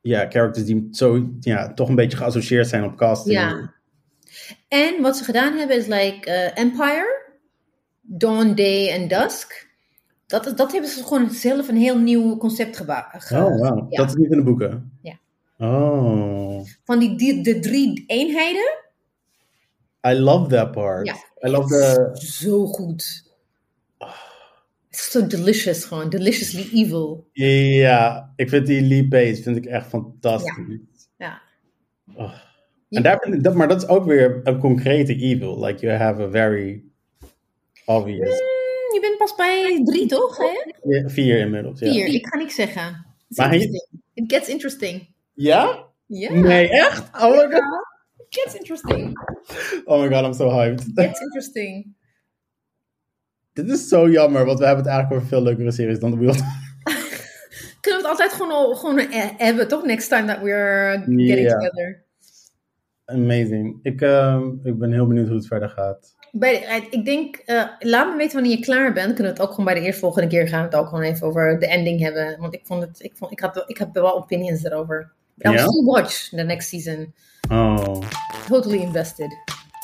ja, 0.00 0.26
characters 0.28 0.66
die 0.66 0.88
zo, 0.90 1.28
ja, 1.40 1.74
toch 1.74 1.88
een 1.88 1.94
beetje 1.94 2.16
geassocieerd 2.18 2.68
zijn 2.68 2.84
op 2.84 2.96
casting. 2.96 3.34
Ja. 3.38 3.74
En 4.68 5.02
wat 5.02 5.16
ze 5.16 5.24
gedaan 5.24 5.56
hebben 5.56 5.76
is 5.76 5.86
like 5.86 6.30
eh, 6.30 6.64
Empire, 6.64 7.30
Dawn, 8.00 8.54
Day 8.54 8.88
en 8.88 9.08
Dusk. 9.08 9.66
Dat, 10.26 10.52
dat 10.56 10.72
hebben 10.72 10.90
ze 10.90 11.04
gewoon 11.04 11.30
zelf 11.30 11.68
een 11.68 11.76
heel 11.76 11.98
nieuw 11.98 12.36
concept 12.36 12.76
gebouwd. 12.76 13.30
Oh, 13.32 13.58
wow. 13.58 13.92
Ja. 13.92 13.98
Dat 13.98 14.08
is 14.08 14.14
niet 14.14 14.30
in 14.30 14.36
de 14.36 14.44
boeken? 14.44 14.98
Ja. 15.02 15.18
Oh. 15.58 16.66
Van 16.84 16.98
die, 16.98 17.16
die, 17.16 17.42
de 17.42 17.58
drie 17.58 18.04
eenheden. 18.06 18.76
I 20.08 20.12
love 20.12 20.48
that 20.48 20.72
part. 20.72 21.06
Ja. 21.06 21.48
I 21.48 21.50
love 21.50 21.68
the... 21.68 22.10
Zo 22.26 22.66
goed. 22.66 23.26
Zo 24.90 25.26
delicious 25.26 25.84
gewoon. 25.84 26.08
Deliciously 26.08 26.82
evil. 26.82 27.28
Ja, 27.32 28.32
ik 28.36 28.48
vind 28.48 28.66
die 28.66 28.82
Lee 28.82 29.08
Pace 29.08 29.42
vind 29.42 29.56
ik 29.56 29.66
echt 29.66 29.86
fantastisch. 29.86 30.78
Ja. 31.16 31.42
Oh. 32.14 32.32
En 32.90 33.02
daar, 33.02 33.36
dat, 33.40 33.54
maar 33.54 33.68
dat 33.68 33.82
is 33.82 33.88
ook 33.88 34.04
weer 34.04 34.40
een 34.44 34.58
concrete 34.58 35.14
evil. 35.16 35.64
Like 35.64 35.86
you 35.86 35.98
have 35.98 36.22
a 36.22 36.30
very 36.30 36.82
obvious. 37.84 38.28
Hmm, 38.28 38.94
je 38.94 38.98
bent 39.00 39.18
pas 39.18 39.34
bij 39.34 39.80
drie, 39.84 40.06
toch? 40.06 40.36
Hè? 40.36 40.72
Ja, 40.82 41.08
vier 41.08 41.38
inmiddels. 41.38 41.80
Ja. 41.80 41.92
Vier. 41.92 42.06
Ik 42.06 42.26
ga 42.26 42.38
niks 42.38 42.54
zeggen. 42.54 43.06
Maar 43.28 43.52
interesting. 43.54 44.02
It 44.14 44.32
gets 44.32 44.48
interesting. 44.48 45.08
Ja? 45.34 45.86
Ja. 46.06 46.32
Nee, 46.32 46.68
echt? 46.68 47.10
Oh 47.22 47.30
my 47.30 47.50
god. 47.50 47.86
It 48.18 48.26
gets 48.40 48.54
interesting. 48.54 49.18
Oh 49.84 50.00
my 50.00 50.08
god, 50.14 50.24
I'm 50.24 50.34
so 50.34 50.50
hyped. 50.50 50.80
It 50.86 50.92
gets 50.94 51.20
interesting. 51.20 51.86
Dit 53.52 53.68
is 53.70 53.88
zo 53.88 54.08
jammer, 54.10 54.44
want 54.44 54.58
we 54.58 54.64
hebben 54.66 54.84
het 54.84 54.92
eigenlijk 54.92 55.22
over 55.22 55.28
veel 55.36 55.42
leukere 55.46 55.70
series 55.72 55.98
dan 55.98 56.10
The 56.10 56.18
Wheel. 56.18 56.34
Kunnen 57.80 58.00
we 58.02 58.08
het 58.08 58.18
altijd 58.18 58.32
gewoon, 58.32 58.52
al- 58.52 58.74
gewoon 58.74 58.98
eh, 58.98 59.24
hebben, 59.36 59.68
toch? 59.68 59.84
Next 59.84 60.08
time 60.08 60.26
that 60.26 60.40
we're 60.42 60.90
getting 61.06 61.48
together. 61.48 62.04
Amazing. 63.12 63.78
Ik, 63.82 64.00
ehm, 64.00 64.42
ik 64.62 64.78
ben 64.78 64.92
heel 64.92 65.06
benieuwd 65.06 65.26
hoe 65.26 65.36
het 65.36 65.46
verder 65.46 65.68
gaat. 65.68 66.14
Bij 66.32 66.64
eh, 66.64 66.82
ik 66.90 67.04
denk, 67.04 67.36
eh, 67.36 67.64
laat 67.78 68.10
me 68.10 68.16
weten 68.16 68.34
wanneer 68.34 68.58
je 68.58 68.64
klaar 68.64 68.92
bent. 68.92 69.06
Kunnen 69.14 69.22
we 69.32 69.38
het 69.38 69.40
ook 69.40 69.50
gewoon 69.50 69.64
bij 69.64 69.74
de 69.74 69.80
eerstvolgende 69.80 70.28
keer 70.28 70.48
gaan. 70.48 70.58
We 70.60 70.64
het 70.64 70.74
ook 70.74 70.88
gewoon 70.88 71.04
even 71.04 71.26
over 71.26 71.58
de 71.58 71.66
ending 71.66 72.00
hebben. 72.00 72.36
Want 72.40 72.54
ik 72.54 72.60
vond 72.64 72.82
het, 72.82 73.02
ik, 73.02 73.12
vond, 73.16 73.32
ik, 73.32 73.40
had, 73.40 73.64
ik 73.66 73.78
heb 73.78 73.88
wel 73.92 74.16
opinions 74.16 74.64
erover. 74.64 75.12
I'll 75.38 75.52
Ja? 75.52 75.58
still 75.58 75.84
watch 75.84 76.28
the 76.28 76.42
next 76.42 76.68
season. 76.68 77.14
Oh. 77.50 78.00
Totally 78.48 78.78
invested. 78.78 79.36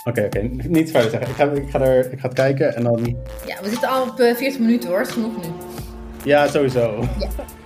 Oké, 0.04 0.24
oké. 0.24 0.40
Niet 0.68 0.90
verder 0.90 1.10
zeggen. 1.10 1.28
Ik 1.30 1.34
ga, 1.36 1.44
ik, 1.50 1.70
ga 1.70 1.80
er, 1.80 2.12
ik 2.12 2.18
ga 2.20 2.26
het 2.26 2.36
kijken 2.36 2.74
en 2.74 2.82
dan... 2.82 3.16
Ja, 3.46 3.62
we 3.62 3.68
zitten 3.68 3.88
al 3.88 4.02
op 4.02 4.20
eh, 4.20 4.34
40 4.34 4.58
minuten 4.58 4.88
hoor. 4.88 5.00
Is 5.00 5.10
genoeg 5.10 5.36
nu. 5.36 5.52
Ja, 6.24 6.46
sowieso. 6.48 7.08
Ja. 7.18 7.28